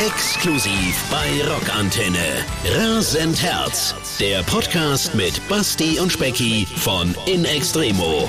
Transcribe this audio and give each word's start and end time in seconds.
Exklusiv 0.00 1.10
bei 1.10 1.44
Rockantenne. 1.44 2.44
Rasend 2.64 3.42
Herz. 3.42 3.96
Der 4.20 4.44
Podcast 4.44 5.12
mit 5.16 5.40
Basti 5.48 5.98
und 5.98 6.12
Specki 6.12 6.68
von 6.76 7.16
In 7.26 7.44
Extremo. 7.44 8.28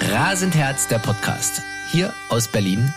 Rasend 0.00 0.56
Herz, 0.56 0.88
der 0.88 0.98
Podcast. 0.98 1.62
Hier 1.92 2.12
aus 2.28 2.48
Berlin. 2.48 2.92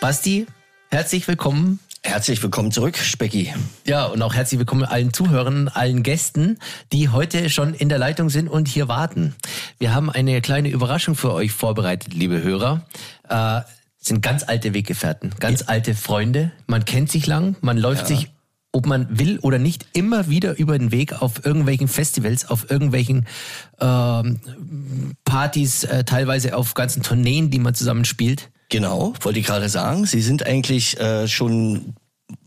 Basti, 0.00 0.48
herzlich 0.90 1.28
willkommen. 1.28 1.78
Herzlich 2.02 2.42
willkommen 2.42 2.72
zurück, 2.72 2.98
Specki. 2.98 3.54
Ja, 3.86 4.06
und 4.06 4.20
auch 4.22 4.34
herzlich 4.34 4.58
willkommen 4.58 4.82
allen 4.82 5.12
Zuhörern, 5.12 5.68
allen 5.68 6.02
Gästen, 6.02 6.58
die 6.92 7.10
heute 7.10 7.48
schon 7.48 7.74
in 7.74 7.88
der 7.88 7.98
Leitung 7.98 8.28
sind 8.28 8.48
und 8.48 8.66
hier 8.66 8.88
warten. 8.88 9.36
Wir 9.78 9.94
haben 9.94 10.10
eine 10.10 10.40
kleine 10.40 10.70
Überraschung 10.70 11.14
für 11.14 11.32
euch 11.32 11.52
vorbereitet, 11.52 12.12
liebe 12.12 12.42
Hörer. 12.42 12.84
Äh, 13.28 13.60
sind 14.06 14.22
ganz 14.22 14.42
alte 14.42 14.74
Weggefährten, 14.74 15.34
ganz 15.40 15.60
ja. 15.60 15.66
alte 15.68 15.94
Freunde. 15.94 16.52
Man 16.66 16.84
kennt 16.84 17.10
sich 17.10 17.26
lang, 17.26 17.56
man 17.60 17.78
läuft 17.78 18.10
ja. 18.10 18.16
sich, 18.16 18.30
ob 18.72 18.86
man 18.86 19.18
will 19.18 19.38
oder 19.40 19.58
nicht, 19.58 19.86
immer 19.92 20.28
wieder 20.28 20.58
über 20.58 20.78
den 20.78 20.92
Weg 20.92 21.22
auf 21.22 21.44
irgendwelchen 21.44 21.88
Festivals, 21.88 22.48
auf 22.48 22.70
irgendwelchen 22.70 23.26
ähm, 23.80 24.40
Partys, 25.24 25.84
äh, 25.84 26.04
teilweise 26.04 26.56
auf 26.56 26.74
ganzen 26.74 27.02
Tourneen, 27.02 27.50
die 27.50 27.58
man 27.58 27.74
zusammen 27.74 28.04
spielt. 28.04 28.50
Genau, 28.68 29.14
wollte 29.20 29.38
ich 29.38 29.46
gerade 29.46 29.68
sagen. 29.68 30.06
Sie 30.06 30.20
sind 30.20 30.44
eigentlich 30.44 30.98
äh, 30.98 31.28
schon 31.28 31.94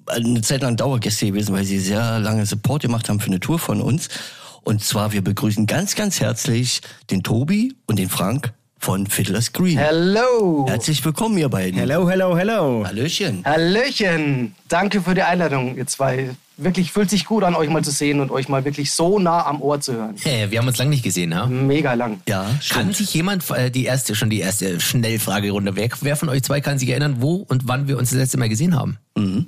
eine 0.06 0.42
Zeit 0.42 0.62
lang 0.62 0.78
Dauergäste 0.78 1.28
gewesen, 1.28 1.54
weil 1.54 1.66
sie 1.66 1.80
sehr 1.80 2.20
lange 2.20 2.46
Support 2.46 2.84
gemacht 2.84 3.10
haben 3.10 3.20
für 3.20 3.28
eine 3.28 3.40
Tour 3.40 3.60
von 3.60 3.82
uns. 3.82 4.10
Und 4.64 4.84
zwar, 4.84 5.14
wir 5.14 5.24
begrüßen 5.24 5.66
ganz, 5.66 5.96
ganz 5.96 6.20
herzlich 6.20 6.82
den 7.10 7.24
Tobi 7.24 7.74
und 7.86 8.00
den 8.00 8.10
Frank 8.10 8.54
von 8.80 9.08
Fiddler's 9.08 9.52
Green. 9.54 9.78
Hello. 9.78 10.66
Herzlich 10.68 11.04
willkommen, 11.04 11.38
ihr 11.38 11.50
beiden. 11.50 11.80
Hello, 11.80 12.10
hello, 12.10 12.38
hello. 12.38 12.84
Hallöchen. 12.86 13.44
Hallöchen. 13.46 14.56
Danke 14.68 15.02
für 15.02 15.14
die 15.14 15.24
Einladung, 15.24 15.78
ihr 15.78 15.88
zwei. 15.88 16.30
Wirklich 16.60 16.92
fühlt 16.92 17.10
sich 17.10 17.26
gut 17.26 17.44
an, 17.44 17.54
euch 17.54 17.70
mal 17.70 17.84
zu 17.84 17.92
sehen 17.92 18.20
und 18.20 18.32
euch 18.32 18.50
mal 18.50 18.66
wirklich 18.66 18.92
so 18.92 19.20
nah 19.20 19.46
am 19.46 19.62
Ohr 19.62 19.80
zu 19.80 19.94
hören. 19.94 20.16
Hey, 20.24 20.50
wir 20.50 20.58
haben 20.60 20.68
uns 20.68 20.78
lange 20.78 20.90
nicht 20.90 21.04
gesehen, 21.04 21.36
ha? 21.36 21.46
Mega 21.46 21.94
lang. 21.94 22.20
Ja, 22.28 22.50
stimmt. 22.60 22.86
Kann 22.86 22.94
sich 22.94 23.14
jemand, 23.14 23.48
äh, 23.52 23.70
die 23.70 23.86
erste, 23.86 24.16
schon 24.16 24.32
die 24.32 24.40
erste 24.40 24.80
Schnellfragerunde, 24.80 25.76
wer, 25.76 25.90
wer 26.02 26.16
von 26.16 26.30
euch 26.30 26.44
zwei 26.44 26.62
kann 26.62 26.80
sich 26.80 26.90
erinnern, 26.90 27.18
wo 27.20 27.36
und 27.48 27.68
wann 27.68 27.88
wir 27.88 27.98
uns 27.98 28.10
das 28.10 28.18
letzte 28.18 28.38
Mal 28.38 28.50
gesehen 28.50 28.76
haben? 28.76 28.98
Mhm. 29.16 29.48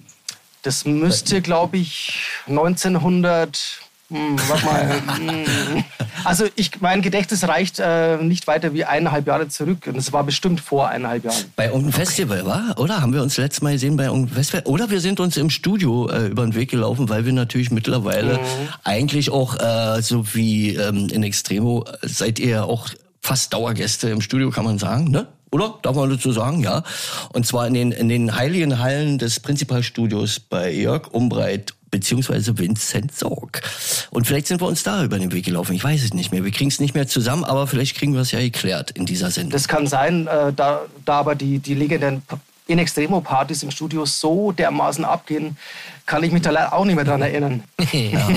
Das 0.61 0.85
müsste, 0.85 1.41
glaube 1.41 1.77
ich, 1.77 2.13
1900 2.47 3.79
hm, 4.09 4.37
warte 4.47 4.65
mal. 4.65 4.89
Hm. 5.19 5.83
also 6.23 6.45
ich, 6.55 6.81
mein 6.81 7.01
Gedächtnis 7.01 7.47
reicht 7.47 7.79
äh, 7.79 8.17
nicht 8.17 8.47
weiter 8.47 8.73
wie 8.73 8.85
eineinhalb 8.85 9.27
Jahre 9.27 9.47
zurück. 9.47 9.87
Und 9.87 9.97
es 9.97 10.11
war 10.11 10.23
bestimmt 10.23 10.61
vor 10.61 10.87
eineinhalb 10.87 11.25
Jahren. 11.25 11.45
Bei 11.55 11.65
irgendeinem 11.65 11.89
okay. 11.89 12.05
Festival, 12.05 12.45
war? 12.45 12.79
Oder? 12.79 13.01
Haben 13.01 13.13
wir 13.13 13.21
uns 13.21 13.37
letztes 13.37 13.61
Mal 13.61 13.73
gesehen 13.73 13.97
bei 13.97 14.05
irgendeinem 14.05 14.35
Festival? 14.35 14.63
Oder 14.65 14.89
wir 14.89 15.01
sind 15.01 15.19
uns 15.19 15.37
im 15.37 15.49
Studio 15.49 16.09
äh, 16.09 16.27
über 16.27 16.43
den 16.43 16.55
Weg 16.55 16.71
gelaufen, 16.71 17.09
weil 17.09 17.25
wir 17.25 17.33
natürlich 17.33 17.71
mittlerweile 17.71 18.35
mhm. 18.35 18.39
eigentlich 18.83 19.29
auch, 19.29 19.59
äh, 19.59 20.01
so 20.01 20.33
wie 20.33 20.75
ähm, 20.75 21.09
in 21.09 21.23
Extremo, 21.23 21.85
seid 22.01 22.39
ihr 22.39 22.65
auch 22.65 22.89
fast 23.21 23.53
Dauergäste 23.53 24.09
im 24.09 24.21
Studio, 24.21 24.49
kann 24.49 24.65
man 24.65 24.79
sagen, 24.79 25.11
ne? 25.11 25.27
Oder? 25.51 25.79
Darf 25.81 25.95
man 25.95 26.09
dazu 26.09 26.31
sagen, 26.31 26.61
ja. 26.61 26.83
Und 27.33 27.45
zwar 27.45 27.67
in 27.67 27.73
den, 27.73 27.91
in 27.91 28.07
den 28.07 28.35
heiligen 28.35 28.79
Hallen 28.79 29.17
des 29.17 29.39
Prinzipalstudios 29.39 30.39
bei 30.39 30.71
Jörg 30.71 31.07
Umbreit 31.11 31.73
beziehungsweise 31.91 32.57
Vincent 32.57 33.15
Sorg. 33.15 33.61
Und 34.11 34.27
vielleicht 34.27 34.47
sind 34.47 34.61
wir 34.61 34.67
uns 34.67 34.83
da 34.83 35.03
über 35.03 35.19
den 35.19 35.31
Weg 35.31 35.45
gelaufen. 35.45 35.73
Ich 35.73 35.83
weiß 35.83 36.03
es 36.03 36.13
nicht 36.13 36.31
mehr. 36.31 36.43
Wir 36.43 36.51
kriegen 36.51 36.69
es 36.69 36.79
nicht 36.79 36.95
mehr 36.95 37.07
zusammen, 37.07 37.43
aber 37.43 37.67
vielleicht 37.67 37.97
kriegen 37.97 38.13
wir 38.13 38.21
es 38.21 38.31
ja 38.31 38.39
geklärt 38.39 38.91
in 38.91 39.05
dieser 39.05 39.31
Sendung. 39.31 39.51
Das 39.51 39.67
kann 39.67 39.87
sein, 39.87 40.27
äh, 40.27 40.53
da, 40.53 40.81
da 41.05 41.19
aber 41.19 41.35
die, 41.35 41.59
die 41.59 41.73
legendären 41.73 42.21
in 42.69 42.77
Extremo-Partys 42.77 43.63
im 43.63 43.71
Studio 43.71 44.05
so 44.05 44.51
dermaßen 44.51 45.03
abgehen, 45.03 45.57
kann 46.05 46.23
ich 46.23 46.31
mich 46.31 46.43
da 46.43 46.51
leider 46.51 46.73
auch 46.73 46.85
nicht 46.85 46.95
mehr 46.95 47.03
dran 47.03 47.21
erinnern. 47.21 47.63
ja. 47.91 48.29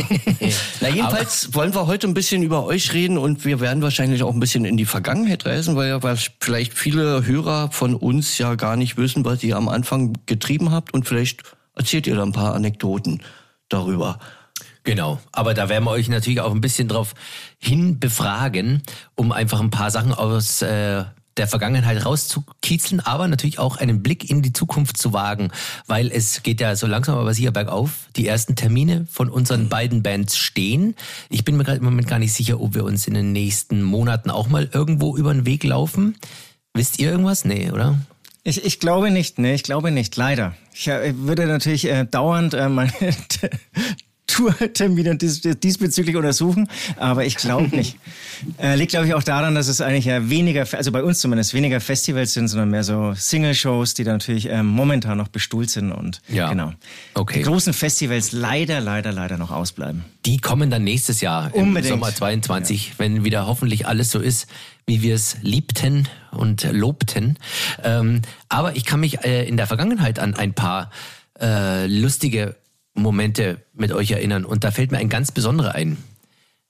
Na, 0.80 0.88
jedenfalls 0.88 1.46
Aber 1.46 1.54
wollen 1.54 1.74
wir 1.74 1.86
heute 1.86 2.06
ein 2.06 2.14
bisschen 2.14 2.42
über 2.42 2.64
euch 2.64 2.94
reden 2.94 3.18
und 3.18 3.44
wir 3.44 3.60
werden 3.60 3.82
wahrscheinlich 3.82 4.22
auch 4.22 4.32
ein 4.32 4.40
bisschen 4.40 4.64
in 4.64 4.78
die 4.78 4.86
Vergangenheit 4.86 5.44
reisen, 5.44 5.76
weil 5.76 5.88
ja 5.88 6.00
vielleicht 6.40 6.72
viele 6.72 7.26
Hörer 7.26 7.70
von 7.70 7.94
uns 7.94 8.38
ja 8.38 8.54
gar 8.54 8.76
nicht 8.76 8.96
wissen, 8.96 9.24
was 9.24 9.42
ihr 9.42 9.56
am 9.56 9.68
Anfang 9.68 10.14
getrieben 10.24 10.70
habt 10.70 10.94
und 10.94 11.06
vielleicht 11.06 11.42
erzählt 11.76 12.06
ihr 12.06 12.16
da 12.16 12.22
ein 12.22 12.32
paar 12.32 12.54
Anekdoten 12.54 13.20
darüber. 13.72 14.18
Genau, 14.84 15.20
aber 15.30 15.54
da 15.54 15.68
werden 15.68 15.84
wir 15.84 15.92
euch 15.92 16.08
natürlich 16.08 16.40
auch 16.40 16.52
ein 16.52 16.60
bisschen 16.60 16.88
drauf 16.88 17.14
hin 17.58 18.00
befragen, 18.00 18.82
um 19.14 19.30
einfach 19.30 19.60
ein 19.60 19.70
paar 19.70 19.90
Sachen 19.92 20.12
aus 20.12 20.60
äh, 20.62 21.04
der 21.36 21.46
Vergangenheit 21.46 22.04
rauszukitzeln, 22.04 23.00
aber 23.00 23.28
natürlich 23.28 23.58
auch 23.58 23.76
einen 23.76 24.02
Blick 24.02 24.28
in 24.28 24.42
die 24.42 24.52
Zukunft 24.52 24.98
zu 24.98 25.12
wagen, 25.12 25.50
weil 25.86 26.10
es 26.10 26.42
geht 26.42 26.60
ja 26.60 26.76
so 26.76 26.86
langsam 26.86 27.16
aber 27.16 27.32
sicher 27.32 27.52
bergauf. 27.52 28.08
Die 28.16 28.26
ersten 28.26 28.56
Termine 28.56 29.06
von 29.10 29.30
unseren 29.30 29.68
beiden 29.68 30.02
Bands 30.02 30.36
stehen. 30.36 30.94
Ich 31.30 31.44
bin 31.44 31.56
mir 31.56 31.64
gerade 31.64 31.78
im 31.78 31.84
Moment 31.84 32.08
gar 32.08 32.18
nicht 32.18 32.34
sicher, 32.34 32.60
ob 32.60 32.74
wir 32.74 32.84
uns 32.84 33.06
in 33.06 33.14
den 33.14 33.32
nächsten 33.32 33.82
Monaten 33.82 34.30
auch 34.30 34.48
mal 34.48 34.68
irgendwo 34.72 35.16
über 35.16 35.32
den 35.32 35.46
Weg 35.46 35.64
laufen. 35.64 36.16
Wisst 36.74 36.98
ihr 36.98 37.10
irgendwas? 37.10 37.44
Nee, 37.44 37.70
oder? 37.70 37.98
Ich, 38.44 38.64
ich 38.64 38.80
glaube 38.80 39.10
nicht, 39.10 39.38
nee, 39.38 39.54
ich 39.54 39.62
glaube 39.62 39.90
nicht, 39.90 40.16
leider. 40.16 40.54
Ich 40.74 40.88
äh, 40.88 41.14
würde 41.16 41.46
natürlich 41.46 41.88
äh, 41.88 42.04
dauernd 42.04 42.54
äh, 42.54 42.68
meine 42.68 42.92
Tourtermine 44.32 45.16
dies, 45.16 45.42
diesbezüglich 45.42 46.16
untersuchen, 46.16 46.68
aber 46.96 47.26
ich 47.26 47.36
glaube 47.36 47.68
nicht. 47.76 47.98
äh, 48.58 48.76
liegt, 48.76 48.92
glaube 48.92 49.06
ich, 49.06 49.14
auch 49.14 49.22
daran, 49.22 49.54
dass 49.54 49.68
es 49.68 49.82
eigentlich 49.82 50.06
ja 50.06 50.30
weniger, 50.30 50.66
also 50.72 50.90
bei 50.90 51.02
uns 51.02 51.18
zumindest, 51.18 51.52
weniger 51.52 51.80
Festivals 51.80 52.32
sind, 52.32 52.48
sondern 52.48 52.70
mehr 52.70 52.82
so 52.82 53.12
Single-Shows, 53.14 53.92
die 53.92 54.04
da 54.04 54.12
natürlich 54.12 54.48
ähm, 54.48 54.66
momentan 54.66 55.18
noch 55.18 55.28
bestuhlt 55.28 55.68
sind 55.68 55.92
und 55.92 56.22
ja. 56.28 56.48
genau. 56.48 56.72
Okay. 57.12 57.40
Die 57.40 57.44
großen 57.44 57.74
Festivals 57.74 58.32
leider, 58.32 58.80
leider, 58.80 59.12
leider 59.12 59.36
noch 59.36 59.50
ausbleiben. 59.50 60.04
Die 60.24 60.38
kommen 60.38 60.70
dann 60.70 60.84
nächstes 60.84 61.20
Jahr 61.20 61.54
im 61.54 61.68
Unbedingt. 61.68 61.92
Sommer 61.92 62.14
22, 62.14 62.88
ja. 62.88 62.94
wenn 62.98 63.24
wieder 63.24 63.46
hoffentlich 63.46 63.86
alles 63.86 64.10
so 64.10 64.18
ist, 64.18 64.46
wie 64.86 65.02
wir 65.02 65.14
es 65.14 65.36
liebten 65.42 66.08
und 66.30 66.64
lobten. 66.72 67.38
Ähm, 67.82 68.22
aber 68.48 68.76
ich 68.76 68.84
kann 68.84 69.00
mich 69.00 69.24
äh, 69.24 69.46
in 69.46 69.56
der 69.56 69.66
Vergangenheit 69.66 70.18
an 70.18 70.34
ein 70.34 70.54
paar 70.54 70.90
äh, 71.40 71.86
lustige 71.86 72.56
Momente 72.94 73.62
mit 73.74 73.92
euch 73.92 74.10
erinnern. 74.10 74.44
Und 74.44 74.64
da 74.64 74.70
fällt 74.70 74.92
mir 74.92 74.98
ein 74.98 75.08
ganz 75.08 75.32
besonderer 75.32 75.74
ein. 75.74 75.96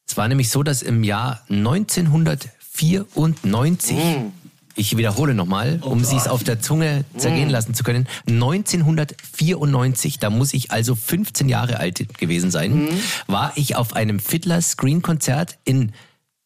Es 0.07 0.17
war 0.17 0.29
nämlich 0.29 0.51
so, 0.51 0.63
dass 0.63 0.83
im 0.83 1.03
Jahr 1.05 1.43
1994, 1.49 3.97
mm. 3.97 4.33
ich 4.75 4.97
wiederhole 4.97 5.35
nochmal, 5.35 5.81
um 5.83 6.01
oh, 6.01 6.05
sie 6.05 6.17
es 6.17 6.29
auf 6.29 6.45
der 6.45 6.61
Zunge 6.61 7.05
zergehen 7.17 7.49
mm. 7.49 7.53
lassen 7.53 7.75
zu 7.75 7.83
können, 7.83 8.07
1994, 8.29 10.19
da 10.19 10.31
muss 10.31 10.55
ich 10.55 10.71
also 10.71 10.95
15 10.95 11.49
Jahre 11.49 11.79
alt 11.79 12.19
gewesen 12.19 12.51
sein, 12.51 12.85
mm. 12.85 12.89
war 13.27 13.53
ich 13.57 13.77
auf 13.77 13.95
einem 13.95 14.21
Fiddler 14.21 14.61
Screen 14.61 15.01
Konzert 15.03 15.59
in 15.65 15.93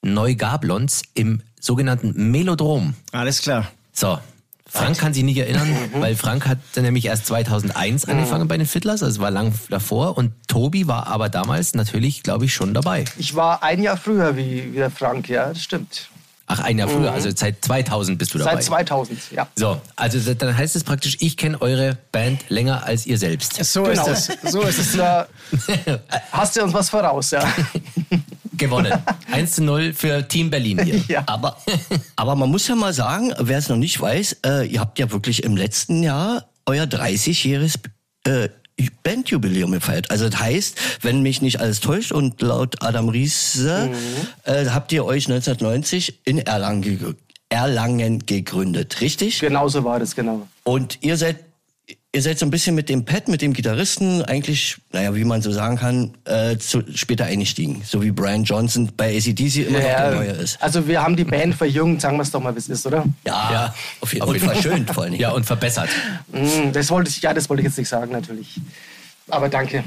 Neugablons 0.02 1.02
im 1.14 1.42
sogenannten 1.66 2.30
Melodrom. 2.30 2.94
Alles 3.12 3.42
klar. 3.42 3.70
So, 3.92 4.18
Frank 4.68 4.98
kann 4.98 5.14
sich 5.14 5.22
nicht 5.22 5.38
erinnern, 5.38 5.68
mhm. 5.68 6.00
weil 6.00 6.16
Frank 6.16 6.46
hat 6.46 6.58
nämlich 6.76 7.06
erst 7.06 7.26
2001 7.26 8.06
mhm. 8.06 8.12
angefangen 8.12 8.48
bei 8.48 8.56
den 8.56 8.66
Fiddlers, 8.66 9.02
also 9.02 9.20
war 9.20 9.30
lang 9.30 9.52
davor. 9.70 10.16
Und 10.16 10.32
Tobi 10.48 10.86
war 10.86 11.06
aber 11.06 11.28
damals 11.28 11.74
natürlich, 11.74 12.22
glaube 12.22 12.46
ich, 12.46 12.54
schon 12.54 12.74
dabei. 12.74 13.04
Ich 13.18 13.34
war 13.34 13.62
ein 13.62 13.82
Jahr 13.82 13.96
früher 13.96 14.36
wie, 14.36 14.72
wie 14.72 14.76
der 14.76 14.90
Frank, 14.90 15.28
ja, 15.28 15.48
das 15.48 15.62
stimmt. 15.62 16.08
Ach, 16.48 16.60
ein 16.60 16.78
Jahr 16.78 16.88
früher, 16.88 17.10
mhm. 17.10 17.16
also 17.16 17.28
seit 17.34 17.64
2000 17.64 18.18
bist 18.18 18.32
du 18.32 18.38
dabei. 18.38 18.54
Seit 18.54 18.64
2000, 18.64 19.32
ja. 19.32 19.48
So, 19.56 19.80
also 19.96 20.34
dann 20.34 20.56
heißt 20.56 20.76
es 20.76 20.84
praktisch, 20.84 21.16
ich 21.20 21.36
kenne 21.36 21.60
eure 21.60 21.98
Band 22.12 22.48
länger 22.48 22.84
als 22.84 23.04
ihr 23.04 23.18
selbst. 23.18 23.64
So 23.64 23.82
genau. 23.82 24.06
ist 24.06 24.30
es. 24.30 24.52
So 24.52 24.62
ist 24.62 24.78
es. 24.78 24.98
hast 26.32 26.56
du 26.56 26.62
uns 26.62 26.72
was 26.72 26.88
voraus, 26.88 27.32
ja. 27.32 27.42
gewonnen. 28.56 28.92
1 29.32 29.54
zu 29.56 29.64
0 29.64 29.92
für 29.92 30.26
Team 30.26 30.50
Berlin 30.50 30.82
hier. 30.82 31.02
Ja. 31.08 31.24
Aber, 31.26 31.56
aber 32.16 32.34
man 32.36 32.50
muss 32.50 32.68
ja 32.68 32.74
mal 32.74 32.92
sagen, 32.92 33.32
wer 33.38 33.58
es 33.58 33.68
noch 33.68 33.76
nicht 33.76 34.00
weiß, 34.00 34.38
äh, 34.46 34.66
ihr 34.66 34.80
habt 34.80 34.98
ja 34.98 35.10
wirklich 35.10 35.44
im 35.44 35.56
letzten 35.56 36.02
Jahr 36.02 36.48
euer 36.66 36.84
30-jähriges 36.84 37.78
äh, 38.24 38.48
Bandjubiläum 39.02 39.72
gefeiert. 39.72 40.10
Also 40.10 40.28
das 40.28 40.40
heißt, 40.40 40.78
wenn 41.02 41.22
mich 41.22 41.40
nicht 41.40 41.60
alles 41.60 41.80
täuscht 41.80 42.12
und 42.12 42.42
laut 42.42 42.82
Adam 42.82 43.08
Riese 43.08 43.90
mhm. 43.90 44.52
äh, 44.52 44.66
habt 44.66 44.92
ihr 44.92 45.04
euch 45.04 45.28
1990 45.28 46.20
in 46.24 46.38
Erlangen, 46.38 47.16
Erlangen 47.48 48.26
gegründet, 48.26 49.00
richtig? 49.00 49.40
Genauso 49.40 49.84
war 49.84 49.98
das, 49.98 50.14
genau. 50.14 50.46
Und 50.64 50.98
ihr 51.02 51.16
seid 51.16 51.45
ihr 52.16 52.22
seid 52.22 52.38
so 52.38 52.46
ein 52.46 52.50
bisschen 52.50 52.74
mit 52.74 52.88
dem 52.88 53.04
Pet, 53.04 53.28
mit 53.28 53.42
dem 53.42 53.52
Gitarristen 53.52 54.22
eigentlich, 54.22 54.78
naja, 54.90 55.14
wie 55.14 55.24
man 55.24 55.42
so 55.42 55.52
sagen 55.52 55.76
kann, 55.76 56.14
äh, 56.24 56.56
zu, 56.56 56.82
später 56.94 57.26
eingestiegen. 57.26 57.82
So 57.84 58.02
wie 58.02 58.10
Brian 58.10 58.42
Johnson 58.42 58.90
bei 58.96 59.14
ACDC 59.14 59.68
immer 59.68 59.80
ja, 59.80 59.88
noch 59.88 59.96
der 59.98 60.14
Neue 60.14 60.30
ist. 60.30 60.62
Also 60.62 60.88
wir 60.88 61.02
haben 61.02 61.14
die 61.14 61.24
Band 61.24 61.54
verjüngt, 61.54 62.00
sagen 62.00 62.16
wir 62.16 62.22
es 62.22 62.30
doch 62.30 62.40
mal, 62.40 62.54
wie 62.54 62.58
es 62.58 62.70
ist, 62.70 62.86
oder? 62.86 63.04
Ja, 63.26 63.52
ja 63.52 63.74
auf 64.00 64.14
jeden 64.14 64.24
Fall. 64.24 64.34
Und 64.34 64.40
verschönt 64.40 64.90
vor 64.90 65.04
allem. 65.04 65.14
Ja, 65.14 65.32
und 65.32 65.44
verbessert. 65.44 65.90
Mm, 66.32 66.72
das 66.72 66.90
wollte 66.90 67.10
ich, 67.10 67.20
ja, 67.20 67.34
das 67.34 67.50
wollte 67.50 67.60
ich 67.60 67.66
jetzt 67.66 67.76
nicht 67.76 67.88
sagen, 67.88 68.12
natürlich. 68.12 68.60
Aber 69.28 69.50
danke. 69.50 69.84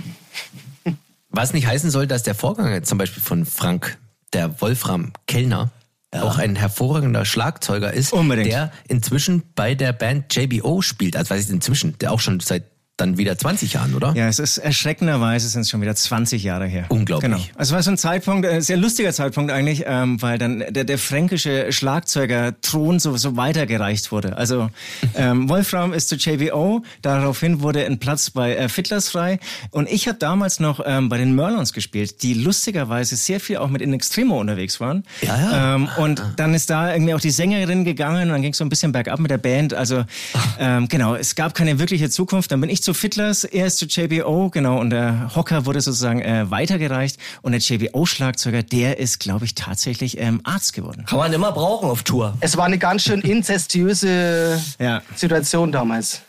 Was 1.31 1.53
nicht 1.53 1.65
heißen 1.65 1.89
soll, 1.89 2.05
dass 2.05 2.21
der 2.21 2.35
Vorgänger 2.35 2.83
zum 2.83 2.99
Beispiel 2.99 3.23
von 3.23 3.45
Frank, 3.47 3.97
der 4.33 4.61
Wolfram 4.61 5.13
Kellner, 5.25 5.71
ja. 6.13 6.23
auch 6.23 6.37
ein 6.37 6.55
hervorragender 6.55 7.25
Schlagzeuger 7.25 7.93
ist, 7.93 8.13
Unbedingt. 8.13 8.47
der 8.47 8.71
inzwischen 8.87 9.43
bei 9.55 9.75
der 9.75 9.93
Band 9.93 10.33
JBO 10.35 10.81
spielt. 10.81 11.15
Also 11.15 11.31
weiß 11.31 11.45
ich 11.45 11.49
inzwischen, 11.51 11.97
der 11.99 12.11
auch 12.11 12.19
schon 12.19 12.39
seit 12.39 12.63
dann 13.01 13.17
wieder 13.17 13.37
20 13.37 13.73
Jahren, 13.73 13.95
oder? 13.95 14.13
Ja, 14.15 14.27
es 14.27 14.39
ist 14.39 14.57
erschreckenderweise 14.57 15.47
sind 15.47 15.61
es 15.61 15.69
schon 15.69 15.81
wieder 15.81 15.95
20 15.95 16.43
Jahre 16.43 16.65
her. 16.65 16.85
Unglaublich. 16.89 17.31
Genau. 17.31 17.43
Also 17.55 17.71
es 17.71 17.75
war 17.75 17.83
so 17.83 17.91
ein 17.91 17.97
Zeitpunkt, 17.97 18.45
ein 18.45 18.57
äh, 18.57 18.61
sehr 18.61 18.77
lustiger 18.77 19.13
Zeitpunkt 19.13 19.51
eigentlich, 19.51 19.83
ähm, 19.85 20.21
weil 20.21 20.37
dann 20.37 20.63
der, 20.69 20.83
der 20.83 20.97
fränkische 20.97 21.71
Schlagzeuger-Thron 21.71 22.99
so, 22.99 23.17
so 23.17 23.37
weitergereicht 23.37 24.11
wurde. 24.11 24.37
Also 24.37 24.69
ähm, 25.15 25.49
Wolfram 25.49 25.93
ist 25.93 26.09
zu 26.09 26.15
JBO, 26.15 26.83
daraufhin 27.01 27.61
wurde 27.61 27.85
ein 27.85 27.99
Platz 27.99 28.29
bei 28.29 28.55
äh, 28.55 28.69
Fiddlers 28.69 29.09
frei 29.09 29.39
und 29.71 29.89
ich 29.89 30.07
habe 30.07 30.17
damals 30.17 30.59
noch 30.59 30.81
ähm, 30.85 31.09
bei 31.09 31.17
den 31.17 31.35
Merlons 31.35 31.73
gespielt, 31.73 32.23
die 32.23 32.33
lustigerweise 32.33 33.15
sehr 33.15 33.39
viel 33.39 33.57
auch 33.57 33.69
mit 33.69 33.81
In 33.81 33.93
Extremo 33.93 34.39
unterwegs 34.39 34.79
waren. 34.79 35.03
Ja, 35.21 35.37
ja. 35.37 35.75
Ähm, 35.75 35.89
und 35.97 36.23
dann 36.37 36.53
ist 36.53 36.69
da 36.69 36.93
irgendwie 36.93 37.13
auch 37.13 37.19
die 37.19 37.31
Sängerin 37.31 37.83
gegangen 37.83 38.23
und 38.23 38.29
dann 38.29 38.41
ging 38.41 38.51
es 38.51 38.57
so 38.57 38.65
ein 38.65 38.69
bisschen 38.69 38.91
bergab 38.91 39.19
mit 39.19 39.31
der 39.31 39.37
Band. 39.37 39.73
Also 39.73 40.05
ähm, 40.59 40.87
genau, 40.87 41.15
es 41.15 41.35
gab 41.35 41.55
keine 41.55 41.79
wirkliche 41.79 42.09
Zukunft. 42.09 42.51
Dann 42.51 42.61
bin 42.61 42.69
ich 42.69 42.83
zu 42.83 42.88
Fiddlers, 42.93 43.43
er 43.43 43.67
ist 43.67 43.77
zu 43.77 43.85
JBO, 43.85 44.49
genau, 44.49 44.79
und 44.79 44.89
der 44.89 45.35
Hocker 45.35 45.65
wurde 45.65 45.81
sozusagen 45.81 46.21
äh, 46.21 46.49
weitergereicht 46.49 47.17
und 47.41 47.51
der 47.51 47.61
JBO-Schlagzeuger, 47.61 48.63
der 48.63 48.99
ist, 48.99 49.19
glaube 49.19 49.45
ich, 49.45 49.55
tatsächlich 49.55 50.17
ähm, 50.19 50.41
Arzt 50.43 50.73
geworden. 50.73 51.05
Kann 51.07 51.19
man 51.19 51.33
immer 51.33 51.51
brauchen 51.51 51.89
auf 51.89 52.03
Tour. 52.03 52.35
Es 52.39 52.57
war 52.57 52.65
eine 52.65 52.77
ganz 52.77 53.03
schön 53.03 53.21
inzestiöse 53.21 54.61
Ja. 54.79 55.01
Situation 55.15 55.71
damals. 55.71 56.21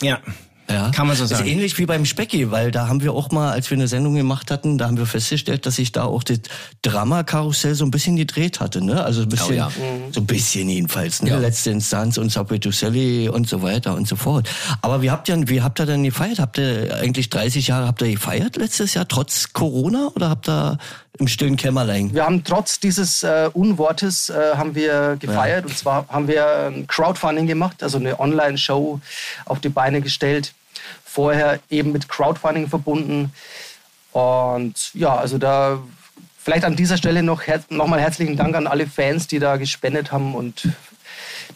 Ja. 0.00 0.18
Ja. 0.70 0.90
Kann 0.90 1.06
man 1.06 1.16
so 1.16 1.24
Das 1.24 1.30
sagen. 1.30 1.44
ist 1.46 1.52
ähnlich 1.52 1.78
wie 1.78 1.86
beim 1.86 2.04
Specki, 2.04 2.50
weil 2.50 2.70
da 2.70 2.88
haben 2.88 3.02
wir 3.02 3.12
auch 3.12 3.30
mal, 3.30 3.50
als 3.52 3.70
wir 3.70 3.76
eine 3.76 3.88
Sendung 3.88 4.14
gemacht 4.14 4.50
hatten, 4.50 4.78
da 4.78 4.86
haben 4.86 4.96
wir 4.96 5.06
festgestellt, 5.06 5.66
dass 5.66 5.76
sich 5.76 5.92
da 5.92 6.04
auch 6.04 6.22
das 6.22 6.40
Drama-Karussell 6.82 7.74
so 7.74 7.84
ein 7.84 7.90
bisschen 7.90 8.16
gedreht 8.16 8.60
hatte, 8.60 8.84
ne? 8.84 9.02
Also 9.04 9.22
ein 9.22 9.28
bisschen, 9.28 9.50
Oh 9.54 9.56
ja. 9.56 9.70
so 10.12 10.20
ein 10.20 10.26
bisschen 10.26 10.68
jedenfalls, 10.68 11.22
ne? 11.22 11.30
Ja. 11.30 11.38
Letzte 11.38 11.70
Instanz 11.70 12.18
und 12.18 12.30
Subway 12.30 12.58
to 12.58 12.70
Sally 12.70 13.28
und 13.28 13.48
so 13.48 13.62
weiter 13.62 13.94
und 13.94 14.06
so 14.08 14.16
fort. 14.16 14.48
Aber 14.82 15.02
wie 15.02 15.10
habt 15.10 15.28
ihr, 15.28 15.48
wie 15.48 15.62
habt 15.62 15.80
ihr 15.80 15.86
denn 15.86 16.02
gefeiert? 16.02 16.38
Habt 16.38 16.58
ihr 16.58 16.94
eigentlich 16.96 17.30
30 17.30 17.68
Jahre, 17.68 17.86
habt 17.86 18.02
ihr 18.02 18.10
gefeiert 18.12 18.56
letztes 18.56 18.94
Jahr, 18.94 19.06
trotz 19.08 19.52
Corona, 19.52 20.10
oder 20.14 20.28
habt 20.30 20.48
ihr 20.48 20.78
im 21.18 21.28
stillen 21.28 21.56
Kämmerlein? 21.56 22.12
Wir 22.14 22.24
haben 22.24 22.44
trotz 22.44 22.80
dieses 22.80 23.22
äh, 23.22 23.50
Unwortes 23.52 24.30
äh, 24.30 24.56
haben 24.56 24.74
wir 24.74 25.16
gefeiert 25.18 25.66
und 25.66 25.76
zwar 25.76 26.06
haben 26.08 26.28
wir 26.28 26.46
ein 26.68 26.86
Crowdfunding 26.86 27.46
gemacht, 27.46 27.82
also 27.82 27.98
eine 27.98 28.18
Online-Show 28.18 29.00
auf 29.46 29.60
die 29.60 29.68
Beine 29.68 30.00
gestellt. 30.00 30.52
Vorher 31.12 31.58
eben 31.70 31.92
mit 31.92 32.08
Crowdfunding 32.08 32.68
verbunden 32.68 33.32
und 34.12 34.90
ja, 34.94 35.16
also 35.16 35.38
da 35.38 35.80
vielleicht 36.42 36.64
an 36.64 36.76
dieser 36.76 36.96
Stelle 36.96 37.22
noch 37.22 37.46
her 37.46 37.62
nochmal 37.68 38.00
herzlichen 38.00 38.36
Dank 38.36 38.54
an 38.56 38.66
alle 38.66 38.86
Fans, 38.86 39.26
die 39.26 39.38
da 39.38 39.56
gespendet 39.56 40.12
haben 40.12 40.34
und 40.34 40.68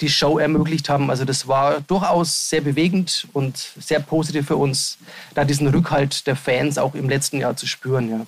die 0.01 0.09
Show 0.09 0.39
ermöglicht 0.39 0.89
haben. 0.89 1.11
Also 1.11 1.25
das 1.25 1.47
war 1.47 1.81
durchaus 1.81 2.51
sehr 2.51 2.61
bewegend 2.61 3.27
und 3.33 3.73
sehr 3.79 4.01
positiv 4.01 4.47
für 4.47 4.57
uns, 4.57 4.99
da 5.35 5.45
diesen 5.45 5.69
Rückhalt 5.69 6.27
der 6.27 6.37
Fans 6.37 6.79
auch 6.79 6.95
im 6.95 7.09
letzten 7.09 7.39
Jahr 7.39 7.57
zu 7.57 7.67
spüren. 7.67 8.11
Ja. 8.11 8.27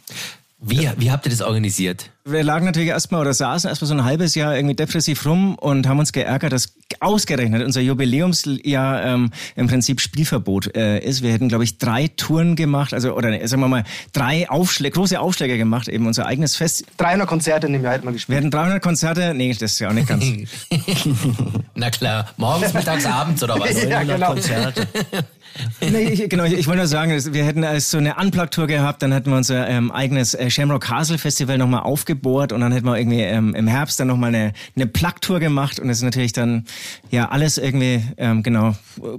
Wie, 0.61 0.91
wie 0.97 1.11
habt 1.11 1.27
ihr 1.27 1.31
das 1.31 1.43
organisiert? 1.43 2.11
Wir 2.29 2.43
lagen 2.43 2.65
natürlich 2.67 2.89
erstmal 2.89 3.21
oder 3.21 3.33
saßen 3.33 3.69
erstmal 3.69 3.87
so 3.87 3.95
ein 3.95 4.03
halbes 4.03 4.35
Jahr 4.35 4.57
irgendwie 4.57 4.75
depressiv 4.75 5.25
rum 5.27 5.55
und 5.55 5.87
haben 5.87 6.01
uns 6.01 6.11
geärgert, 6.11 6.53
dass 6.53 6.75
ausgerechnet 6.99 7.63
unser 7.63 7.81
Jubiläumsjahr 7.81 9.05
ähm, 9.05 9.31
im 9.55 9.69
Prinzip 9.69 10.01
Spielverbot 10.01 10.75
äh, 10.77 10.99
ist. 10.99 11.23
Wir 11.23 11.33
hätten, 11.33 11.49
glaube 11.49 11.63
ich, 11.63 11.79
drei 11.79 12.09
Touren 12.09 12.57
gemacht, 12.57 12.95
also 12.95 13.15
oder 13.15 13.31
ne, 13.31 13.47
sagen 13.47 13.63
wir 13.63 13.69
mal 13.69 13.85
drei 14.13 14.51
Aufschläge, 14.51 14.95
große 14.95 15.21
Aufschläge 15.21 15.57
gemacht, 15.57 15.87
eben 15.87 16.05
unser 16.07 16.27
eigenes 16.27 16.57
Fest. 16.57 16.85
300 16.97 17.29
Konzerte 17.29 17.69
in 17.69 17.75
dem 17.75 17.85
Jahr 17.85 17.93
hätten 17.93 18.05
wir 18.05 18.11
Wir 18.11 18.15
gespielt. 18.15 18.39
hatten 18.39 18.51
300 18.51 18.83
Konzerte, 18.83 19.33
nee, 19.33 19.53
das 19.53 19.73
ist 19.73 19.79
ja 19.79 19.91
auch 19.91 19.93
nicht 19.93 20.09
ganz. 20.09 20.25
Na 21.77 21.91
klar, 21.91 22.31
morgens, 22.39 22.75
mittags, 22.75 23.07
abends 23.07 23.43
oder 23.45 23.61
was? 23.61 23.77
Ja, 23.87 24.03
genau. 24.03 24.33
Konzerte. 24.33 24.89
nee, 25.81 26.09
ich, 26.09 26.29
genau, 26.29 26.45
ich, 26.45 26.55
ich 26.55 26.67
wollte 26.67 26.79
nur 26.79 26.89
sagen, 26.89 27.13
wir 27.35 27.45
hätten 27.45 27.63
als 27.63 27.91
so 27.91 27.99
eine 27.99 28.17
Unplugged-Tour 28.17 28.67
gehabt, 28.67 29.03
dann 29.03 29.13
hätten 29.13 29.31
wir 29.31 29.37
unser 29.37 29.69
ähm, 29.69 29.93
eigenes 29.93 30.35
äh, 30.35 30.51
Shamrock 30.51 30.83
Castle 30.83 31.19
Festival 31.19 31.59
nochmal 31.59 31.83
aufgebohrt 32.17 32.53
und 32.53 32.61
dann 32.61 32.73
hätten 32.73 32.87
wir 32.87 32.97
irgendwie 32.99 33.21
ähm, 33.21 33.55
im 33.55 33.67
Herbst 33.67 34.01
dann 34.01 34.09
nochmal 34.09 34.35
eine, 34.35 34.53
eine 34.75 34.87
Plug-Tour 34.87 35.41
gemacht 35.41 35.79
und 35.79 35.89
das 35.89 35.99
ist 35.99 36.03
natürlich 36.03 36.33
dann, 36.33 36.65
ja, 37.11 37.29
alles 37.29 37.59
irgendwie, 37.59 38.03
ähm, 38.17 38.43
genau, 38.43 38.75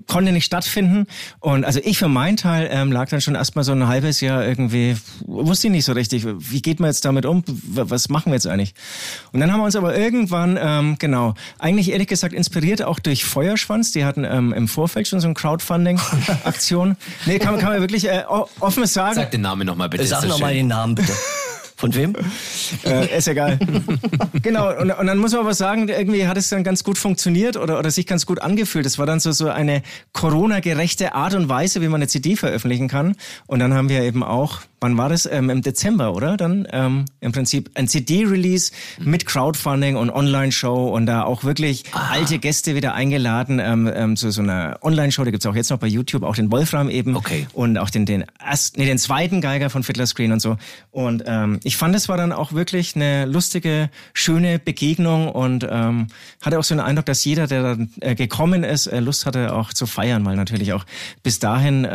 konnte 0.07 0.31
nicht 0.31 0.45
stattfinden 0.45 1.05
und 1.39 1.63
also 1.65 1.79
ich 1.83 1.97
für 1.97 2.07
meinen 2.07 2.37
Teil 2.37 2.69
ähm, 2.71 2.91
lag 2.91 3.09
dann 3.09 3.21
schon 3.21 3.35
erstmal 3.35 3.63
so 3.63 3.71
ein 3.71 3.87
halbes 3.87 4.21
Jahr 4.21 4.45
irgendwie, 4.45 4.97
wusste 5.25 5.67
ich 5.67 5.71
nicht 5.71 5.85
so 5.85 5.93
richtig, 5.93 6.25
wie 6.25 6.61
geht 6.61 6.79
man 6.79 6.89
jetzt 6.89 7.05
damit 7.05 7.25
um, 7.25 7.43
was 7.47 8.09
machen 8.09 8.27
wir 8.31 8.33
jetzt 8.35 8.47
eigentlich? 8.47 8.73
Und 9.31 9.39
dann 9.39 9.51
haben 9.51 9.59
wir 9.59 9.65
uns 9.65 9.75
aber 9.75 9.95
irgendwann, 9.97 10.57
ähm, 10.61 10.95
genau, 10.99 11.33
eigentlich 11.59 11.91
ehrlich 11.91 12.07
gesagt 12.07 12.33
inspiriert 12.33 12.81
auch 12.81 12.99
durch 12.99 13.23
Feuerschwanz, 13.25 13.91
die 13.91 14.05
hatten 14.05 14.23
ähm, 14.23 14.53
im 14.53 14.67
Vorfeld 14.67 15.07
schon 15.07 15.19
so 15.19 15.27
ein 15.27 15.33
Crowdfunding-Aktion. 15.33 16.97
nee, 17.25 17.39
kann, 17.39 17.53
man- 17.53 17.61
kann 17.61 17.71
man 17.71 17.81
wirklich 17.81 18.07
äh, 18.07 18.23
offen 18.59 18.85
sagen. 18.85 19.15
Sag 19.15 19.31
den 19.31 19.41
Namen 19.41 19.65
nochmal 19.65 19.89
bitte. 19.89 20.05
Sag 20.05 20.27
nochmal 20.27 20.53
den 20.53 20.67
Namen 20.67 20.95
bitte. 20.95 21.13
Von 21.79 21.93
wem? 21.93 22.15
Äh, 22.83 23.15
ist 23.15 23.27
egal. 23.27 23.59
genau, 24.41 24.75
und, 24.79 24.89
und 24.89 25.05
dann 25.05 25.19
muss 25.19 25.31
man 25.33 25.41
aber 25.41 25.53
sagen, 25.53 25.87
irgendwie 25.87 26.25
hat 26.25 26.35
es 26.35 26.49
dann 26.49 26.63
ganz 26.63 26.83
gut 26.83 26.97
funktioniert 26.97 27.55
oder, 27.55 27.77
oder 27.77 27.91
sich 27.91 28.07
ganz 28.07 28.25
gut 28.25 28.41
angefühlt. 28.41 28.87
Es 28.87 28.97
war 28.97 29.05
dann 29.05 29.19
so, 29.19 29.31
so 29.31 29.47
eine 29.49 29.83
Corona-gerechte 30.11 31.13
Art 31.13 31.35
und 31.35 31.49
Weise, 31.49 31.79
wie 31.81 31.87
man 31.87 32.01
eine 32.01 32.07
CD 32.07 32.35
veröffentlichen 32.35 32.87
kann. 32.87 33.15
Und 33.45 33.59
dann 33.59 33.75
haben 33.75 33.89
wir 33.89 34.01
eben 34.01 34.23
auch, 34.23 34.61
wann 34.79 34.97
war 34.97 35.09
das? 35.09 35.25
Ähm, 35.25 35.49
Im 35.49 35.61
Dezember, 35.61 36.13
oder? 36.13 36.37
Dann 36.37 36.67
ähm, 36.71 37.05
im 37.19 37.31
Prinzip 37.31 37.71
ein 37.75 37.87
CD-Release 37.87 38.71
mit 38.99 39.25
Crowdfunding 39.25 39.95
und 39.95 40.09
Online-Show 40.09 40.89
und 40.89 41.05
da 41.05 41.23
auch 41.23 41.43
wirklich 41.43 41.83
alte 41.91 42.39
Gäste 42.39 42.75
wieder 42.75 42.93
eingeladen 42.93 43.59
ähm, 43.59 43.91
ähm, 43.93 44.15
zu 44.15 44.31
so 44.31 44.41
einer 44.41 44.79
Online-Show. 44.81 45.23
Die 45.23 45.31
gibt's 45.31 45.45
auch 45.45 45.55
jetzt 45.55 45.69
noch 45.69 45.79
bei 45.79 45.87
YouTube, 45.87 46.23
auch 46.23 46.35
den 46.35 46.51
Wolfram 46.51 46.89
eben. 46.89 47.15
Okay. 47.15 47.47
Und 47.53 47.77
auch 47.77 47.89
den, 47.89 48.05
den 48.05 48.25
ersten, 48.39 48.79
nee, 48.79 48.85
den 48.85 48.97
zweiten 48.97 49.41
Geiger 49.41 49.69
von 49.69 49.83
Fiddler 49.83 50.05
Screen 50.05 50.31
und 50.31 50.41
so. 50.41 50.57
Und 50.91 51.23
ähm, 51.25 51.59
ich 51.63 51.77
fand, 51.77 51.95
es 51.95 52.09
war 52.09 52.17
dann 52.17 52.31
auch 52.31 52.53
wirklich 52.53 52.95
eine 52.95 53.25
lustige, 53.25 53.89
schöne 54.13 54.59
Begegnung 54.59 55.29
und 55.29 55.67
ähm, 55.69 56.07
hatte 56.41 56.59
auch 56.59 56.63
so 56.63 56.75
den 56.75 56.81
Eindruck, 56.81 57.05
dass 57.05 57.23
jeder, 57.25 57.47
der 57.47 57.63
dann 57.63 57.89
äh, 58.01 58.15
gekommen 58.15 58.63
ist, 58.63 58.87
äh, 58.87 58.99
Lust 58.99 59.25
hatte 59.25 59.53
auch 59.53 59.73
zu 59.73 59.85
feiern, 59.85 60.25
weil 60.25 60.35
natürlich 60.35 60.73
auch 60.73 60.85
bis 61.23 61.39
dahin 61.39 61.87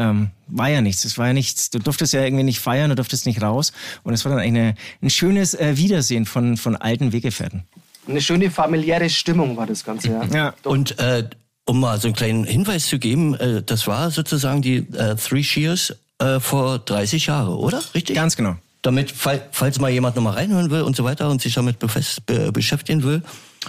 war 0.52 0.68
ja 0.68 0.80
nichts. 0.80 1.04
Es 1.04 1.18
war 1.18 1.28
ja 1.28 1.32
nichts. 1.32 1.70
Du 1.70 1.78
durftest 1.78 2.12
ja 2.12 2.22
irgendwie 2.22 2.44
nicht 2.44 2.60
feiern, 2.60 2.90
du 2.90 2.96
durftest 2.96 3.26
nicht 3.26 3.42
raus. 3.42 3.72
Und 4.02 4.14
es 4.14 4.24
war 4.24 4.30
dann 4.30 4.40
eigentlich 4.40 4.62
eine, 4.62 4.74
ein 5.00 5.10
schönes 5.10 5.54
äh, 5.54 5.76
Wiedersehen 5.76 6.26
von, 6.26 6.56
von 6.56 6.76
alten 6.76 7.12
Weggefährten. 7.12 7.64
Eine 8.06 8.20
schöne 8.20 8.50
familiäre 8.50 9.08
Stimmung 9.08 9.56
war 9.56 9.66
das 9.66 9.84
Ganze. 9.84 10.08
Ja. 10.08 10.24
Ja. 10.24 10.54
Und 10.64 10.98
äh, 10.98 11.28
um 11.64 11.80
mal 11.80 12.00
so 12.00 12.08
einen 12.08 12.16
kleinen 12.16 12.44
Hinweis 12.44 12.86
zu 12.86 12.98
geben, 12.98 13.34
äh, 13.34 13.62
das 13.62 13.86
war 13.86 14.10
sozusagen 14.10 14.62
die 14.62 14.78
äh, 14.78 15.16
Three 15.16 15.42
Shears 15.42 15.94
äh, 16.18 16.40
vor 16.40 16.78
30 16.78 17.26
Jahre, 17.26 17.56
oder? 17.56 17.82
Richtig? 17.94 18.16
Ganz 18.16 18.36
genau. 18.36 18.56
Damit, 18.82 19.12
fall, 19.12 19.46
falls 19.52 19.78
mal 19.78 19.90
jemand 19.90 20.16
nochmal 20.16 20.34
reinhören 20.34 20.70
will 20.70 20.82
und 20.82 20.96
so 20.96 21.04
weiter 21.04 21.30
und 21.30 21.40
sich 21.40 21.54
damit 21.54 21.78
befest, 21.78 22.26
be, 22.26 22.50
beschäftigen 22.50 23.04
will, 23.04 23.22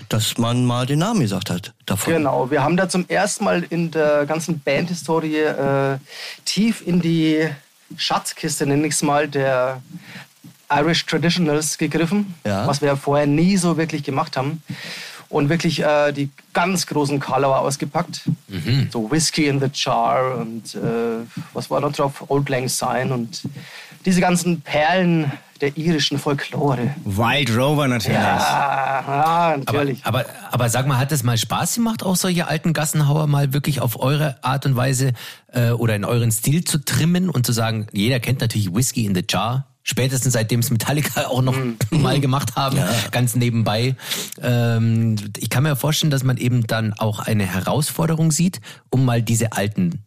dass 0.09 0.37
man 0.37 0.65
mal 0.65 0.85
den 0.85 0.99
Namen 0.99 1.19
gesagt 1.21 1.49
hat 1.49 1.73
davon. 1.85 2.13
Genau, 2.13 2.49
wir 2.51 2.63
haben 2.63 2.77
da 2.77 2.87
zum 2.89 3.05
ersten 3.07 3.43
Mal 3.43 3.63
in 3.69 3.91
der 3.91 4.25
ganzen 4.25 4.59
Bandhistorie 4.59 5.37
äh, 5.37 5.97
tief 6.45 6.85
in 6.85 7.01
die 7.01 7.47
Schatzkiste, 7.97 8.65
nenne 8.65 8.87
ich 8.87 8.93
es 8.93 9.03
mal, 9.03 9.27
der 9.27 9.81
Irish 10.71 11.05
Traditionals 11.05 11.77
gegriffen, 11.77 12.33
Ja. 12.45 12.65
was 12.67 12.81
wir 12.81 12.95
vorher 12.97 13.27
nie 13.27 13.57
so 13.57 13.77
wirklich 13.77 14.03
gemacht 14.03 14.37
haben. 14.37 14.63
Und 15.29 15.49
wirklich 15.49 15.81
äh, 15.81 16.11
die 16.11 16.29
ganz 16.53 16.85
großen 16.85 17.19
Karlauer 17.19 17.57
ausgepackt. 17.59 18.21
So 18.91 19.09
Whiskey 19.09 19.47
in 19.47 19.59
the 19.59 19.65
Jar 19.73 20.37
und 20.37 20.75
äh, 20.75 21.25
was 21.53 21.71
war 21.71 21.79
noch 21.81 21.91
drauf? 21.91 22.25
Old 22.29 22.49
Lang 22.49 22.69
Syne 22.69 23.11
und 23.11 23.41
diese 24.05 24.21
ganzen 24.21 24.61
Perlen 24.61 25.31
der 25.63 25.77
irischen 25.77 26.19
Folklore. 26.19 26.93
Wild 27.05 27.55
Rover 27.55 27.87
natürlich. 27.87 28.19
Ah, 28.19 28.99
ah, 28.99 29.47
Aber, 29.53 29.57
natürlich. 29.57 30.05
aber, 30.05 30.25
aber 30.51 30.69
sag 30.69 30.87
mal, 30.87 30.97
hat 30.97 31.13
es 31.13 31.23
mal 31.23 31.37
Spaß 31.37 31.75
gemacht, 31.75 32.03
auch 32.03 32.17
solche 32.17 32.47
alten 32.47 32.73
Gassenhauer 32.73 33.27
mal 33.27 33.53
wirklich 33.53 33.79
auf 33.79 33.97
eure 33.97 34.43
Art 34.43 34.65
und 34.65 34.75
Weise 34.75 35.13
äh, 35.53 35.69
oder 35.69 35.95
in 35.95 36.03
euren 36.03 36.33
Stil 36.33 36.65
zu 36.65 36.79
trimmen 36.79 37.29
und 37.29 37.45
zu 37.45 37.53
sagen, 37.53 37.87
jeder 37.93 38.19
kennt 38.19 38.41
natürlich 38.41 38.75
Whiskey 38.75 39.05
in 39.05 39.15
the 39.15 39.23
Jar. 39.27 39.67
Spätestens 39.83 40.33
seitdem 40.33 40.59
es 40.59 40.69
Metallica 40.69 41.27
auch 41.27 41.41
noch 41.41 41.55
mal 41.91 42.19
gemacht 42.19 42.57
haben, 42.57 42.77
ganz 43.11 43.35
nebenbei. 43.35 43.95
Ähm, 44.41 45.15
ich 45.37 45.49
kann 45.49 45.63
mir 45.63 45.77
vorstellen, 45.77 46.11
dass 46.11 46.25
man 46.25 46.35
eben 46.35 46.67
dann 46.67 46.91
auch 46.91 47.19
eine 47.19 47.45
Herausforderung 47.45 48.31
sieht, 48.31 48.59
um 48.89 49.05
mal 49.05 49.21
diese 49.21 49.53
alten 49.53 50.03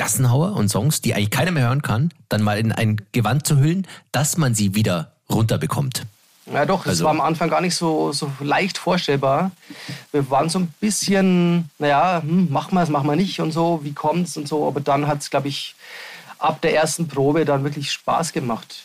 Gassenhauer 0.00 0.54
und 0.56 0.70
Songs, 0.70 1.02
die 1.02 1.14
eigentlich 1.14 1.30
keiner 1.30 1.50
mehr 1.50 1.64
hören 1.68 1.82
kann, 1.82 2.10
dann 2.30 2.42
mal 2.42 2.58
in 2.58 2.72
ein 2.72 2.96
Gewand 3.12 3.46
zu 3.46 3.58
hüllen, 3.58 3.86
dass 4.12 4.38
man 4.38 4.54
sie 4.54 4.74
wieder 4.74 5.12
runterbekommt. 5.30 6.06
Ja 6.52 6.64
doch, 6.64 6.84
es 6.86 6.88
Also- 6.92 7.04
war 7.04 7.10
am 7.10 7.20
Anfang 7.20 7.50
gar 7.50 7.60
nicht 7.60 7.74
so, 7.76 8.10
so 8.12 8.32
leicht 8.40 8.78
vorstellbar. 8.78 9.50
Wir 10.10 10.28
waren 10.30 10.48
so 10.48 10.58
ein 10.58 10.68
bisschen, 10.80 11.68
naja, 11.78 12.22
hm, 12.22 12.50
machen 12.50 12.74
wir 12.74 12.82
es, 12.82 12.88
machen 12.88 13.08
wir 13.08 13.14
nicht 13.14 13.38
und 13.40 13.52
so, 13.52 13.80
wie 13.82 13.92
kommt's 13.92 14.36
und 14.38 14.48
so. 14.48 14.66
Aber 14.66 14.80
dann 14.80 15.06
hat 15.06 15.20
es, 15.20 15.28
glaube 15.30 15.48
ich, 15.48 15.74
ab 16.38 16.62
der 16.62 16.74
ersten 16.74 17.06
Probe 17.06 17.44
dann 17.44 17.62
wirklich 17.62 17.92
Spaß 17.92 18.32
gemacht. 18.32 18.84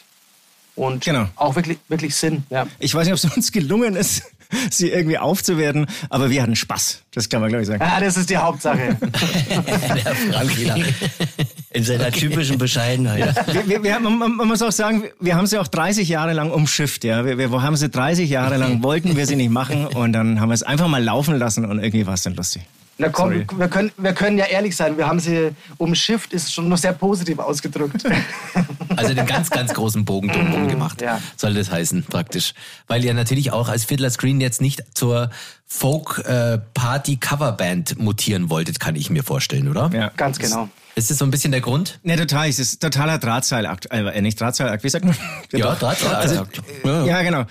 Und 0.75 1.05
Genau. 1.05 1.27
auch 1.38 1.55
wirklich, 1.55 1.77
wirklich 1.88 2.13
Sinn. 2.15 2.43
Ja. 2.50 2.67
Ich 2.79 2.93
weiß 2.93 3.05
nicht, 3.07 3.13
ob 3.13 3.31
es 3.31 3.36
uns 3.38 3.51
gelungen 3.53 3.95
ist, 3.95 4.24
sie 4.70 4.90
irgendwie 4.90 5.18
aufzuwerten, 5.18 5.88
aber 6.10 6.30
wir 6.30 6.42
hatten 6.42 6.56
Spaß. 6.56 7.04
Das 7.14 7.30
kann 7.30 7.42
man, 7.42 7.50
glaube 7.50 7.64
ich, 7.64 7.68
sagen. 7.68 7.84
Ja, 7.84 8.00
das 8.00 8.18
ist 8.18 8.30
die 8.30 8.38
Hauptsache. 8.38 8.98
Der 9.00 10.16
Frank 10.16 10.58
wieder. 10.58 10.78
In 11.72 11.84
seiner 11.84 12.12
typischen 12.12 12.58
Bescheidenheit. 12.58 13.36
Wir, 13.54 13.68
wir, 13.68 13.84
wir, 13.84 14.00
man, 14.00 14.36
man 14.36 14.48
muss 14.48 14.62
auch 14.62 14.72
sagen, 14.72 15.04
wir 15.20 15.36
haben 15.36 15.48
sie 15.48 15.58
auch 15.58 15.68
30 15.68 16.08
Jahre 16.08 16.34
lang 16.34 16.52
umschifft. 16.52 17.04
Ja. 17.04 17.25
Wir, 17.25 17.38
wir 17.38 17.62
haben 17.62 17.75
sie 17.75 17.90
30 17.90 18.30
Jahre 18.30 18.58
lang, 18.58 18.84
wollten 18.84 19.16
wir 19.16 19.25
sie 19.25 19.36
nicht 19.36 19.52
machen 19.52 19.88
und 19.88 20.14
dann 20.14 20.40
haben 20.40 20.50
wir 20.50 20.54
es 20.56 20.64
einfach 20.64 20.88
mal 20.88 21.04
laufen 21.04 21.38
lassen 21.38 21.66
und 21.66 21.80
irgendwie 21.80 22.08
war 22.08 22.14
es 22.14 22.24
dann 22.24 22.36
lustig. 22.36 22.64
Na 22.98 23.10
komm, 23.10 23.30
Sorry. 23.32 23.46
wir 23.58 23.68
können, 23.68 23.92
wir 23.98 24.14
können 24.14 24.38
ja 24.38 24.46
ehrlich 24.46 24.74
sein, 24.75 24.98
wir 24.98 25.06
haben 25.08 25.20
sie 25.20 25.50
umschifft, 25.78 26.32
ist 26.32 26.54
schon 26.54 26.70
noch 26.70 26.78
sehr 26.78 26.94
positiv 26.94 27.40
ausgedrückt. 27.40 28.04
Also 28.98 29.14
den 29.14 29.25
ganz, 29.25 29.50
ganz 29.50 29.74
großen 29.74 30.06
Bogen 30.06 30.30
drumherum 30.30 30.70
gemacht, 30.70 31.02
Ja. 31.02 31.20
soll 31.36 31.54
das 31.54 31.70
heißen, 31.70 32.04
praktisch. 32.06 32.54
Weil 32.88 33.04
ihr 33.04 33.14
natürlich 33.14 33.52
auch 33.52 33.68
als 33.68 33.84
Fiddler 33.84 34.10
Screen 34.10 34.40
jetzt 34.40 34.62
nicht 34.62 34.84
zur 34.94 35.32
Folk-Party-Coverband 36.66 38.00
mutieren 38.00 38.50
wolltet, 38.50 38.80
kann 38.80 38.96
ich 38.96 39.10
mir 39.10 39.24
vorstellen, 39.24 39.68
oder? 39.68 39.90
Ja. 39.94 40.12
Ganz 40.16 40.40
genau. 40.40 40.70
Ist 40.96 41.10
das 41.12 41.18
so 41.18 41.25
ein 41.25 41.32
bisschen 41.32 41.52
der 41.52 41.60
Grund? 41.60 42.00
Ne, 42.04 42.16
total. 42.16 42.48
Es 42.48 42.58
ist 42.58 42.82
totaler 42.82 43.18
Drahtseilakt. 43.18 43.88
Äh, 43.92 44.22
nicht 44.22 44.40
Drahtseilakt, 44.40 44.82
wie 44.84 44.90
sagt 44.90 45.04
man? 45.04 45.16
Ja. 45.52 45.75
Drahtseilakt. 45.75 46.24
Also, 46.24 46.46
ja, 47.06 47.22
genau. 47.22 47.44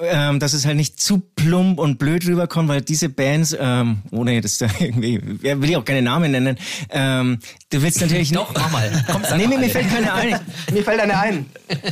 Ähm, 0.00 0.38
dass 0.38 0.52
es 0.52 0.64
halt 0.64 0.76
nicht 0.76 1.00
zu 1.00 1.18
plump 1.34 1.78
und 1.80 1.98
blöd 1.98 2.24
rüberkommt, 2.26 2.68
weil 2.68 2.80
diese 2.82 3.08
Bands, 3.08 3.56
ähm, 3.58 3.98
ohne 4.12 4.40
das 4.40 4.58
da 4.58 4.66
irgendwie, 4.78 5.20
ja, 5.42 5.60
will 5.60 5.70
ich 5.70 5.76
auch 5.76 5.84
keine 5.84 6.02
Namen 6.02 6.30
nennen, 6.30 6.56
ähm, 6.90 7.38
du 7.70 7.82
willst 7.82 8.00
natürlich 8.00 8.30
Doch, 8.38 8.52
mach 8.54 8.70
mal. 8.70 9.04
Komm, 9.10 9.22
sag 9.28 9.36
Nee, 9.38 9.46
mal 9.48 9.58
mir, 9.58 9.68
fällt 9.68 9.88
keine 9.90 10.12
ein. 10.12 10.38
Mir 10.72 10.82
fällt 10.84 11.00
eine 11.00 11.18
ein. 11.18 11.46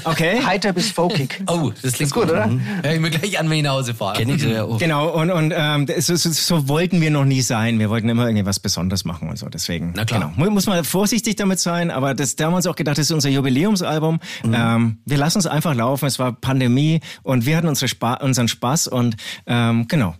Okay. 0.04 0.40
Heiter 0.44 0.72
bis 0.72 0.90
folkig. 0.92 1.42
Oh, 1.48 1.70
das 1.82 1.94
klingt 1.94 2.08
Ist 2.08 2.14
gut, 2.14 2.30
oder? 2.30 2.48
Hör 2.82 2.94
ich 2.94 3.00
mir 3.00 3.10
gleich 3.10 3.38
an, 3.38 3.50
wenn 3.50 3.58
ich 3.58 3.62
nach 3.64 3.72
Hause 3.72 3.94
fahre. 3.94 4.16
Kenn 4.18 4.28
ich 4.30 4.42
so 4.42 4.48
ja 4.48 4.62
auch. 4.64 4.78
Genau, 4.78 5.08
und, 5.20 5.30
und 5.30 5.52
ähm, 5.56 5.86
so, 5.98 6.14
so, 6.16 6.30
so 6.30 6.68
wollten 6.68 7.00
wir 7.00 7.10
noch 7.10 7.24
nie 7.24 7.42
sein. 7.42 7.78
Wir 7.78 7.90
wollten 7.90 8.08
immer 8.08 8.26
irgendwie 8.26 8.46
was 8.46 8.60
Besonderes 8.60 9.04
machen 9.04 9.28
und 9.28 9.38
so. 9.38 9.48
Deswegen, 9.48 9.92
Na 9.96 10.04
klar. 10.04 10.20
Genau. 10.20 10.32
Mu- 10.36 10.50
Muss 10.50 10.66
man 10.66 10.84
vorsichtig 10.84 11.36
damit 11.36 11.58
sein, 11.60 11.90
aber 11.90 12.14
das, 12.14 12.36
da 12.36 12.44
haben 12.46 12.52
wir 12.52 12.56
uns 12.58 12.66
auch 12.66 12.76
gedacht, 12.76 12.98
das 12.98 13.06
ist 13.06 13.12
unser 13.12 13.28
Jubiläumsalbum. 13.30 14.20
Ähm, 14.44 14.98
wir 15.04 15.16
lassen 15.18 15.38
es 15.40 15.46
einfach 15.46 15.74
laufen. 15.74 16.06
Es 16.06 16.18
war 16.18 16.32
Pandemie 16.32 17.00
und 17.22 17.46
wir 17.46 17.56
hatten 17.56 17.68
unsere 17.68 17.88
Spa 17.96 18.14
unseren 18.14 18.48
Spaß 18.48 18.88
und 18.88 19.16
ähm, 19.46 19.88
genau. 19.88 20.14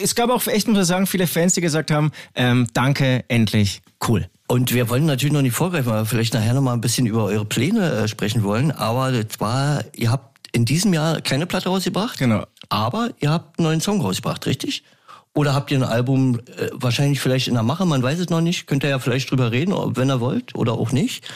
Es 0.00 0.14
gab 0.14 0.28
auch 0.30 0.46
echt, 0.46 0.68
muss 0.68 0.78
ich 0.78 0.86
sagen, 0.86 1.06
viele 1.06 1.26
Fans, 1.26 1.54
die 1.54 1.60
gesagt 1.60 1.90
haben, 1.90 2.12
ähm, 2.34 2.66
danke, 2.74 3.24
endlich, 3.28 3.80
cool. 4.06 4.28
Und 4.46 4.74
wir 4.74 4.90
wollen 4.90 5.06
natürlich 5.06 5.32
noch 5.32 5.42
nicht 5.42 5.54
vorgreifen, 5.54 5.90
weil 5.90 6.02
wir 6.02 6.06
vielleicht 6.06 6.34
nachher 6.34 6.52
noch 6.52 6.60
mal 6.60 6.74
ein 6.74 6.80
bisschen 6.80 7.06
über 7.06 7.24
eure 7.24 7.46
Pläne 7.46 7.90
äh, 7.90 8.08
sprechen 8.08 8.42
wollen. 8.42 8.72
Aber 8.72 9.10
das 9.10 9.40
war, 9.40 9.84
ihr 9.96 10.10
habt 10.10 10.48
in 10.52 10.66
diesem 10.66 10.92
Jahr 10.92 11.20
keine 11.22 11.46
Platte 11.46 11.70
rausgebracht. 11.70 12.18
Genau. 12.18 12.44
Aber 12.68 13.10
ihr 13.20 13.30
habt 13.30 13.58
einen 13.58 13.68
neuen 13.68 13.80
Song 13.80 14.00
rausgebracht, 14.02 14.44
richtig? 14.46 14.84
Oder 15.34 15.54
habt 15.54 15.70
ihr 15.70 15.78
ein 15.78 15.82
Album 15.82 16.40
äh, 16.58 16.68
wahrscheinlich 16.72 17.20
vielleicht 17.20 17.48
in 17.48 17.54
der 17.54 17.62
Mache? 17.62 17.86
Man 17.86 18.02
weiß 18.02 18.18
es 18.18 18.28
noch 18.28 18.40
nicht. 18.40 18.66
Könnt 18.66 18.84
ihr 18.84 18.90
ja 18.90 18.98
vielleicht 18.98 19.30
drüber 19.30 19.50
reden, 19.50 19.74
wenn 19.96 20.10
ihr 20.10 20.20
wollt 20.20 20.54
oder 20.54 20.74
auch 20.74 20.92
nicht. 20.92 21.26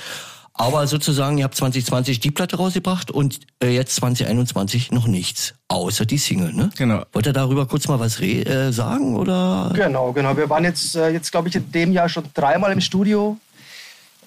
Aber 0.59 0.89
sozusagen, 0.89 1.39
ihr 1.39 1.45
habt 1.45 1.55
2020 1.55 2.19
die 2.19 2.33
Platte 2.33 2.57
rausgebracht 2.57 3.13
und 3.13 3.39
äh, 3.63 3.69
jetzt 3.69 3.95
2021 3.97 4.91
noch 4.91 5.07
nichts. 5.07 5.55
Außer 5.69 6.05
die 6.05 6.19
Single, 6.19 6.53
ne? 6.53 6.71
Genau. 6.77 7.05
Wollt 7.13 7.27
ihr 7.27 7.33
darüber 7.33 7.67
kurz 7.67 7.87
mal 7.87 8.01
was 8.01 8.21
re 8.21 8.45
äh, 8.45 8.73
sagen? 8.73 9.17
Oder? 9.17 9.71
Genau, 9.75 10.13
genau. 10.13 10.37
Wir 10.37 10.51
waren 10.51 10.65
jetzt, 10.65 10.97
äh, 10.97 11.11
jetzt 11.11 11.31
glaube 11.31 11.49
ich, 11.49 11.55
in 11.55 11.71
dem 11.71 11.93
Jahr 11.93 12.09
schon 12.09 12.25
dreimal 12.35 12.73
im 12.73 12.81
Studio. 12.81 13.39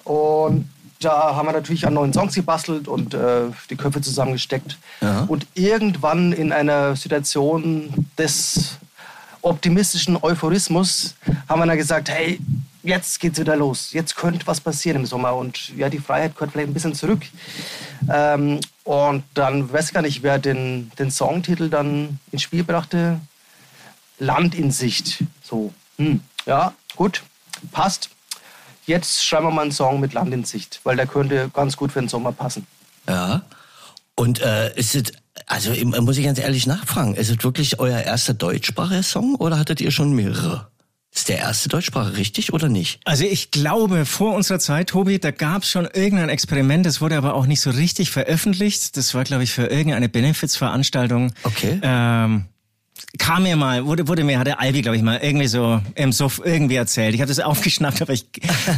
Und 0.04 0.68
da 1.00 1.36
haben 1.36 1.46
wir 1.46 1.52
natürlich 1.52 1.86
an 1.86 1.94
neuen 1.94 2.14
Songs 2.14 2.34
gebastelt 2.34 2.88
und 2.88 3.12
äh, 3.12 3.42
die 3.68 3.76
Köpfe 3.76 4.00
zusammengesteckt. 4.00 4.78
Ja. 5.02 5.24
Und 5.28 5.46
irgendwann 5.54 6.32
in 6.32 6.50
einer 6.50 6.96
Situation 6.96 8.06
des 8.16 8.78
optimistischen 9.42 10.16
Euphorismus 10.22 11.14
haben 11.48 11.60
wir 11.60 11.66
dann 11.66 11.76
gesagt, 11.76 12.08
hey, 12.08 12.40
jetzt 12.82 13.20
geht's 13.20 13.38
wieder 13.38 13.56
los. 13.56 13.92
Jetzt 13.92 14.16
könnte 14.16 14.46
was 14.46 14.60
passieren 14.60 15.02
im 15.02 15.06
Sommer. 15.06 15.34
Und 15.34 15.76
ja, 15.76 15.88
die 15.88 15.98
Freiheit 15.98 16.34
gehört 16.34 16.52
vielleicht 16.52 16.70
ein 16.70 16.74
bisschen 16.74 16.94
zurück. 16.94 17.22
Ähm, 18.10 18.60
und 18.84 19.24
dann 19.34 19.72
weiß 19.72 19.92
gar 19.92 20.02
nicht, 20.02 20.22
wer 20.22 20.38
den, 20.38 20.90
den 20.98 21.10
Songtitel 21.10 21.68
dann 21.68 22.18
ins 22.30 22.42
Spiel 22.42 22.64
brachte. 22.64 23.20
Land 24.18 24.54
in 24.54 24.70
Sicht. 24.70 25.24
So, 25.42 25.72
hm, 25.98 26.20
ja, 26.46 26.74
gut, 26.96 27.22
passt. 27.72 28.10
Jetzt 28.86 29.24
schreiben 29.24 29.46
wir 29.46 29.50
mal 29.52 29.62
einen 29.62 29.72
Song 29.72 30.00
mit 30.00 30.12
Land 30.12 30.34
in 30.34 30.44
Sicht, 30.44 30.80
weil 30.84 30.96
der 30.96 31.06
könnte 31.06 31.50
ganz 31.52 31.76
gut 31.76 31.92
für 31.92 32.00
den 32.00 32.08
Sommer 32.08 32.32
passen. 32.32 32.66
Ja. 33.08 33.42
Und 34.14 34.40
äh, 34.40 34.74
ist 34.76 34.94
es, 34.94 35.12
also 35.46 35.72
muss 35.84 36.18
ich 36.18 36.24
ganz 36.24 36.38
ehrlich 36.38 36.66
nachfragen, 36.66 37.14
ist 37.14 37.30
es 37.30 37.42
wirklich 37.42 37.78
euer 37.78 38.00
erster 38.00 38.34
deutschsprachiger 38.34 39.02
Song 39.02 39.34
oder 39.36 39.58
hattet 39.58 39.80
ihr 39.80 39.90
schon 39.90 40.12
mehrere? 40.12 40.68
Ist 41.14 41.28
der 41.28 41.38
erste 41.38 41.68
Deutschsprache 41.68 42.16
richtig 42.16 42.54
oder 42.54 42.70
nicht? 42.70 43.00
Also 43.04 43.24
ich 43.24 43.50
glaube, 43.50 44.06
vor 44.06 44.34
unserer 44.34 44.58
Zeit, 44.58 44.88
Tobi, 44.88 45.18
da 45.18 45.30
gab 45.30 45.62
es 45.62 45.68
schon 45.68 45.84
irgendein 45.84 46.30
Experiment, 46.30 46.86
das 46.86 47.02
wurde 47.02 47.18
aber 47.18 47.34
auch 47.34 47.44
nicht 47.44 47.60
so 47.60 47.68
richtig 47.68 48.10
veröffentlicht. 48.10 48.96
Das 48.96 49.14
war, 49.14 49.24
glaube 49.24 49.44
ich, 49.44 49.52
für 49.52 49.66
irgendeine 49.66 50.08
Benefits-Veranstaltung. 50.08 51.34
Okay. 51.42 51.78
Ähm, 51.82 52.46
kam 53.18 53.42
mir 53.42 53.56
mal, 53.56 53.84
wurde, 53.84 54.08
wurde 54.08 54.24
mir, 54.24 54.38
hat 54.38 54.46
der 54.46 54.60
Albi, 54.60 54.80
glaube 54.82 54.96
ich, 54.96 55.02
mal 55.02 55.18
irgendwie 55.22 55.46
so 55.46 55.80
im 55.94 56.12
Suff 56.12 56.40
irgendwie 56.44 56.76
erzählt. 56.76 57.14
Ich 57.14 57.20
habe 57.20 57.28
das 57.28 57.40
aufgeschnappt, 57.40 58.00
aber 58.02 58.12
ich 58.12 58.26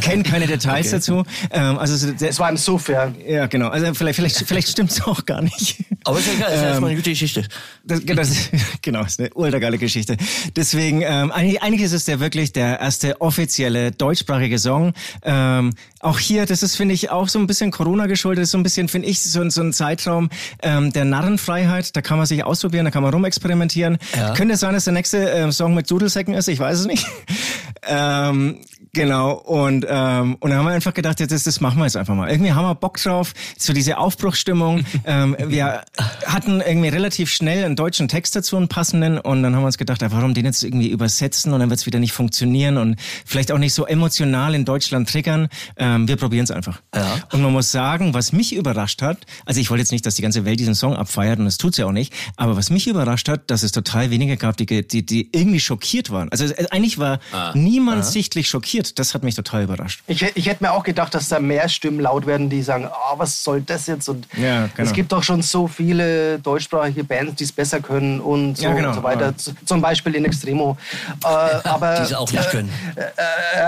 kenne 0.01 0.23
keine 0.23 0.45
Details 0.47 0.91
dazu. 0.91 1.23
Ähm, 1.51 1.77
also 1.77 1.95
so 1.95 2.11
der, 2.11 2.29
Es 2.29 2.39
war 2.39 2.49
im 2.49 2.57
Suff, 2.57 2.89
ja. 2.89 3.11
ja, 3.27 3.47
genau. 3.47 3.69
Also 3.69 3.93
vielleicht, 3.93 4.15
vielleicht, 4.17 4.37
vielleicht 4.45 4.67
stimmt's 4.69 5.01
auch 5.03 5.25
gar 5.25 5.41
nicht. 5.41 5.77
Aber 6.03 6.19
ist 6.19 6.27
ja 6.27 6.33
egal, 6.33 6.51
ist 6.53 6.61
ja 6.61 6.67
erstmal 6.69 6.89
eine 6.91 6.97
gute 6.99 7.09
Geschichte. 7.11 7.45
Das, 7.85 8.01
das, 8.05 8.49
genau, 8.81 9.03
ist 9.03 9.19
eine 9.19 9.29
ultra 9.33 9.59
geile 9.59 9.77
Geschichte. 9.77 10.17
Deswegen, 10.55 11.01
ähm, 11.01 11.31
eigentlich, 11.31 11.61
eigentlich 11.63 11.81
ist 11.83 11.93
es 11.93 12.05
der 12.05 12.19
wirklich 12.19 12.51
der 12.53 12.79
erste 12.79 13.21
offizielle 13.21 13.91
deutschsprachige 13.91 14.59
Song. 14.59 14.93
Ähm, 15.23 15.73
auch 16.01 16.19
hier, 16.19 16.45
das 16.45 16.61
ist, 16.61 16.75
finde 16.75 16.93
ich, 16.93 17.09
auch 17.09 17.27
so 17.29 17.39
ein 17.39 17.47
bisschen 17.47 17.71
Corona 17.71 18.05
geschuldet, 18.05 18.43
ist 18.43 18.51
so 18.51 18.57
ein 18.57 18.63
bisschen, 18.63 18.87
finde 18.87 19.07
ich, 19.07 19.21
so, 19.21 19.41
ein- 19.41 19.49
so 19.49 19.61
ein 19.61 19.73
Zeitraum 19.73 20.29
ähm, 20.61 20.91
der 20.93 21.05
Narrenfreiheit. 21.05 21.95
Da 21.95 22.01
kann 22.01 22.17
man 22.17 22.27
sich 22.27 22.43
ausprobieren, 22.43 22.85
da 22.85 22.91
kann 22.91 23.01
man 23.01 23.11
rumexperimentieren. 23.13 23.97
Ja. 24.15 24.33
Könnte 24.33 24.57
sein, 24.57 24.73
dass 24.73 24.85
der 24.85 24.93
nächste 24.93 25.17
ähm, 25.17 25.51
Song 25.51 25.73
mit 25.73 25.89
Dudelsäcken 25.89 26.33
ist, 26.33 26.47
ich 26.47 26.59
weiß 26.59 26.79
es 26.79 26.85
nicht. 26.85 27.05
ähm, 27.87 28.59
Genau, 28.95 29.33
und, 29.33 29.85
ähm, 29.89 30.37
und 30.39 30.51
dann 30.51 30.59
haben 30.59 30.67
wir 30.67 30.71
einfach 30.71 30.93
gedacht, 30.93 31.19
jetzt, 31.19 31.33
das, 31.33 31.43
das 31.43 31.59
machen 31.59 31.79
wir 31.79 31.83
jetzt 31.83 31.97
einfach 31.97 32.15
mal. 32.15 32.29
Irgendwie 32.31 32.53
haben 32.53 32.63
wir 32.63 32.75
Bock 32.75 32.97
drauf, 32.97 33.33
so 33.57 33.73
diese 33.73 33.97
Aufbruchsstimmung. 33.97 34.85
ähm, 35.05 35.35
wir 35.37 35.83
hatten 36.25 36.61
irgendwie 36.61 36.87
relativ 36.87 37.29
schnell 37.29 37.65
einen 37.65 37.75
deutschen 37.75 38.07
Text 38.07 38.37
dazu, 38.37 38.55
einen 38.55 38.69
passenden, 38.69 39.17
und 39.17 39.43
dann 39.43 39.53
haben 39.53 39.63
wir 39.63 39.67
uns 39.67 39.77
gedacht, 39.77 40.01
ja, 40.01 40.13
warum 40.13 40.33
den 40.33 40.45
jetzt 40.45 40.63
irgendwie 40.63 40.87
übersetzen 40.87 41.51
und 41.51 41.59
dann 41.59 41.69
wird 41.69 41.81
es 41.81 41.85
wieder 41.85 41.99
nicht 41.99 42.13
funktionieren 42.13 42.77
und 42.77 42.95
vielleicht 43.25 43.51
auch 43.51 43.57
nicht 43.57 43.73
so 43.73 43.85
emotional 43.85 44.55
in 44.55 44.63
Deutschland 44.63 45.09
triggern. 45.09 45.49
Ähm, 45.75 46.07
wir 46.07 46.15
probieren 46.15 46.45
es 46.45 46.51
einfach. 46.51 46.81
Ja. 46.95 47.17
Und 47.33 47.41
man 47.41 47.51
muss 47.51 47.71
sagen, 47.71 48.13
was 48.13 48.31
mich 48.31 48.55
überrascht 48.55 49.01
hat, 49.01 49.25
also 49.45 49.59
ich 49.59 49.69
wollte 49.69 49.81
jetzt 49.81 49.91
nicht, 49.91 50.05
dass 50.05 50.15
die 50.15 50.21
ganze 50.21 50.45
Welt 50.45 50.61
diesen 50.61 50.73
Song 50.73 50.95
abfeiert 50.95 51.37
und 51.39 51.45
das 51.45 51.57
tut's 51.57 51.77
ja 51.77 51.85
auch 51.85 51.91
nicht, 51.91 52.13
aber 52.37 52.55
was 52.55 52.69
mich 52.69 52.87
überrascht 52.87 53.27
hat, 53.27 53.51
dass 53.51 53.61
es 53.61 53.73
total 53.73 54.09
wenige 54.09 54.37
gab, 54.37 54.55
die, 54.55 54.65
die, 54.65 55.05
die 55.05 55.29
irgendwie 55.33 55.59
schockiert 55.59 56.11
waren. 56.11 56.29
Also 56.29 56.45
äh, 56.45 56.67
eigentlich 56.71 56.97
war 56.97 57.19
niemand 57.55 58.05
sichtlich 58.05 58.47
schockiert. 58.47 58.84
Das 58.93 59.13
hat 59.13 59.23
mich 59.23 59.33
total 59.35 59.63
überrascht. 59.63 60.03
Ich, 60.07 60.21
ich 60.21 60.45
hätte 60.47 60.63
mir 60.63 60.71
auch 60.71 60.83
gedacht, 60.83 61.13
dass 61.15 61.29
da 61.29 61.39
mehr 61.39 61.67
Stimmen 61.69 61.99
laut 61.99 62.25
werden, 62.27 62.49
die 62.49 62.61
sagen, 62.61 62.85
ah, 62.85 63.13
was 63.17 63.43
soll 63.43 63.61
das 63.61 63.87
jetzt? 63.87 64.07
Und 64.09 64.27
Ja, 64.37 64.67
genau. 64.75 64.87
es 64.87 64.93
gibt 64.93 65.11
doch 65.11 65.23
schon 65.23 65.41
so 65.41 65.67
viele 65.67 66.37
deutschsprachige 66.39 67.03
Bands, 67.03 67.35
die 67.35 67.43
es 67.45 67.51
besser 67.51 67.79
können 67.81 68.19
und 68.19 68.57
so, 68.57 68.65
Ja, 68.65 68.73
genau. 68.73 68.89
und 68.89 68.93
so 68.95 69.03
weiter. 69.03 69.35
Z- 69.37 69.55
Zum 69.65 69.81
Beispiel 69.81 70.15
in 70.15 70.25
Extremo. 70.25 70.77
Äh, 71.23 71.27
aber, 71.67 71.95
Die 71.95 72.01
es 72.03 72.13
auch 72.13 72.31
nicht 72.31 72.49
können. 72.49 72.69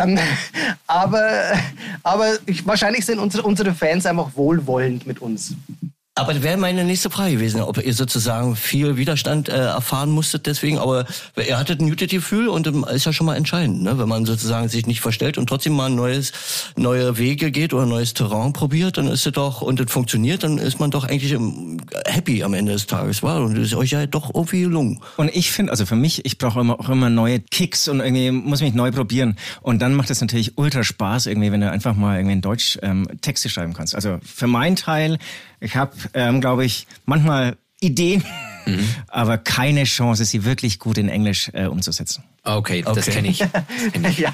ähm, 0.01 0.19
aber 0.87 1.27
aber 2.03 2.33
ich, 2.45 2.65
wahrscheinlich 2.65 3.05
sind 3.05 3.19
unsere, 3.19 3.43
unsere 3.43 3.73
Fans 3.73 4.05
einfach 4.05 4.29
wohlwollend 4.35 5.05
mit 5.07 5.19
uns. 5.21 5.53
Aber 6.17 6.33
das 6.33 6.41
wäre 6.41 6.57
meine 6.57 6.83
nächste 6.83 7.11
Frage 7.11 7.33
gewesen, 7.33 7.61
ob 7.61 7.77
ihr 7.77 7.93
sozusagen 7.93 8.55
viel 8.55 8.97
Widerstand 8.97 9.49
äh, 9.49 9.53
erfahren 9.53 10.09
musstet 10.09 10.47
deswegen, 10.47 10.79
aber 10.79 11.05
ihr 11.37 11.57
hattet 11.57 11.79
ein 11.79 11.89
gutes 11.89 12.09
Gefühl 12.09 12.47
und 12.47 12.65
ähm, 12.65 12.85
ist 12.91 13.05
ja 13.05 13.13
schon 13.13 13.27
mal 13.27 13.35
entscheidend, 13.35 13.83
ne? 13.83 13.99
wenn 13.99 14.09
man 14.09 14.25
sozusagen 14.25 14.67
sich 14.67 14.87
nicht 14.87 15.01
verstellt 15.01 15.37
und 15.37 15.47
trotzdem 15.47 15.73
mal 15.73 15.85
ein 15.85 15.95
neues, 15.95 16.31
neue 16.75 17.19
Wege 17.19 17.51
geht 17.51 17.71
oder 17.71 17.83
ein 17.83 17.89
neues 17.89 18.15
Terrain 18.15 18.51
probiert, 18.51 18.97
dann 18.97 19.07
ist 19.07 19.27
es 19.27 19.33
doch, 19.33 19.61
und 19.61 19.79
es 19.79 19.91
funktioniert, 19.91 20.43
dann 20.43 20.57
ist 20.57 20.79
man 20.79 20.89
doch 20.89 21.03
eigentlich 21.03 21.33
ähm, 21.33 21.77
happy 22.05 22.43
am 22.43 22.55
Ende 22.55 22.71
des 22.71 22.87
Tages, 22.87 23.21
war 23.21 23.43
und 23.43 23.55
es 23.55 23.67
ist 23.67 23.75
euch 23.75 23.91
ja 23.91 24.07
doch 24.07 24.33
irgendwie 24.33 24.61
gelungen. 24.61 24.99
Und 25.17 25.29
ich 25.35 25.51
finde, 25.51 25.71
also 25.71 25.85
für 25.85 25.95
mich, 25.95 26.25
ich 26.25 26.39
brauche 26.39 26.59
immer, 26.61 26.79
auch 26.79 26.89
immer 26.89 27.11
neue 27.11 27.39
Kicks 27.39 27.87
und 27.87 27.99
irgendwie 27.99 28.31
muss 28.31 28.61
mich 28.61 28.73
neu 28.73 28.91
probieren. 28.91 29.37
Und 29.61 29.83
dann 29.83 29.93
macht 29.93 30.09
es 30.09 30.19
natürlich 30.19 30.57
ultra 30.57 30.83
Spaß 30.83 31.27
irgendwie, 31.27 31.51
wenn 31.51 31.61
du 31.61 31.69
einfach 31.69 31.95
mal 31.95 32.17
irgendwie 32.17 32.33
in 32.33 32.41
Deutsch 32.41 32.79
ähm, 32.81 33.07
Texte 33.21 33.49
schreiben 33.49 33.73
kannst. 33.73 33.93
Also 33.93 34.17
für 34.23 34.47
meinen 34.47 34.75
Teil, 34.75 35.19
ich 35.59 35.75
habe, 35.75 35.93
ähm, 36.13 36.41
glaube 36.41 36.65
ich, 36.65 36.87
manchmal 37.05 37.57
Ideen 37.79 38.23
aber 39.07 39.37
keine 39.37 39.85
Chance, 39.85 40.25
sie 40.25 40.43
wirklich 40.43 40.79
gut 40.79 40.97
in 40.97 41.07
Englisch 41.09 41.49
äh, 41.53 41.65
umzusetzen. 41.67 42.23
Okay, 42.43 42.81
das 42.81 42.97
Okay. 42.99 43.11
kenne 43.11 43.27
ich. 43.27 43.39
Kenn 43.93 44.05
ich. 44.05 44.19
Ja. 44.19 44.33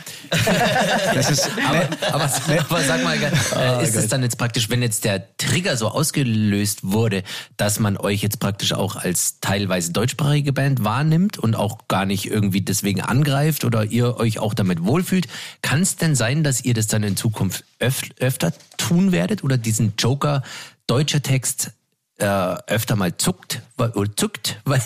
Das 1.14 1.32
ist, 1.32 1.50
Aber, 1.68 1.88
aber, 2.14 2.30
aber 2.70 2.82
sag 2.84 3.04
mal, 3.04 3.18
äh, 3.18 3.84
ist 3.84 3.96
es 3.96 4.08
dann 4.08 4.22
jetzt 4.22 4.38
praktisch, 4.38 4.70
wenn 4.70 4.82
jetzt 4.84 5.04
der 5.04 5.36
Trigger 5.38 5.78
so 5.78 5.88
ausgelöst 5.88 6.80
wurde, 6.84 7.24
dass 7.58 7.80
man 7.80 7.98
euch 7.98 8.22
jetzt 8.22 8.40
praktisch 8.40 8.74
auch 8.74 8.96
als 8.96 9.40
teilweise 9.40 9.92
deutschsprachige 9.94 10.54
Band 10.54 10.84
wahrnimmt 10.84 11.38
und 11.40 11.56
auch 11.56 11.88
gar 11.88 12.06
nicht 12.06 12.26
irgendwie 12.30 12.62
deswegen 12.62 13.02
angreift 13.02 13.66
oder 13.66 13.84
ihr 13.86 14.18
euch 14.18 14.38
auch 14.40 14.54
damit 14.54 14.84
wohlfühlt, 14.86 15.28
kann 15.64 15.82
es 15.82 15.96
denn 15.96 16.16
sein, 16.16 16.44
dass 16.44 16.64
ihr 16.64 16.76
das 16.76 16.88
dann 16.88 17.02
in 17.04 17.18
Zukunft 17.18 17.66
öf 17.80 18.02
öfter 18.20 18.54
tun 18.78 19.12
werdet 19.12 19.44
oder 19.44 19.58
diesen 19.58 19.94
Joker 19.98 20.44
deutscher 20.88 21.22
Text 21.22 21.72
äh, 22.18 22.26
öfter 22.26 22.96
mal 22.96 23.16
zuckt, 23.18 23.62
weil, 23.78 23.90
oder 23.92 24.16
zuckt, 24.16 24.60
weil, 24.66 24.82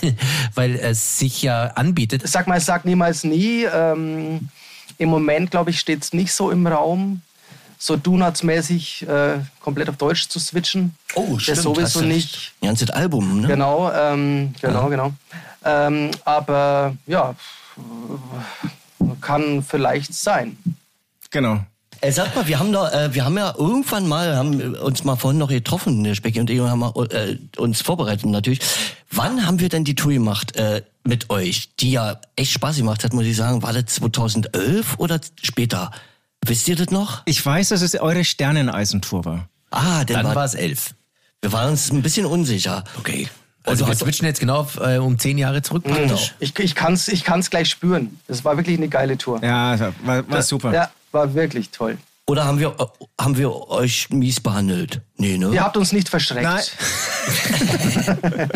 weil 0.56 0.76
es 0.76 1.20
sich 1.20 1.42
ja 1.42 1.66
anbietet? 1.76 2.28
Sag 2.28 2.48
mal, 2.48 2.60
sag 2.62 2.86
niemals 2.86 3.24
nie. 3.24 3.64
Ähm, 3.66 4.50
Im 4.98 5.10
Moment, 5.10 5.52
glaube 5.52 5.70
ich, 5.72 5.80
steht 5.80 6.04
es 6.04 6.14
nicht 6.14 6.32
so 6.34 6.50
im 6.52 6.66
Raum, 6.66 7.22
so 7.80 7.96
Donuts-mäßig 7.96 9.08
äh, 9.08 9.40
komplett 9.60 9.90
auf 9.90 9.98
Deutsch 9.98 10.28
zu 10.30 10.40
switchen. 10.40 10.96
Oh, 11.14 11.34
Das 11.34 11.44
stimmt. 11.44 11.58
sowieso 11.60 11.82
hast 11.84 11.96
du 11.98 12.02
nicht. 12.02 12.54
Ein 12.62 12.68
ganzes 12.70 12.90
Album, 12.90 13.42
ne? 13.42 13.48
Genau, 13.48 13.92
ähm, 13.92 14.54
genau, 14.62 14.90
genau. 14.90 15.14
Ähm, 15.64 16.10
aber 16.26 16.96
ja, 17.06 17.36
kann 19.22 19.64
vielleicht 19.64 20.14
sein. 20.14 20.58
genau. 21.30 21.60
Äh, 22.02 22.12
sag 22.12 22.36
mal, 22.36 22.48
wir 22.48 22.60
haben 22.60 22.72
da, 22.72 23.06
äh, 23.06 23.14
wir 23.14 23.26
haben 23.26 23.38
ja 23.38 23.54
irgendwann 23.58 24.08
mal, 24.08 24.36
haben 24.36 24.76
uns 24.76 25.04
mal 25.04 25.16
vorhin 25.16 25.40
noch 25.40 25.50
getroffen, 25.50 26.04
der 26.04 26.16
Specki 26.16 26.40
und 26.40 26.50
ich, 26.50 26.60
und 26.60 26.70
haben 26.70 26.80
mal, 26.80 26.94
äh, 27.12 27.38
uns 27.58 27.82
vorbereitet 27.82 28.26
natürlich. 28.28 28.60
Wann 29.12 29.46
haben 29.46 29.60
wir 29.60 29.70
denn 29.70 29.84
die 29.84 29.96
Tour 29.96 30.14
gemacht 30.14 30.56
äh, 30.58 30.84
mit 31.04 31.30
euch, 31.30 31.70
die 31.80 31.92
ja 31.92 32.20
echt 32.36 32.52
Spaß 32.52 32.78
gemacht 32.78 33.04
hat, 33.04 33.14
muss 33.14 33.26
ich 33.26 33.36
sagen. 33.36 33.64
War 33.64 33.74
das 33.74 33.86
2011 33.96 34.96
oder 35.00 35.20
später? 35.42 35.92
Wisst 36.46 36.68
ihr 36.68 36.76
das 36.76 36.92
noch? 36.92 37.24
Ich 37.26 37.44
weiß, 37.44 37.70
dass 37.70 37.82
es 37.82 37.96
eure 38.00 38.24
Sterneneisentour 38.24 39.26
war. 39.26 39.50
Ah, 39.72 40.06
dann, 40.06 40.24
Dann 40.24 40.36
war, 40.36 40.46
es 40.46 40.54
elf. 40.54 40.94
wir 41.42 41.52
waren 41.52 41.72
uns 41.72 41.92
ein 41.92 42.02
bisschen 42.02 42.26
unsicher. 42.26 42.84
Okay. 43.00 43.28
Also 43.64 43.86
wir 43.86 43.92
hast- 43.92 44.00
switchen 44.00 44.26
jetzt 44.26 44.40
genau 44.40 44.60
auf, 44.60 44.78
äh, 44.80 44.98
um 44.98 45.20
zehn 45.20 45.38
Jahre 45.38 45.62
zurück 45.62 45.84
praktisch. 45.84 46.36
Ich, 46.40 46.58
ich 46.58 46.74
kann 46.76 46.94
es 46.94 47.10
ich 47.10 47.24
kann's 47.26 47.50
gleich 47.50 47.70
spüren. 47.70 48.18
Das 48.28 48.46
war 48.46 48.56
wirklich 48.56 48.78
eine 48.78 48.88
geile 48.88 49.18
Tour. 49.18 49.44
Ja, 49.44 49.78
war, 50.06 50.30
war 50.30 50.42
super. 50.42 50.74
Ja, 50.74 50.90
war 51.18 51.34
wirklich 51.34 51.70
toll. 51.72 51.98
Oder 52.30 52.44
haben 52.46 52.60
wir, 52.60 52.76
haben 53.20 53.38
wir 53.38 53.70
euch 53.70 54.10
mies 54.10 54.40
behandelt? 54.42 55.00
Nee, 55.18 55.38
ne? 55.38 55.50
Ihr 55.54 55.64
habt 55.64 55.78
uns 55.78 55.94
nicht 55.94 56.10
verschreckt. 56.10 56.44
Nein. 56.44 56.62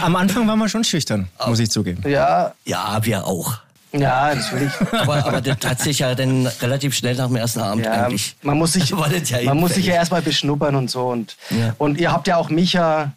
Am 0.00 0.14
Anfang 0.16 0.46
waren 0.46 0.58
wir 0.58 0.68
schon 0.68 0.84
schüchtern, 0.84 1.28
muss 1.46 1.58
ich 1.58 1.70
zugeben. 1.70 2.08
Ja, 2.08 2.54
Ja, 2.64 2.98
wir 3.02 3.26
auch. 3.26 3.54
ja, 3.92 4.34
natürlich. 4.34 4.70
Aber, 4.92 5.24
aber 5.26 5.40
das 5.40 5.56
hat 5.68 5.80
sich 5.80 5.98
ja 6.00 6.14
dann 6.14 6.46
relativ 6.62 6.94
schnell 6.94 7.16
nach 7.16 7.26
dem 7.26 7.36
ersten 7.36 7.60
Abend 7.60 7.84
Ja, 7.86 8.04
eigentlich. 8.04 8.36
man 8.42 8.56
muss 8.58 8.74
sich, 8.74 8.92
War 8.96 9.08
das 9.08 9.28
ja 9.30 9.42
man 9.42 9.58
muss 9.58 9.74
sich 9.74 9.86
ja 9.86 9.94
erstmal 9.94 10.22
beschnuppern 10.22 10.74
und 10.76 10.90
so. 10.90 11.08
Und, 11.08 11.36
Ja. 11.50 11.74
und 11.78 11.98
ihr 11.98 12.12
habt 12.12 12.28
ja 12.28 12.36
auch 12.36 12.50
Micha, 12.50 13.12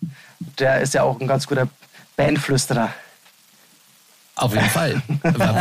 der 0.57 0.81
ist 0.81 0.93
ja 0.95 1.03
auch 1.03 1.19
ein 1.19 1.27
ganz 1.27 1.45
guter 1.47 1.67
Bandflüsterer. 2.17 2.89
Auf 4.39 4.53
jeden 4.53 4.69
Fall. 4.69 5.01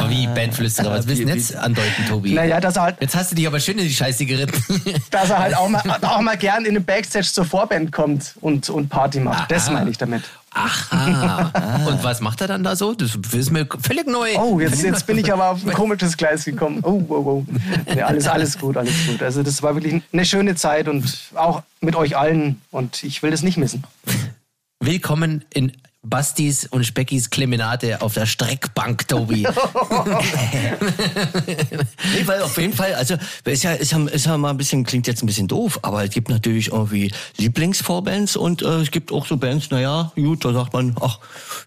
Wie 0.09 0.27
Bandflüsterer. 0.29 0.91
Was 0.91 1.07
willst 1.07 1.23
du 1.23 1.29
jetzt 1.29 1.57
andeuten, 1.57 2.07
Tobi? 2.09 2.33
Naja, 2.33 2.61
dass 2.61 2.77
er 2.77 2.83
halt, 2.83 2.97
Jetzt 3.01 3.17
hast 3.17 3.33
du 3.33 3.37
dich 3.37 3.47
aber 3.47 3.59
schön 3.61 3.79
in 3.79 3.85
die 3.85 3.95
Scheiße 3.95 4.25
geritten. 4.25 4.63
dass 5.11 5.31
er 5.31 5.39
halt 5.39 5.57
auch 5.57 5.69
mal, 5.69 5.83
auch 6.03 6.21
mal 6.21 6.37
gern 6.37 6.65
in 6.65 6.75
den 6.75 6.85
Backstage 6.85 7.27
zur 7.27 7.45
Vorband 7.45 7.91
kommt 7.91 8.35
und, 8.41 8.71
und 8.71 8.89
Party 8.89 9.21
macht. 9.21 9.51
Das 9.51 9.67
Aha. 9.67 9.75
meine 9.75 9.91
ich 9.91 9.99
damit. 9.99 10.23
Aha. 10.51 11.53
Und 11.87 12.03
was 12.03 12.21
macht 12.23 12.41
er 12.41 12.49
dann 12.49 12.65
da 12.65 12.75
so? 12.75 12.95
Das 12.95 13.15
ist 13.15 13.51
mir 13.51 13.69
völlig 13.81 14.07
neu. 14.07 14.35
Oh, 14.39 14.59
jetzt, 14.59 14.83
jetzt 14.83 15.07
bin 15.07 15.19
ich 15.19 15.31
aber 15.31 15.51
auf 15.51 15.65
ein 15.65 15.73
komisches 15.75 16.17
Gleis 16.17 16.47
gekommen. 16.47 16.81
Oh, 16.83 17.03
oh, 17.09 17.15
oh. 17.15 17.47
Nee, 17.95 18.01
alles, 18.01 18.27
alles 18.27 18.59
gut, 18.59 18.79
alles 18.79 18.95
gut. 19.07 19.23
Also 19.23 19.43
das 19.43 19.63
war 19.63 19.75
wirklich 19.75 20.03
eine 20.11 20.25
schöne 20.25 20.55
Zeit 20.55 20.89
und 20.89 21.05
auch 21.35 21.63
mit 21.83 21.95
euch 21.97 22.17
allen. 22.17 22.63
Und 22.71 23.05
ich 23.05 23.23
will 23.23 23.31
das 23.31 23.43
nicht 23.43 23.59
missen. 23.59 23.85
Willkommen 24.81 25.45
in 25.53 25.73
Bastis 26.03 26.67
und 26.67 26.85
Speckis 26.85 27.31
Kleminate 27.31 28.01
auf 28.01 28.15
der 28.15 28.27
Streckbank, 28.27 29.09
Tobi. 29.09 29.47
Nee, 32.15 32.27
weil 32.27 32.43
auf 32.43 32.57
jeden 32.57 32.73
Fall, 32.73 32.95
also 32.95 33.17
ist 33.45 33.65
ja, 33.65 33.73
ist 33.73 33.93
ja, 33.93 33.99
ist 34.07 34.27
ja 34.27 34.39
mal 34.39 34.51
ein 34.51 34.57
bisschen, 34.57 34.85
klingt 34.85 35.07
jetzt 35.07 35.23
ein 35.23 35.27
bisschen 35.27 35.49
doof, 35.49 35.81
aber 35.83 36.05
es 36.05 36.11
gibt 36.11 36.29
natürlich 36.29 36.73
irgendwie 36.73 37.13
Lieblingsvorbands 37.37 38.37
und 38.37 38.63
äh, 38.63 38.81
es 38.81 38.91
gibt 38.91 39.13
auch 39.13 39.27
so 39.27 39.37
Bands, 39.37 39.71
naja, 39.71 40.13
gut, 40.15 40.45
da 40.45 40.53
sagt 40.53 40.73
man, 40.73 40.95
ach, 41.01 41.19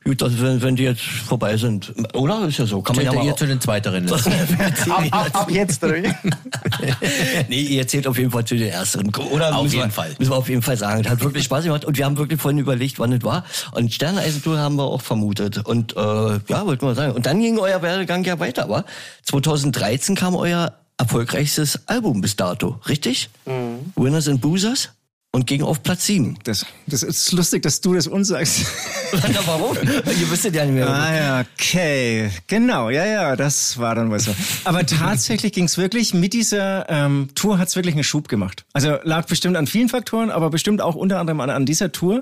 gut, 0.04 0.24
also 0.24 0.42
wenn, 0.42 0.62
wenn 0.62 0.76
die 0.76 0.84
jetzt 0.84 1.02
vorbei 1.02 1.58
sind. 1.58 1.94
Oder? 2.14 2.48
Ist 2.48 2.58
ja 2.58 2.66
so, 2.66 2.82
kann 2.82 2.96
man 2.96 3.06
ja 3.06 3.14
mal. 3.14 3.26
ihr 3.26 3.36
zu 3.36 3.46
den 3.46 3.60
Zweiteren. 3.60 4.10
Ab, 4.12 5.04
ab, 5.12 5.30
ab 5.34 5.52
jetzt, 5.52 5.84
oder 5.84 5.98
nee, 7.50 7.62
ihr 7.62 7.88
zählt 7.88 8.08
auf 8.08 8.18
jeden 8.18 8.32
Fall 8.32 8.46
zu 8.46 8.56
den 8.56 8.70
ersteren. 8.70 9.14
Oder 9.16 9.56
Auf 9.56 9.72
jeden 9.72 9.86
wir, 9.86 9.92
Fall. 9.92 10.16
Müssen 10.18 10.32
wir 10.32 10.38
auf 10.38 10.50
jeden 10.50 10.62
Fall 10.62 10.78
sagen. 10.78 11.02
Es 11.02 11.10
hat 11.10 11.22
wirklich 11.22 11.44
Spaß 11.46 11.66
gemacht 11.66 11.86
und 11.86 11.98
wir 11.98 12.06
haben 12.06 12.18
wirklich 12.18 12.40
vorhin 12.40 12.58
überlegt, 12.58 13.00
wann 13.00 13.12
es 13.14 13.24
war. 13.24 13.46
Und 13.72 13.92
Sterneisentour 14.22 14.60
haben 14.60 14.76
wir 14.76 14.84
auch 14.84 15.02
vermutet. 15.02 15.66
Und 15.66 15.96
äh, 15.96 16.00
ja, 16.00 16.66
wollte 16.66 16.86
mal 16.86 16.96
sagen. 16.96 17.14
Und 17.14 17.26
dann 17.26 17.40
ging 17.40 17.58
euer 17.58 17.82
Werdegang 17.82 18.24
ja 18.24 18.40
weiter, 18.40 18.64
aber 18.64 18.86
2013 19.24 20.16
kam 20.16 20.36
euer 20.36 20.74
erfolgreichstes 20.98 21.88
Album 21.88 22.22
bis 22.22 22.36
dato, 22.36 22.80
richtig? 22.88 23.30
Mhm. 23.46 23.94
Winners 23.96 24.28
and 24.28 24.40
Boozers 24.42 24.90
und 25.34 25.48
ging 25.48 25.64
auf 25.64 25.82
Platz 25.82 26.06
7. 26.08 26.38
Das, 26.44 26.66
das 26.88 27.04
ist 27.04 27.32
lustig, 27.32 27.64
dass 27.64 27.80
du 27.80 27.94
das 27.94 28.08
uns 28.08 28.28
sagst. 28.28 28.66
Na, 29.14 29.40
warum? 29.46 29.78
Ihr 29.78 30.30
wüsstet 30.30 30.56
ja 30.56 30.66
nicht 30.66 30.74
mehr. 30.74 30.90
Ah 30.90 31.16
ja, 31.16 31.46
okay. 31.58 32.30
Genau, 32.48 32.90
ja, 32.90 33.06
ja, 33.06 33.36
das 33.38 33.78
war 33.78 33.96
dann 33.96 34.12
wohl 34.12 34.20
so. 34.20 34.36
Aber 34.66 34.86
tatsächlich 34.86 35.54
ging's 35.54 35.78
wirklich, 35.78 36.14
mit 36.14 36.34
dieser 36.34 36.90
ähm, 36.90 37.30
Tour 37.34 37.58
hat's 37.58 37.78
wirklich 37.78 37.96
einen 37.96 38.04
Schub 38.04 38.28
gemacht. 38.28 38.66
Also 38.74 38.98
lag 39.04 39.26
bestimmt 39.26 39.56
an 39.56 39.68
vielen 39.68 39.88
Faktoren, 39.88 40.32
aber 40.32 40.50
bestimmt 40.50 40.82
auch 40.82 40.96
unter 40.96 41.20
anderem 41.20 41.40
an, 41.40 41.50
an 41.50 41.66
dieser 41.66 41.94
Tour. 41.94 42.22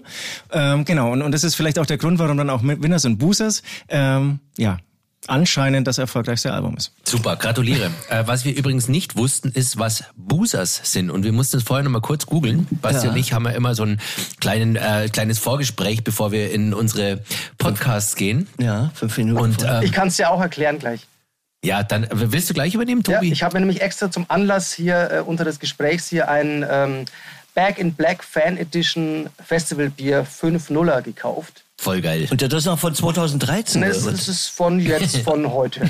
Ähm, 0.51 0.85
genau, 0.85 1.11
und, 1.11 1.23
und 1.23 1.31
das 1.31 1.43
ist 1.43 1.55
vielleicht 1.55 1.79
auch 1.79 1.87
der 1.87 1.97
Grund, 1.97 2.19
warum 2.19 2.37
dann 2.37 2.51
auch 2.51 2.61
mit 2.61 2.83
Winners 2.83 3.05
und 3.05 3.17
Boosters, 3.17 3.63
ähm, 3.89 4.39
ja, 4.57 4.77
anscheinend 5.27 5.87
das 5.87 5.97
erfolgreichste 5.97 6.53
Album 6.53 6.75
ist. 6.77 6.91
Super, 7.03 7.35
gratuliere. 7.35 7.91
Äh, 8.09 8.23
was 8.25 8.43
wir 8.45 8.55
übrigens 8.55 8.87
nicht 8.87 9.15
wussten, 9.17 9.49
ist, 9.51 9.77
was 9.77 10.03
Boozers 10.15 10.81
sind. 10.83 11.11
Und 11.11 11.23
wir 11.23 11.31
mussten 11.31 11.57
es 11.57 11.63
vorher 11.63 11.83
noch 11.83 11.91
mal 11.91 12.01
kurz 12.01 12.25
googeln. 12.25 12.67
Basti 12.81 13.05
Ja. 13.05 13.11
und 13.11 13.17
ich 13.19 13.33
haben 13.33 13.45
ja 13.45 13.51
immer 13.51 13.75
so 13.75 13.83
ein 13.83 13.99
kleinen, 14.39 14.75
äh, 14.75 15.09
kleines 15.11 15.37
Vorgespräch, 15.37 16.03
bevor 16.03 16.31
wir 16.31 16.51
in 16.51 16.73
unsere 16.73 17.21
Podcasts 17.59 18.15
gehen. 18.15 18.47
Ja, 18.59 18.91
fünf 18.95 19.17
Minuten. 19.17 19.39
Und 19.39 19.63
ähm, 19.63 19.83
Ich 19.83 19.91
kann 19.91 20.07
es 20.07 20.15
dir 20.17 20.31
auch 20.31 20.41
erklären 20.41 20.79
gleich. 20.79 21.05
ja, 21.63 21.83
dann 21.83 22.07
willst 22.11 22.49
du 22.49 22.53
gleich 22.55 22.73
übernehmen, 22.73 23.03
Ja, 23.07 23.17
Tobi? 23.17 23.31
ich 23.31 23.43
habe 23.43 23.55
mir 23.55 23.59
nämlich 23.59 23.81
extra 23.81 24.09
zum 24.09 24.25
Anlass 24.29 24.73
hier 24.73 25.11
äh, 25.11 25.19
unter 25.19 25.43
des 25.45 25.59
Gesprächs 25.59 26.07
hier 26.07 26.29
ein 26.29 26.65
ähm, 26.69 27.05
Back 27.53 27.77
in 27.77 27.93
Black 27.93 28.23
Fan 28.23 28.57
Edition 28.57 29.29
Festival 29.45 29.89
Bier 29.89 30.25
5.0er 30.25 31.01
gekauft. 31.01 31.63
Voll 31.81 32.01
geil. 32.01 32.27
und 32.29 32.41
das 32.41 32.53
ist 32.53 32.65
noch 32.65 32.77
von 32.77 32.93
2013. 32.93 33.81
Das, 33.81 34.03
oder 34.03 34.11
was? 34.11 34.17
das 34.19 34.27
ist 34.27 34.47
von 34.47 34.79
jetzt, 34.79 35.19
von 35.19 35.49
heute. 35.49 35.89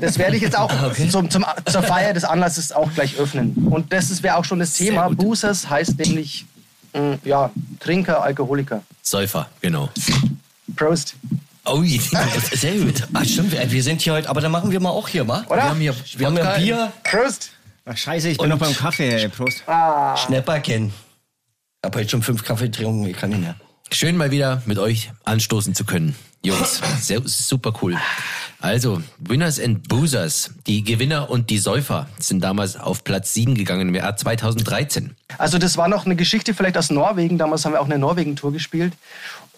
Das 0.00 0.18
werde 0.18 0.36
ich 0.36 0.42
jetzt 0.42 0.56
auch 0.56 0.70
zum, 1.10 1.28
zum, 1.30 1.44
zur 1.66 1.82
Feier 1.82 2.12
des 2.14 2.22
Anlasses 2.22 2.70
auch 2.70 2.92
gleich 2.94 3.16
öffnen. 3.18 3.54
Und 3.70 3.92
das 3.92 4.22
wäre 4.22 4.36
auch 4.36 4.44
schon 4.44 4.60
das 4.60 4.74
Thema. 4.74 5.08
gut. 5.08 5.18
Boozers 5.18 5.68
heißt 5.68 5.98
nämlich 5.98 6.46
mh, 6.92 7.18
ja, 7.24 7.50
Trinker, 7.80 8.22
Alkoholiker. 8.22 8.82
Säufer, 9.02 9.48
genau. 9.60 9.88
Prost. 10.76 11.16
Oh, 11.64 11.82
je. 11.84 11.98
Sehr 12.52 12.74
gut. 12.76 13.02
Ach, 13.12 13.24
stimmt, 13.24 13.52
wir 13.72 13.82
sind 13.82 14.00
hier 14.00 14.12
heute, 14.12 14.28
aber 14.28 14.40
dann 14.40 14.52
machen 14.52 14.70
wir 14.70 14.78
mal 14.78 14.90
auch 14.90 15.08
hier, 15.08 15.26
wa? 15.26 15.44
Oder? 15.48 15.56
Wir 15.56 15.64
haben 15.64 15.80
hier, 15.80 15.94
Wir 16.16 16.26
haben 16.26 16.36
ja 16.36 16.44
Wodka. 16.44 16.58
Bier, 16.58 16.92
Prost. 17.02 17.50
Ach 17.84 17.96
scheiße, 17.96 18.28
ich 18.28 18.38
bin 18.38 18.48
noch 18.48 18.58
beim 18.58 18.74
Kaffee, 18.74 19.10
ey. 19.10 19.28
Prost. 19.28 19.64
Schnepper 20.24 20.60
kennen. 20.60 20.94
Ich 21.82 21.86
habe 21.86 21.98
heute 21.98 22.08
schon 22.10 22.22
fünf 22.22 22.44
Kaffee 22.44 22.68
getrunken, 22.70 23.06
ich 23.06 23.16
kann 23.16 23.30
nicht 23.30 23.40
mehr. 23.40 23.56
Schön 23.90 24.16
mal 24.16 24.30
wieder 24.30 24.62
mit 24.66 24.78
euch 24.78 25.12
anstoßen 25.24 25.74
zu 25.74 25.84
können. 25.84 26.14
Jungs, 26.42 26.80
sehr, 27.00 27.20
super 27.24 27.72
cool. 27.82 27.96
Also, 28.60 29.02
Winners 29.18 29.60
and 29.60 29.88
Boozers, 29.88 30.50
die 30.66 30.84
Gewinner 30.84 31.28
und 31.28 31.50
die 31.50 31.58
Säufer 31.58 32.08
sind 32.18 32.42
damals 32.42 32.76
auf 32.76 33.04
Platz 33.04 33.34
7 33.34 33.54
gegangen 33.54 33.88
im 33.88 33.94
Jahr 33.94 34.16
2013. 34.16 35.14
Also 35.36 35.58
das 35.58 35.76
war 35.76 35.88
noch 35.88 36.06
eine 36.06 36.16
Geschichte 36.16 36.54
vielleicht 36.54 36.78
aus 36.78 36.90
Norwegen. 36.90 37.36
Damals 37.36 37.64
haben 37.64 37.72
wir 37.72 37.80
auch 37.80 37.86
eine 37.86 37.98
Norwegen-Tour 37.98 38.52
gespielt. 38.52 38.94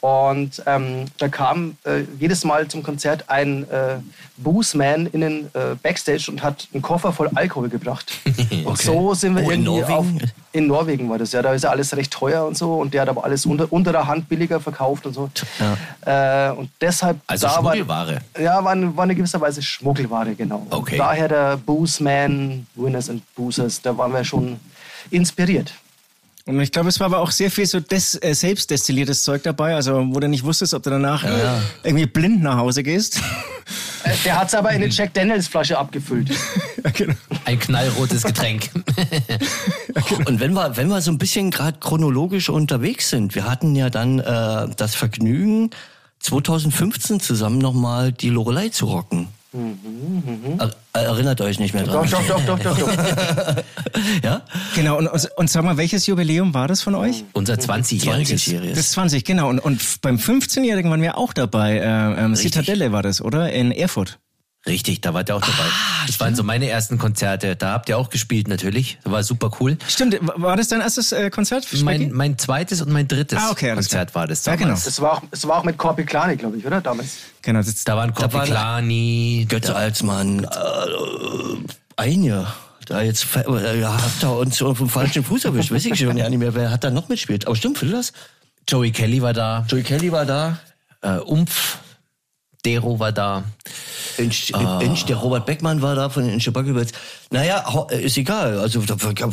Und 0.07 0.62
ähm, 0.66 1.07
da 1.19 1.27
kam 1.27 1.77
äh, 1.85 2.03
jedes 2.21 2.45
Mal 2.45 2.69
zum 2.69 2.85
Konzert 2.85 3.25
ein 3.29 3.69
äh, 3.69 3.97
Boozeman 4.37 5.07
in 5.07 5.21
den 5.21 5.47
äh, 5.55 5.75
Backstage 5.83 6.31
und 6.31 6.45
hat 6.45 6.69
einen 6.73 6.81
Koffer 6.81 7.12
voll 7.12 7.29
Alkohol 7.35 7.69
gebracht. 7.69 8.12
Und 8.64 8.79
so 8.79 9.14
sind 9.14 9.35
wir 9.35 9.45
Oh, 9.45 9.51
in 9.51 9.64
irgendwie 9.66 9.83
auf... 9.92 10.05
Norwegen? 10.07 10.33
In 10.53 10.66
Norwegen 10.69 11.11
war 11.11 11.19
das, 11.19 11.33
ja. 11.33 11.42
Da 11.42 11.53
ist 11.55 11.64
ja 11.64 11.71
alles 11.71 11.97
recht 11.97 12.12
teuer 12.12 12.47
und 12.47 12.57
so. 12.57 12.75
Und 12.75 12.95
der 12.95 13.03
hat 13.03 13.09
aber 13.09 13.25
alles 13.25 13.47
unter, 13.47 13.71
unter 13.73 13.90
der 13.90 14.07
Hand 14.07 14.29
billiger 14.29 14.61
verkauft 14.61 15.07
und 15.07 15.12
so. 15.14 15.29
Äh, 16.05 16.51
und 16.51 16.71
deshalb... 16.81 17.19
Also 17.27 17.49
da 17.49 17.55
war- 17.64 17.73
Schmuggelware. 17.75 18.21
ja, 18.38 18.62
war, 18.62 18.73
eine- 18.73 18.97
war 18.97 19.05
eine 19.05 19.14
gewisser 19.16 19.40
Weise 19.40 19.61
Schmuggelware, 19.61 20.35
genau. 20.37 20.66
Okay. 20.71 20.99
Daher 20.99 21.29
der 21.29 21.57
Boozeman, 21.57 22.66
Winners 22.77 23.11
and 23.11 23.23
Boozers, 23.35 23.83
da 23.83 23.97
waren 23.99 24.12
wir 24.12 24.23
schon 24.23 24.61
inspiriert. 25.11 25.73
Und 26.47 26.61
ich 26.61 26.71
glaube, 26.71 26.89
es 26.89 27.01
war 27.01 27.07
aber 27.07 27.19
auch 27.19 27.33
sehr 27.33 27.51
viel 27.51 27.67
so 27.67 27.81
des, 27.81 28.15
äh, 28.23 28.33
selbstdestilliertes 28.33 29.25
Zeug 29.25 29.43
dabei, 29.43 29.75
also 29.75 30.07
wo 30.15 30.21
du 30.21 30.29
nicht 30.29 30.45
wusstest, 30.45 30.75
ob 30.75 30.83
du 30.85 30.91
danach 30.91 31.25
ja. 31.25 31.61
irgendwie 31.83 32.07
blind 32.07 32.41
nach 32.41 32.57
Hause 32.57 32.85
gehst. 32.85 33.21
Äh, 34.05 34.11
der 34.25 34.39
hat 34.39 34.47
es 34.47 34.55
aber 34.55 34.71
in 34.71 34.77
eine 34.77 34.87
Jack 34.87 35.13
Daniels 35.13 35.49
Flasche 35.49 35.77
abgefüllt. 35.77 36.31
ja, 36.85 36.91
genau. 36.91 37.15
Ein 37.45 37.59
knallrotes 37.59 38.23
Getränk. 38.23 38.71
Und 40.27 40.39
wenn 40.39 40.53
wir, 40.53 40.77
wenn 40.77 40.87
wir 40.87 41.01
so 41.01 41.11
ein 41.11 41.19
bisschen 41.19 41.51
gerade 41.51 41.79
chronologisch 41.81 42.49
unterwegs 42.49 43.11
sind, 43.11 43.35
wir 43.35 43.51
hatten 43.51 43.75
ja 43.75 43.91
dann 43.91 44.21
äh, 44.21 44.69
das 44.77 44.95
Vergnügen, 44.95 45.71
2015 46.21 47.19
zusammen 47.19 47.59
nochmal 47.59 48.13
die 48.13 48.31
Lorelei 48.31 48.69
zu 48.69 48.87
rocken. 48.87 49.27
Mhm, 49.57 50.57
mh. 50.59 50.71
Erinnert 50.92 51.40
euch 51.40 51.59
nicht 51.59 51.73
mehr 51.75 51.85
dran. 51.85 52.09
Doch, 52.11 52.27
doch, 52.27 52.45
doch, 52.45 52.59
doch, 52.59 52.79
doch. 52.79 52.88
ja? 54.23 54.42
Genau, 54.75 54.99
und, 54.99 55.09
und 55.37 55.51
sag 55.51 55.64
mal, 55.64 55.77
welches 55.77 56.07
Jubiläum 56.07 56.53
war 56.55 56.69
das 56.69 56.83
von 56.83 56.95
euch? 56.95 57.25
Unser 57.33 57.55
20-jähriges. 57.55 58.51
20 58.51 58.75
das 58.75 58.90
20, 58.92 59.25
genau. 59.25 59.49
Und, 59.49 59.61
und 59.61 60.01
beim 60.03 60.16
15-Jährigen 60.16 60.90
waren 60.90 61.03
wir 61.03 61.16
auch 61.16 61.33
dabei. 61.33 61.79
Äh, 61.79 62.25
ähm, 62.25 62.37
Citadelle 62.37 62.92
war 62.92 63.03
das, 63.03 63.21
oder? 63.21 63.53
In 63.53 63.73
Erfurt. 63.73 64.19
Richtig, 64.66 65.00
da 65.00 65.14
wart 65.14 65.29
ihr 65.29 65.37
auch 65.37 65.40
dabei. 65.40 65.62
Ah, 65.62 66.07
das 66.07 66.18
waren 66.18 66.35
so 66.35 66.42
meine 66.42 66.68
ersten 66.68 66.98
Konzerte. 66.98 67.55
Da 67.55 67.72
habt 67.72 67.88
ihr 67.88 67.96
auch 67.96 68.11
gespielt 68.11 68.48
natürlich. 68.48 68.98
Das 69.05 69.12
war 69.12 69.22
super 69.22 69.52
cool. 69.61 69.79
Stimmt, 69.87 70.18
war 70.20 70.57
das 70.57 70.68
dein 70.68 70.81
erstes 70.81 71.12
äh, 71.12 71.31
Konzert? 71.31 71.68
Mein, 71.85 72.11
mein 72.11 72.37
zweites 72.37 72.83
und 72.83 72.90
mein 72.90 73.07
drittes 73.07 73.38
ah, 73.40 73.50
okay, 73.52 73.74
Konzert 73.74 74.14
war 74.16 74.26
das 74.26 74.42
damals. 74.42 74.61
Ja, 74.61 74.66
genau. 74.66 74.79
Es 74.79 75.00
war 75.00 75.12
auch, 75.12 75.22
es 75.31 75.46
war 75.46 75.59
auch 75.59 75.64
mit 75.64 75.79
Corpi 75.79 76.05
Klani, 76.05 76.37
glaube 76.37 76.57
ich, 76.57 76.66
oder? 76.66 76.81
Damals. 76.81 77.18
Genau, 77.42 77.61
das, 77.61 77.85
da 77.85 77.96
waren 77.96 78.12
Corpi 78.12 78.40
Klani. 78.40 79.46
Götze 79.48 79.76
Alsmann, 79.76 80.44
äh, 80.44 80.48
Einje. 81.96 82.46
Da 82.87 83.02
jetzt 83.02 83.26
äh, 83.37 83.85
hat 83.85 84.22
er 84.22 84.37
uns 84.37 84.59
vom 84.59 84.88
falschen 84.88 85.22
Fuß 85.22 85.44
erwischt. 85.44 85.70
Weiß 85.70 85.85
ich 85.85 85.98
schon 85.98 86.16
ja 86.16 86.29
nicht 86.29 86.38
mehr, 86.38 86.55
wer 86.55 86.70
hat 86.70 86.83
da 86.83 86.90
noch 86.90 87.09
mitgespielt. 87.09 87.46
Aber 87.46 87.55
stimmt, 87.55 87.85
das? 87.92 88.12
Joey 88.68 88.90
Kelly 88.90 89.22
war 89.22 89.33
da. 89.33 89.64
Joey 89.68 89.83
Kelly 89.83 90.11
war 90.11 90.24
da. 90.24 90.59
Äh, 91.02 91.18
Umf, 91.18 91.79
Dero 92.66 92.98
war 92.98 93.12
da. 93.12 93.44
Inch, 94.18 94.52
ah. 94.55 94.81
Inch, 94.83 95.05
der 95.07 95.16
Robert 95.16 95.46
Beckmann 95.46 95.83
war 95.83 95.94
da 95.94 96.09
von 96.09 96.24
den 96.24 96.35
Inch 96.35 96.52
Buckelwitz. 96.52 96.90
Naja, 97.31 97.64
ist 97.90 98.16
egal. 98.16 98.59
Also, 98.59 98.83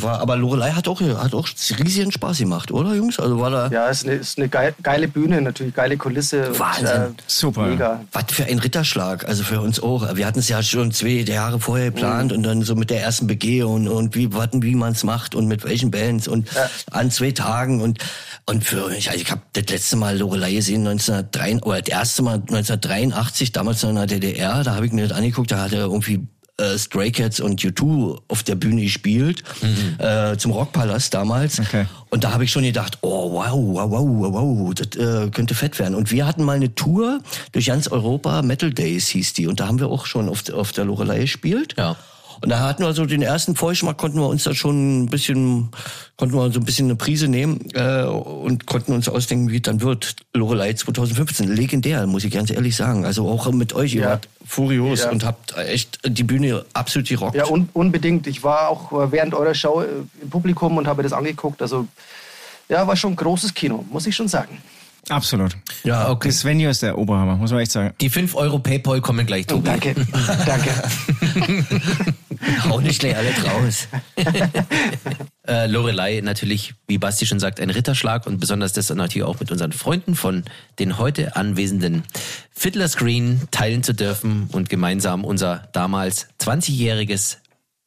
aber 0.02 0.36
Lorelei 0.36 0.70
hat 0.72 0.86
auch, 0.88 1.00
hat 1.00 1.34
auch 1.34 1.48
riesigen 1.78 2.12
Spaß 2.12 2.38
gemacht, 2.38 2.70
oder 2.70 2.94
Jungs? 2.94 3.18
Also 3.18 3.38
war 3.40 3.50
da. 3.50 3.68
Ja, 3.68 3.88
ist 3.88 4.04
eine, 4.04 4.16
ist 4.16 4.38
eine 4.38 4.48
geile 4.48 5.08
Bühne, 5.08 5.40
natürlich 5.40 5.74
geile 5.74 5.96
Kulisse. 5.96 6.58
Wahnsinn. 6.58 6.86
Und, 6.86 7.20
äh, 7.20 7.24
Super. 7.26 7.66
Mega. 7.66 8.04
Was 8.12 8.24
für 8.30 8.44
ein 8.44 8.58
Ritterschlag, 8.58 9.26
also 9.26 9.42
für 9.42 9.60
uns 9.60 9.80
auch. 9.80 10.14
Wir 10.16 10.26
hatten 10.26 10.40
es 10.40 10.48
ja 10.48 10.62
schon 10.62 10.92
zwei 10.92 11.22
Jahre 11.22 11.58
vorher 11.58 11.90
geplant 11.90 12.30
mhm. 12.30 12.38
und 12.38 12.42
dann 12.44 12.62
so 12.62 12.74
mit 12.74 12.90
der 12.90 13.02
ersten 13.02 13.26
Begehung 13.26 13.86
und, 13.86 13.88
und 13.88 14.14
wie, 14.14 14.28
wie 14.32 14.74
man 14.74 14.92
es 14.92 15.02
macht 15.02 15.34
und 15.34 15.48
mit 15.48 15.64
welchen 15.64 15.90
Bands 15.90 16.28
und 16.28 16.52
ja. 16.52 16.68
an 16.90 17.10
zwei 17.10 17.32
Tagen 17.32 17.80
und 17.80 17.98
und 18.46 18.62
für 18.62 18.88
mich, 18.88 19.08
also 19.08 19.22
ich 19.22 19.30
habe 19.30 19.40
das 19.54 19.64
letzte 19.68 19.96
Mal 19.96 20.18
Lorelei 20.18 20.52
gesehen 20.52 20.86
1983, 20.86 21.64
oder 21.64 21.80
das 21.80 21.88
erste 21.88 22.22
Mal 22.22 22.34
1983, 22.34 23.14
damals 23.52 23.82
in 23.82 23.94
der 23.94 24.06
DDR, 24.06 24.62
da 24.64 24.74
habe 24.74 24.86
ich 24.86 24.92
mir 24.92 25.08
das 25.08 25.16
angeguckt, 25.16 25.50
da 25.50 25.62
hat 25.62 25.72
er 25.72 25.80
irgendwie 25.80 26.26
äh, 26.56 26.78
Stray 26.78 27.10
Cats 27.10 27.40
und 27.40 27.60
U2 27.60 28.20
auf 28.28 28.42
der 28.44 28.54
Bühne 28.54 28.82
gespielt, 28.82 29.42
mhm. 29.60 30.04
äh, 30.04 30.36
zum 30.36 30.52
Rockpalast 30.52 31.12
damals. 31.12 31.58
Okay. 31.58 31.86
Und 32.10 32.22
da 32.22 32.32
habe 32.32 32.44
ich 32.44 32.52
schon 32.52 32.62
gedacht, 32.62 32.98
oh 33.00 33.32
wow, 33.32 33.52
wow, 33.52 33.90
wow, 33.90 34.32
wow, 34.32 34.74
das 34.74 34.96
äh, 34.96 35.30
könnte 35.30 35.54
fett 35.54 35.78
werden. 35.78 35.94
Und 35.94 36.12
wir 36.12 36.26
hatten 36.26 36.44
mal 36.44 36.56
eine 36.56 36.74
Tour 36.74 37.20
durch 37.52 37.66
ganz 37.66 37.88
Europa, 37.88 38.42
Metal 38.42 38.72
Days 38.72 39.08
hieß 39.08 39.32
die. 39.32 39.48
Und 39.48 39.58
da 39.58 39.66
haben 39.66 39.80
wir 39.80 39.88
auch 39.88 40.06
schon 40.06 40.28
auf, 40.28 40.48
auf 40.52 40.70
der 40.70 40.84
Lorelei 40.84 41.20
gespielt. 41.20 41.74
Ja. 41.76 41.96
Und 42.40 42.48
da 42.48 42.60
hatten 42.60 42.82
wir 42.82 42.92
so 42.92 43.06
den 43.06 43.22
ersten 43.22 43.56
Vorgeschmack, 43.56 43.96
konnten 43.96 44.18
wir 44.18 44.28
uns 44.28 44.44
da 44.44 44.54
schon 44.54 45.04
ein 45.04 45.06
bisschen, 45.06 45.70
konnten 46.16 46.34
wir 46.34 46.50
so 46.50 46.60
ein 46.60 46.64
bisschen 46.64 46.86
eine 46.86 46.96
Prise 46.96 47.28
nehmen 47.28 47.68
äh, 47.74 48.04
und 48.04 48.66
konnten 48.66 48.92
uns 48.92 49.08
ausdenken, 49.08 49.50
wie 49.50 49.56
es 49.56 49.62
dann 49.62 49.80
wird. 49.80 50.16
Lorelei 50.32 50.72
2015, 50.72 51.48
legendär, 51.54 52.06
muss 52.06 52.24
ich 52.24 52.32
ganz 52.32 52.50
ehrlich 52.50 52.76
sagen. 52.76 53.04
Also 53.04 53.28
auch 53.28 53.50
mit 53.52 53.72
euch, 53.72 53.94
ihr 53.94 54.02
ja. 54.02 54.08
wart 54.10 54.28
furios 54.44 55.04
ja. 55.04 55.10
und 55.10 55.24
habt 55.24 55.56
echt 55.56 56.00
die 56.06 56.24
Bühne 56.24 56.64
absolut 56.74 57.08
gerockt. 57.08 57.36
Ja, 57.36 57.46
un 57.46 57.68
unbedingt. 57.72 58.26
Ich 58.26 58.42
war 58.42 58.68
auch 58.68 59.10
während 59.10 59.34
eurer 59.34 59.54
Show 59.54 59.82
äh, 59.82 59.86
im 60.22 60.30
Publikum 60.30 60.76
und 60.76 60.86
habe 60.86 61.02
das 61.02 61.12
angeguckt. 61.12 61.62
Also 61.62 61.86
ja, 62.68 62.86
war 62.86 62.96
schon 62.96 63.12
ein 63.12 63.16
großes 63.16 63.54
Kino, 63.54 63.84
muss 63.90 64.06
ich 64.06 64.14
schon 64.14 64.28
sagen. 64.28 64.58
Absolut. 65.08 65.56
Ja, 65.82 66.08
okay. 66.10 66.28
Das 66.28 66.44
Venue 66.44 66.68
ist 66.68 66.82
der 66.82 66.96
Oberhammer, 66.96 67.36
muss 67.36 67.50
man 67.50 67.60
echt 67.60 67.72
sagen. 67.72 67.94
Die 68.00 68.08
5 68.08 68.34
Euro 68.34 68.58
Paypal 68.58 69.00
kommen 69.00 69.26
gleich, 69.26 69.46
Tobi. 69.46 69.64
danke, 69.64 69.94
danke. 70.46 70.70
Hau 72.68 72.80
nicht 72.80 73.00
gleich 73.00 73.16
alles 73.16 73.44
raus. 73.44 73.88
äh, 75.46 75.66
Lorelei 75.66 76.20
natürlich, 76.22 76.74
wie 76.86 76.98
Basti 76.98 77.26
schon 77.26 77.40
sagt, 77.40 77.60
ein 77.60 77.70
Ritterschlag 77.70 78.26
und 78.26 78.38
besonders 78.38 78.72
das 78.72 78.90
natürlich 78.90 79.26
auch 79.26 79.40
mit 79.40 79.50
unseren 79.50 79.72
Freunden 79.72 80.14
von 80.14 80.44
den 80.78 80.98
heute 80.98 81.36
anwesenden 81.36 82.04
Fiddler 82.52 82.88
Screen 82.88 83.42
teilen 83.50 83.82
zu 83.82 83.94
dürfen 83.94 84.48
und 84.52 84.68
gemeinsam 84.68 85.24
unser 85.24 85.68
damals 85.72 86.28
20-jähriges 86.40 87.38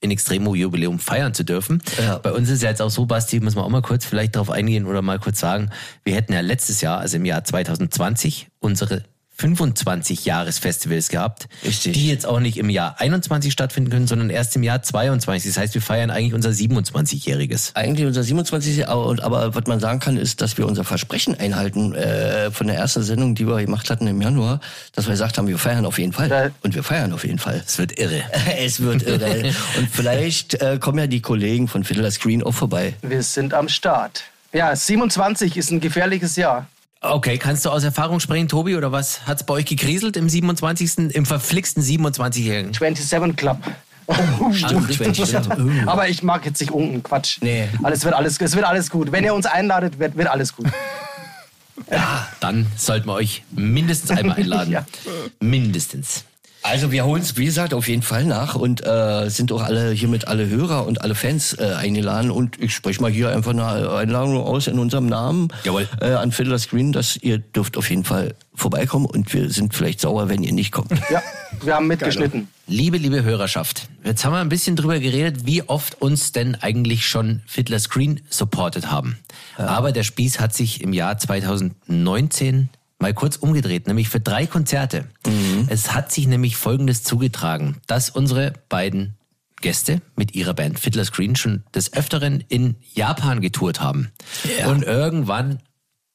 in 0.07 0.11
Extremo 0.11 0.55
Jubiläum 0.55 0.99
feiern 0.99 1.33
zu 1.33 1.43
dürfen. 1.43 1.81
Ja. 2.01 2.17
Bei 2.17 2.31
uns 2.31 2.49
ist 2.49 2.63
ja 2.63 2.69
jetzt 2.69 2.81
auch 2.81 2.89
so, 2.89 3.05
Basti, 3.05 3.39
muss 3.39 3.55
man 3.55 3.63
auch 3.65 3.69
mal 3.69 3.81
kurz 3.81 4.05
vielleicht 4.05 4.35
darauf 4.35 4.49
eingehen 4.49 4.85
oder 4.85 5.01
mal 5.01 5.19
kurz 5.19 5.39
sagen, 5.39 5.69
wir 6.03 6.15
hätten 6.15 6.33
ja 6.33 6.41
letztes 6.41 6.81
Jahr, 6.81 6.99
also 6.99 7.17
im 7.17 7.25
Jahr 7.25 7.43
2020, 7.43 8.47
unsere 8.59 9.03
25 9.37 10.25
Jahresfestivals 10.25 11.09
gehabt, 11.09 11.47
Richtig. 11.63 11.93
die 11.93 12.07
jetzt 12.07 12.25
auch 12.25 12.39
nicht 12.39 12.57
im 12.57 12.69
Jahr 12.69 12.99
21 12.99 13.53
stattfinden 13.53 13.91
können, 13.91 14.07
sondern 14.07 14.31
erst 14.31 14.55
im 14.55 14.63
Jahr 14.63 14.81
22. 14.81 15.51
Das 15.53 15.61
heißt, 15.61 15.73
wir 15.75 15.81
feiern 15.81 16.09
eigentlich 16.09 16.33
unser 16.33 16.49
27-jähriges. 16.49 17.75
Eigentlich 17.75 18.07
unser 18.07 18.23
27. 18.23 18.87
Aber, 18.87 19.15
aber 19.23 19.53
was 19.53 19.67
man 19.67 19.79
sagen 19.79 19.99
kann, 19.99 20.17
ist, 20.17 20.41
dass 20.41 20.57
wir 20.57 20.65
unser 20.65 20.83
Versprechen 20.83 21.39
einhalten 21.39 21.93
äh, 21.93 22.49
von 22.49 22.65
der 22.65 22.77
ersten 22.77 23.03
Sendung, 23.03 23.35
die 23.35 23.47
wir 23.47 23.61
gemacht 23.61 23.91
hatten 23.91 24.07
im 24.07 24.21
Januar, 24.21 24.59
dass 24.93 25.05
wir 25.05 25.11
gesagt 25.11 25.37
haben, 25.37 25.47
wir 25.47 25.59
feiern 25.59 25.85
auf 25.85 25.99
jeden 25.99 26.13
Fall. 26.13 26.51
Und 26.63 26.73
wir 26.73 26.83
feiern 26.83 27.13
auf 27.13 27.23
jeden 27.23 27.39
Fall. 27.39 27.61
Es 27.65 27.77
wird 27.77 27.99
irre. 27.99 28.23
es 28.57 28.79
wird 28.79 29.03
irre. 29.03 29.53
Und 29.77 29.89
vielleicht 29.91 30.55
äh, 30.55 30.79
kommen 30.79 30.97
ja 30.97 31.07
die 31.07 31.21
Kollegen 31.21 31.67
von 31.67 31.83
Fiddler 31.83 32.09
Screen 32.09 32.41
auch 32.41 32.53
vorbei. 32.53 32.95
Wir 33.03 33.21
sind 33.21 33.53
am 33.53 33.69
Start. 33.69 34.23
Ja, 34.51 34.75
27 34.75 35.57
ist 35.57 35.71
ein 35.71 35.79
gefährliches 35.79 36.35
Jahr. 36.37 36.67
Okay, 37.01 37.37
kannst 37.37 37.65
du 37.65 37.69
aus 37.69 37.83
Erfahrung 37.83 38.19
sprechen, 38.19 38.47
Tobi, 38.47 38.75
oder 38.75 38.91
was 38.91 39.27
hat's 39.27 39.43
bei 39.43 39.53
euch 39.55 39.65
gekriselt 39.65 40.17
im 40.17 40.29
27., 40.29 41.15
im 41.15 41.25
verflixten 41.25 41.83
27-Jährigen? 41.83 42.73
27 42.73 43.35
Club. 43.35 43.57
Oh, 44.09 44.53
Aber 45.85 46.07
ich 46.07 46.23
mag 46.23 46.45
jetzt 46.45 46.61
nicht 46.61 46.71
unten, 46.71 47.03
Quatsch. 47.03 47.39
Nee. 47.41 47.67
Alles 47.83 48.05
wird 48.05 48.13
alles, 48.13 48.39
es 48.39 48.55
wird 48.55 48.65
alles 48.65 48.89
gut. 48.89 49.11
Wenn 49.11 49.25
ihr 49.25 49.33
uns 49.33 49.45
einladet, 49.45 49.99
wird, 49.99 50.15
wird 50.15 50.29
alles 50.29 50.55
gut. 50.55 50.67
Ja, 51.91 52.25
dann 52.39 52.67
sollten 52.77 53.07
wir 53.07 53.15
euch 53.15 53.43
mindestens 53.51 54.11
einmal 54.11 54.37
einladen. 54.37 54.71
ja. 54.71 54.85
Mindestens. 55.41 56.23
Also 56.69 56.91
wir 56.91 57.05
holen 57.05 57.21
es, 57.21 57.37
wie 57.37 57.45
gesagt, 57.45 57.73
auf 57.73 57.87
jeden 57.87 58.01
Fall 58.01 58.25
nach 58.25 58.55
und 58.55 58.85
äh, 58.85 59.29
sind 59.29 59.53
auch 59.53 59.63
alle 59.63 59.91
hiermit 59.91 60.27
alle 60.27 60.49
Hörer 60.49 60.85
und 60.85 61.01
alle 61.01 61.15
Fans 61.15 61.53
äh, 61.53 61.63
eingeladen. 61.63 62.29
Und 62.29 62.61
ich 62.61 62.75
spreche 62.75 63.01
mal 63.01 63.09
hier 63.09 63.29
einfach 63.29 63.51
eine 63.51 63.89
Einladung 63.91 64.35
aus 64.43 64.67
in 64.67 64.77
unserem 64.77 65.05
Namen 65.05 65.47
Jawohl. 65.63 65.87
Äh, 66.01 66.09
an 66.09 66.33
Fiddler 66.33 66.59
Screen, 66.59 66.91
dass 66.91 67.15
ihr 67.15 67.37
dürft 67.37 67.77
auf 67.77 67.89
jeden 67.89 68.03
Fall 68.03 68.35
vorbeikommen 68.53 69.05
und 69.05 69.33
wir 69.33 69.49
sind 69.49 69.75
vielleicht 69.75 70.01
sauer, 70.01 70.27
wenn 70.27 70.43
ihr 70.43 70.51
nicht 70.51 70.73
kommt. 70.73 70.91
Ja, 71.09 71.23
wir 71.63 71.73
haben 71.73 71.87
mitgeschnitten. 71.87 72.49
Liebe, 72.67 72.97
liebe 72.97 73.23
Hörerschaft, 73.23 73.87
jetzt 74.03 74.25
haben 74.25 74.33
wir 74.33 74.39
ein 74.39 74.49
bisschen 74.49 74.75
drüber 74.75 74.99
geredet, 74.99 75.45
wie 75.45 75.63
oft 75.63 76.01
uns 76.01 76.33
denn 76.33 76.55
eigentlich 76.55 77.07
schon 77.07 77.43
Fiddler 77.47 77.79
Screen 77.79 78.19
supportet 78.29 78.91
haben. 78.91 79.19
Ja. 79.57 79.67
Aber 79.67 79.93
der 79.93 80.03
Spieß 80.03 80.41
hat 80.41 80.53
sich 80.53 80.81
im 80.81 80.91
Jahr 80.91 81.17
2019 81.17 82.67
mal 82.99 83.13
kurz 83.13 83.37
umgedreht, 83.37 83.87
nämlich 83.87 84.09
für 84.09 84.19
drei 84.19 84.47
Konzerte. 84.47 85.05
Mhm. 85.25 85.67
Es 85.69 85.93
hat 85.93 86.11
sich 86.11 86.27
nämlich 86.27 86.57
Folgendes 86.57 87.03
zugetragen, 87.03 87.77
dass 87.87 88.09
unsere 88.09 88.53
beiden 88.69 89.15
Gäste 89.61 90.01
mit 90.15 90.35
ihrer 90.35 90.53
Band 90.53 90.79
Fiddler 90.79 91.05
Screen 91.05 91.35
schon 91.35 91.63
des 91.73 91.93
Öfteren 91.93 92.43
in 92.47 92.75
Japan 92.93 93.41
getourt 93.41 93.81
haben. 93.81 94.11
Ja. 94.59 94.69
Und 94.69 94.83
irgendwann, 94.83 95.59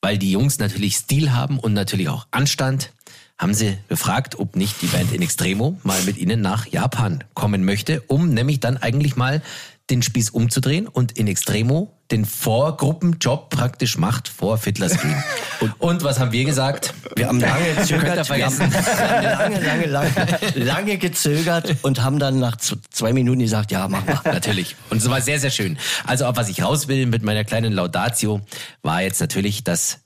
weil 0.00 0.18
die 0.18 0.30
Jungs 0.30 0.58
natürlich 0.58 0.96
Stil 0.96 1.32
haben 1.32 1.58
und 1.58 1.72
natürlich 1.72 2.08
auch 2.08 2.26
Anstand, 2.30 2.92
haben 3.38 3.54
sie 3.54 3.76
gefragt, 3.88 4.38
ob 4.38 4.54
nicht 4.54 4.80
die 4.82 4.86
Band 4.86 5.12
in 5.12 5.20
Extremo 5.22 5.76
mal 5.82 6.00
mit 6.02 6.16
ihnen 6.16 6.40
nach 6.40 6.66
Japan 6.66 7.24
kommen 7.34 7.64
möchte, 7.64 8.00
um 8.02 8.28
nämlich 8.28 8.60
dann 8.60 8.76
eigentlich 8.76 9.16
mal 9.16 9.42
den 9.90 10.02
Spieß 10.02 10.30
umzudrehen 10.30 10.86
und 10.86 11.12
in 11.12 11.26
Extremo 11.26 11.98
den 12.10 12.24
Vorgruppenjob 12.24 13.50
praktisch 13.50 13.96
macht 13.96 14.28
vor 14.28 14.58
Fiddler 14.58 14.88
Screen. 14.88 15.22
Und, 15.60 15.80
und, 15.80 16.02
was 16.02 16.18
haben 16.18 16.32
wir 16.32 16.44
gesagt? 16.44 16.92
Wir 17.14 17.28
haben 17.28 17.38
lange 17.38 17.74
gezögert, 17.76 18.28
wir 18.28 18.46
haben 18.46 18.58
lange, 18.58 19.60
lange, 19.60 19.86
lange, 19.86 20.38
lange 20.56 20.98
gezögert 20.98 21.76
und 21.82 22.02
haben 22.02 22.18
dann 22.18 22.40
nach 22.40 22.56
zwei 22.56 23.12
Minuten 23.12 23.38
gesagt, 23.38 23.70
ja, 23.70 23.86
machen 23.86 24.08
wir. 24.08 24.32
Natürlich. 24.32 24.74
Und 24.90 24.96
es 24.96 25.08
war 25.08 25.20
sehr, 25.20 25.38
sehr 25.38 25.50
schön. 25.50 25.78
Also 26.04 26.26
auf 26.26 26.36
was 26.36 26.48
ich 26.48 26.64
raus 26.64 26.88
will 26.88 27.06
mit 27.06 27.22
meiner 27.22 27.44
kleinen 27.44 27.72
Laudatio, 27.72 28.40
war 28.82 29.02
jetzt 29.02 29.20
natürlich 29.20 29.62
das 29.62 30.00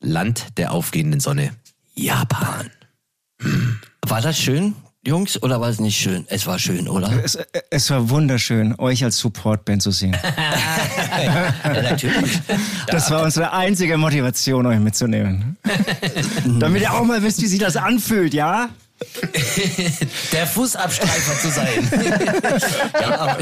Land 0.00 0.56
der 0.56 0.72
aufgehenden 0.72 1.20
Sonne. 1.20 1.54
Japan. 1.94 2.70
Hm. 3.42 3.78
War 4.06 4.22
das 4.22 4.38
schön? 4.38 4.74
Jungs, 5.04 5.42
oder 5.42 5.60
war 5.60 5.68
es 5.68 5.80
nicht 5.80 5.96
schön? 5.96 6.24
Es 6.28 6.46
war 6.46 6.60
schön, 6.60 6.88
oder? 6.88 7.10
Es, 7.24 7.36
es 7.70 7.90
war 7.90 8.08
wunderschön, 8.08 8.76
euch 8.78 9.02
als 9.02 9.18
Supportband 9.18 9.82
zu 9.82 9.90
sehen. 9.90 10.16
ja, 11.24 11.52
natürlich. 11.82 12.38
Das 12.86 13.10
war 13.10 13.24
unsere 13.24 13.52
einzige 13.52 13.96
Motivation, 13.96 14.64
euch 14.64 14.78
mitzunehmen. 14.78 15.56
Damit 16.60 16.82
ihr 16.82 16.92
auch 16.92 17.02
mal 17.02 17.20
wisst, 17.20 17.42
wie 17.42 17.46
sich 17.46 17.58
das 17.58 17.76
anfühlt, 17.76 18.32
ja? 18.32 18.68
Der 20.32 20.46
Fußabstreifer 20.46 21.38
zu 21.40 21.50
sein. 21.50 21.68
ja, 23.00 23.36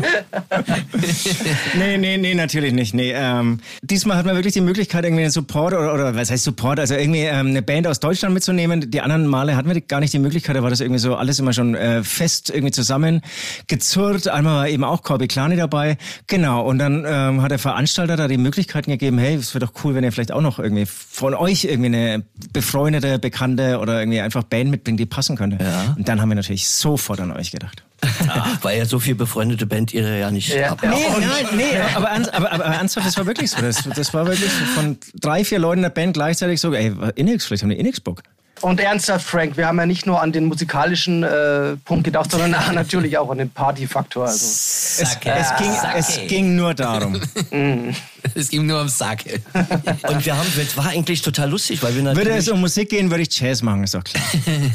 nee, 1.74 1.98
nee, 1.98 2.18
nee, 2.18 2.34
natürlich 2.34 2.72
nicht. 2.72 2.94
Nee, 2.94 3.12
ähm, 3.14 3.60
diesmal 3.82 4.16
hat 4.16 4.26
man 4.26 4.34
wirklich 4.34 4.54
die 4.54 4.60
Möglichkeit, 4.60 5.04
irgendwie 5.04 5.22
einen 5.22 5.32
Support 5.32 5.74
oder, 5.74 5.94
oder 5.94 6.14
was 6.14 6.30
heißt 6.30 6.44
Support, 6.44 6.80
also 6.80 6.94
irgendwie 6.94 7.20
ähm, 7.20 7.48
eine 7.48 7.62
Band 7.62 7.86
aus 7.86 8.00
Deutschland 8.00 8.34
mitzunehmen. 8.34 8.90
Die 8.90 9.00
anderen 9.00 9.26
Male 9.26 9.56
hatten 9.56 9.68
wir 9.68 9.80
gar 9.80 10.00
nicht 10.00 10.12
die 10.12 10.18
Möglichkeit, 10.18 10.56
da 10.56 10.62
war 10.62 10.70
das 10.70 10.80
irgendwie 10.80 11.00
so 11.00 11.16
alles 11.16 11.38
immer 11.38 11.52
schon 11.52 11.74
äh, 11.74 12.02
fest 12.02 12.50
irgendwie 12.50 12.72
zusammengezurrt. 12.72 14.28
Einmal 14.28 14.54
war 14.56 14.68
eben 14.68 14.84
auch 14.84 15.02
Corby 15.02 15.28
Klani 15.28 15.56
dabei. 15.56 15.96
Genau, 16.26 16.64
und 16.66 16.78
dann 16.78 17.04
ähm, 17.06 17.42
hat 17.42 17.50
der 17.50 17.58
Veranstalter 17.58 18.16
da 18.16 18.28
die 18.28 18.38
Möglichkeiten 18.38 18.90
gegeben, 18.90 19.18
hey, 19.18 19.34
es 19.34 19.54
wäre 19.54 19.66
doch 19.66 19.72
cool, 19.84 19.94
wenn 19.94 20.04
ihr 20.04 20.12
vielleicht 20.12 20.32
auch 20.32 20.42
noch 20.42 20.58
irgendwie 20.58 20.86
von 20.86 21.34
euch 21.34 21.64
irgendwie 21.64 21.86
eine 21.86 22.24
befreundete, 22.52 23.18
bekannte 23.18 23.78
oder 23.78 24.00
irgendwie 24.00 24.20
einfach 24.20 24.42
Band 24.44 24.70
mitbringt, 24.70 25.00
die 25.00 25.06
passen 25.06 25.36
könnte. 25.58 25.64
Ja. 25.64 25.94
Und 25.96 26.08
dann 26.08 26.20
haben 26.20 26.28
wir 26.28 26.36
natürlich 26.36 26.68
sofort 26.68 27.20
an 27.20 27.32
euch 27.32 27.50
gedacht. 27.50 27.82
Ah, 28.28 28.56
weil 28.62 28.78
ja 28.78 28.86
so 28.86 28.98
viel 28.98 29.14
befreundete 29.14 29.66
Band 29.66 29.92
ihr 29.92 30.16
ja 30.16 30.30
nicht 30.30 30.48
ja. 30.48 30.70
habt. 30.70 30.82
Nee, 30.82 30.88
nein, 30.90 31.46
nee, 31.56 31.78
aber, 31.94 32.10
aber, 32.10 32.34
aber, 32.34 32.52
aber 32.52 32.64
ernsthaft, 32.64 33.06
das 33.06 33.16
war 33.18 33.26
wirklich 33.26 33.50
so. 33.50 33.60
Das, 33.60 33.82
das 33.94 34.14
war 34.14 34.26
wirklich 34.26 34.50
von 34.74 34.98
drei, 35.14 35.44
vier 35.44 35.58
Leuten 35.58 35.82
der 35.82 35.90
Band 35.90 36.14
gleichzeitig 36.14 36.60
so, 36.60 36.72
ey, 36.72 36.94
Inix, 37.16 37.44
vielleicht 37.46 37.62
haben 37.62 37.70
wir 37.70 37.78
Inix 37.78 38.00
Bock. 38.00 38.22
Und 38.60 38.80
ernsthaft, 38.80 39.26
Frank, 39.26 39.56
wir 39.56 39.66
haben 39.66 39.78
ja 39.78 39.86
nicht 39.86 40.06
nur 40.06 40.20
an 40.20 40.32
den 40.32 40.44
musikalischen 40.46 41.22
äh, 41.22 41.76
Punkt 41.84 42.04
gedacht, 42.04 42.30
sondern 42.30 42.50
natürlich 42.74 43.16
auch 43.16 43.30
an 43.30 43.38
den 43.38 43.50
Partyfaktor. 43.50 44.26
Also. 44.26 44.36
Es, 44.36 45.00
es, 45.00 45.20
ging, 45.20 45.72
es 45.96 46.20
ging 46.28 46.56
nur 46.56 46.74
darum. 46.74 47.20
es 48.34 48.48
ging 48.48 48.66
nur 48.66 48.82
um 48.82 48.88
Sake. 48.88 49.40
Und 50.08 50.26
wir 50.26 50.36
haben, 50.36 50.48
es 50.60 50.76
war 50.76 50.88
eigentlich 50.88 51.22
total 51.22 51.50
lustig, 51.50 51.82
weil 51.82 51.94
wir 51.94 52.02
natürlich... 52.02 52.26
Würde 52.26 52.38
es 52.38 52.48
um 52.48 52.60
Musik 52.60 52.90
gehen, 52.90 53.10
würde 53.10 53.22
ich 53.22 53.38
Jazz 53.38 53.62
machen, 53.62 53.84
ist 53.84 53.94
doch 53.94 54.04
klar. 54.04 54.22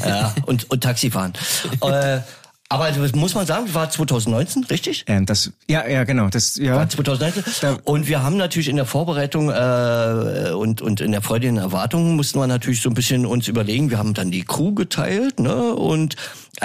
ja, 0.04 0.34
und, 0.46 0.68
und 0.70 0.82
Taxi 0.82 1.10
fahren. 1.10 1.32
äh, 1.80 2.20
aber 2.68 2.90
das 2.90 3.14
muss 3.14 3.34
man 3.34 3.46
sagen, 3.46 3.72
war 3.74 3.88
2019, 3.90 4.64
richtig? 4.64 5.04
Ähm, 5.06 5.24
das, 5.24 5.52
ja, 5.68 5.86
ja, 5.86 6.02
genau. 6.04 6.28
Das 6.28 6.56
ja. 6.56 6.74
war 6.76 6.88
2019. 6.88 7.76
Und 7.84 8.08
wir 8.08 8.22
haben 8.22 8.36
natürlich 8.36 8.68
in 8.68 8.76
der 8.76 8.86
Vorbereitung 8.86 9.50
äh, 9.50 10.50
und, 10.50 10.82
und 10.82 11.00
in 11.00 11.12
der 11.12 11.22
freudigen 11.22 11.58
Erwartung 11.58 12.16
mussten 12.16 12.40
wir 12.40 12.46
natürlich 12.48 12.82
so 12.82 12.88
ein 12.88 12.94
bisschen 12.94 13.24
uns 13.24 13.46
überlegen. 13.46 13.90
Wir 13.90 13.98
haben 13.98 14.14
dann 14.14 14.32
die 14.32 14.42
Crew 14.42 14.74
geteilt, 14.74 15.38
ne? 15.38 15.74
Und 15.74 16.16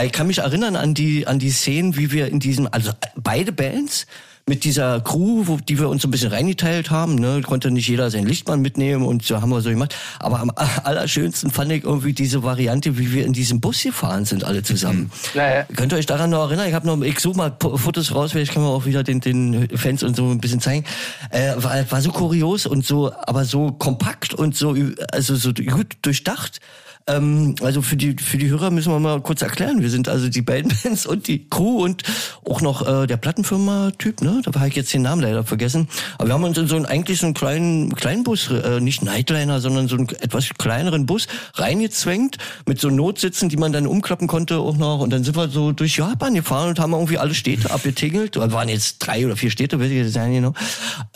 ich 0.01 0.11
kann 0.11 0.25
mich 0.25 0.39
erinnern 0.39 0.75
an 0.75 0.93
die 0.93 1.27
an 1.27 1.37
die 1.37 1.51
Szenen, 1.51 1.95
wie 1.97 2.11
wir 2.11 2.27
in 2.27 2.39
diesem, 2.39 2.67
also 2.71 2.91
beide 3.15 3.51
Bands 3.51 4.07
mit 4.47 4.63
dieser 4.63 5.01
Crew, 5.01 5.43
wo, 5.45 5.57
die 5.57 5.79
wir 5.79 5.89
uns 5.89 6.01
so 6.01 6.07
ein 6.07 6.11
bisschen 6.11 6.31
reingeteilt 6.31 6.91
haben, 6.91 7.15
ne, 7.15 7.41
konnte 7.41 7.71
nicht 7.71 7.87
jeder 7.87 8.09
sein 8.09 8.25
Lichtmann 8.25 8.61
mitnehmen 8.61 9.05
und 9.05 9.23
so 9.23 9.41
haben 9.41 9.49
wir 9.49 9.61
so 9.61 9.69
gemacht. 9.69 9.95
Aber 10.19 10.39
am 10.39 10.51
allerschönsten 10.83 11.51
fand 11.51 11.71
ich 11.71 11.83
irgendwie 11.83 12.13
diese 12.13 12.43
Variante, 12.43 12.97
wie 12.97 13.11
wir 13.13 13.25
in 13.25 13.33
diesem 13.33 13.61
Bus 13.61 13.83
gefahren 13.83 14.25
sind, 14.25 14.43
alle 14.43 14.63
zusammen. 14.63 15.11
Naja. 15.35 15.65
Mhm. 15.69 15.75
Könnt 15.75 15.93
ihr 15.93 15.97
euch 15.97 16.05
daran 16.05 16.29
noch 16.29 16.47
erinnern? 16.47 16.67
Ich 16.67 16.73
habe 16.73 16.87
noch, 16.87 17.01
ich 17.01 17.19
suche 17.19 17.37
mal 17.37 17.55
Fotos 17.59 18.13
raus, 18.13 18.31
vielleicht 18.31 18.53
kann 18.53 18.63
man 18.63 18.71
auch 18.71 18.85
wieder 18.85 19.03
den, 19.03 19.19
den 19.19 19.69
Fans 19.77 20.03
und 20.03 20.15
so 20.15 20.29
ein 20.29 20.39
bisschen 20.39 20.61
zeigen. 20.61 20.85
Äh, 21.29 21.53
war, 21.57 21.89
war 21.91 22.01
so 22.01 22.11
kurios 22.11 22.65
und 22.65 22.85
so, 22.85 23.11
aber 23.13 23.45
so 23.45 23.71
kompakt 23.71 24.33
und 24.33 24.55
so, 24.55 24.75
also 25.11 25.35
so 25.35 25.53
gut 25.53 25.97
durchdacht. 26.01 26.59
Ähm, 27.07 27.55
also 27.61 27.81
für 27.81 27.95
die, 27.95 28.15
für 28.17 28.37
die 28.37 28.49
Hörer 28.49 28.71
müssen 28.71 28.91
wir 28.91 28.99
mal 28.99 29.21
kurz 29.21 29.41
erklären. 29.41 29.81
Wir 29.81 29.89
sind 29.89 30.07
also 30.07 30.29
die 30.29 30.41
beiden 30.41 30.71
Bands 30.83 31.05
und 31.05 31.27
die 31.27 31.47
Crew 31.49 31.83
und 31.83 32.03
auch 32.47 32.61
noch 32.61 32.87
äh, 32.87 33.07
der 33.07 33.17
Plattenfirma-Typ, 33.17 34.21
ne? 34.21 34.41
Da 34.43 34.53
habe 34.53 34.67
ich 34.67 34.75
jetzt 34.75 34.93
den 34.93 35.01
Namen 35.01 35.21
leider 35.21 35.43
vergessen. 35.43 35.87
Aber 36.17 36.29
wir 36.29 36.33
haben 36.33 36.43
uns 36.43 36.57
in 36.57 36.67
so 36.67 36.75
einen, 36.75 36.85
eigentlich 36.85 37.19
so 37.19 37.25
einen 37.25 37.33
kleinen, 37.33 37.95
kleinen 37.95 38.23
Bus, 38.23 38.49
äh, 38.49 38.79
nicht 38.79 39.03
Nightliner, 39.03 39.59
sondern 39.59 39.87
so 39.87 39.97
einen 39.97 40.09
etwas 40.09 40.49
kleineren 40.57 41.05
Bus 41.05 41.27
reingezwängt 41.55 42.37
mit 42.67 42.79
so 42.79 42.89
Notsitzen, 42.89 43.49
die 43.49 43.57
man 43.57 43.73
dann 43.73 43.87
umklappen 43.87 44.27
konnte 44.27 44.59
auch 44.59 44.77
noch. 44.77 44.99
Und 44.99 45.11
dann 45.11 45.23
sind 45.23 45.35
wir 45.35 45.49
so 45.49 45.71
durch 45.71 45.97
Japan 45.97 46.35
gefahren 46.35 46.69
und 46.69 46.79
haben 46.79 46.93
irgendwie 46.93 47.17
alle 47.17 47.33
Städte 47.33 47.71
abgetingelt. 47.71 48.35
Da 48.35 48.51
waren 48.51 48.69
jetzt 48.69 48.99
drei 48.99 49.25
oder 49.25 49.35
vier 49.35 49.51
Städte, 49.51 49.79
weiß 49.79 49.89
ich 49.89 49.97
jetzt 49.97 50.15
nicht 50.15 50.41
genau. 50.41 50.53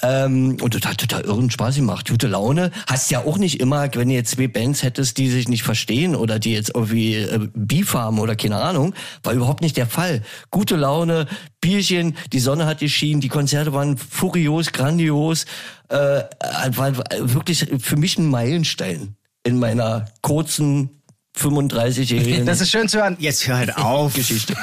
Ähm, 0.01 0.57
und 0.61 0.75
das 0.75 0.89
hat 0.89 0.97
total 0.97 1.21
irren 1.21 1.51
Spaß 1.51 1.75
gemacht. 1.75 2.09
Gute 2.09 2.27
Laune. 2.27 2.71
Hast 2.87 3.11
ja 3.11 3.19
auch 3.19 3.37
nicht 3.37 3.59
immer, 3.59 3.87
wenn 3.93 4.09
du 4.09 4.15
jetzt 4.15 4.31
zwei 4.31 4.47
Bands 4.47 4.83
hättest, 4.83 5.17
die 5.17 5.29
sich 5.29 5.47
nicht 5.47 5.63
verstehen 5.63 5.74
oder 6.15 6.39
die 6.39 6.53
jetzt 6.53 6.71
irgendwie 6.73 7.15
äh, 7.15 7.47
Beef 7.53 7.93
haben 7.93 8.19
oder 8.19 8.35
keine 8.35 8.57
Ahnung, 8.57 8.93
war 9.23 9.33
überhaupt 9.33 9.61
nicht 9.61 9.77
der 9.77 9.87
Fall. 9.87 10.21
Gute 10.51 10.75
Laune, 10.75 11.27
Bierchen, 11.61 12.15
die 12.33 12.39
Sonne 12.39 12.65
hat 12.65 12.79
geschienen, 12.79 13.21
die 13.21 13.29
Konzerte 13.29 13.73
waren 13.73 13.97
furios, 13.97 14.71
grandios, 14.71 15.45
äh, 15.89 16.23
war 16.75 16.95
wirklich 17.19 17.67
für 17.79 17.97
mich 17.97 18.17
ein 18.17 18.29
Meilenstein 18.29 19.15
in 19.43 19.59
meiner 19.59 20.05
kurzen 20.21 20.94
35-jährigen. 21.37 22.45
Das 22.45 22.61
ist 22.61 22.71
schön 22.71 22.87
zu 22.87 22.99
hören. 22.99 23.17
Jetzt 23.19 23.47
hör 23.47 23.57
halt 23.57 23.77
auf. 23.77 24.13
Geschichte. 24.13 24.55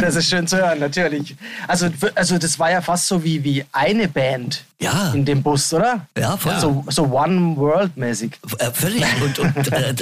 Das 0.00 0.14
ist 0.14 0.28
schön 0.28 0.46
zu 0.46 0.56
hören, 0.56 0.78
natürlich. 0.78 1.36
Also, 1.68 1.88
also 2.14 2.38
das 2.38 2.58
war 2.58 2.70
ja 2.70 2.80
fast 2.80 3.06
so 3.06 3.22
wie, 3.22 3.42
wie 3.44 3.64
eine 3.72 4.08
Band 4.08 4.64
ja. 4.78 5.12
in 5.12 5.24
dem 5.24 5.42
Bus, 5.42 5.72
oder? 5.72 6.06
Ja, 6.16 6.36
voll. 6.36 6.58
So, 6.60 6.84
so 6.88 7.04
One 7.04 7.56
World-mäßig. 7.56 8.38
Äh, 8.58 8.70
völlig. 8.72 9.04
Und, 9.22 9.38
und 9.38 9.72
äh, 9.72 9.94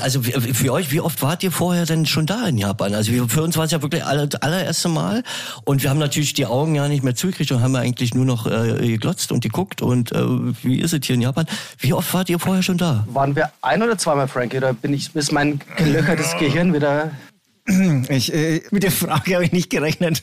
also 0.00 0.22
für 0.22 0.72
euch, 0.72 0.90
wie 0.90 1.00
oft 1.00 1.20
wart 1.22 1.42
ihr 1.42 1.52
vorher 1.52 1.84
denn 1.84 2.06
schon 2.06 2.26
da 2.26 2.46
in 2.46 2.58
Japan? 2.58 2.94
Also 2.94 3.12
für 3.28 3.42
uns 3.42 3.56
war 3.56 3.64
es 3.64 3.72
ja 3.72 3.82
wirklich 3.82 4.02
das 4.02 4.40
allererste 4.40 4.88
Mal. 4.88 5.22
Und 5.64 5.82
wir 5.82 5.90
haben 5.90 5.98
natürlich 5.98 6.34
die 6.34 6.46
Augen 6.46 6.74
ja 6.74 6.88
nicht 6.88 7.04
mehr 7.04 7.14
zugekriegt 7.14 7.52
und 7.52 7.62
haben 7.62 7.76
eigentlich 7.76 8.14
nur 8.14 8.24
noch 8.24 8.46
äh, 8.46 8.88
geglotzt 8.88 9.32
und 9.32 9.40
geguckt. 9.42 9.82
Und 9.82 10.12
äh, 10.12 10.24
wie 10.62 10.80
ist 10.80 10.92
es 10.92 11.00
hier 11.04 11.14
in 11.14 11.22
Japan? 11.22 11.46
Wie 11.78 11.92
oft 11.92 12.12
wart 12.14 12.28
ihr 12.30 12.38
vorher 12.38 12.62
schon 12.62 12.78
da? 12.78 13.06
Waren 13.08 13.36
wir 13.36 13.50
ein 13.62 13.82
oder 13.82 13.98
zweimal, 13.98 14.28
Frankie? 14.28 14.56
Oder 14.56 14.72
bin 14.72 14.94
ich, 14.94 15.14
ist 15.14 15.32
mein 15.32 15.45
gelöchertes 15.76 16.36
Gehirn 16.38 16.74
wieder 16.74 17.10
ich, 18.08 18.32
äh, 18.32 18.62
mit 18.70 18.84
der 18.84 18.92
Frage 18.92 19.34
habe 19.34 19.44
ich 19.44 19.52
nicht 19.52 19.70
gerechnet. 19.70 20.22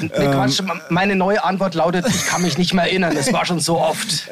Nee, 0.00 0.08
Quatsch, 0.08 0.60
ähm, 0.60 0.70
meine 0.90 1.16
neue 1.16 1.42
Antwort 1.42 1.74
lautet, 1.74 2.06
ich 2.08 2.26
kann 2.26 2.42
mich 2.42 2.56
nicht 2.56 2.72
mehr 2.72 2.84
erinnern, 2.84 3.14
das 3.14 3.32
war 3.32 3.44
schon 3.46 3.60
so 3.60 3.80
oft. 3.80 4.28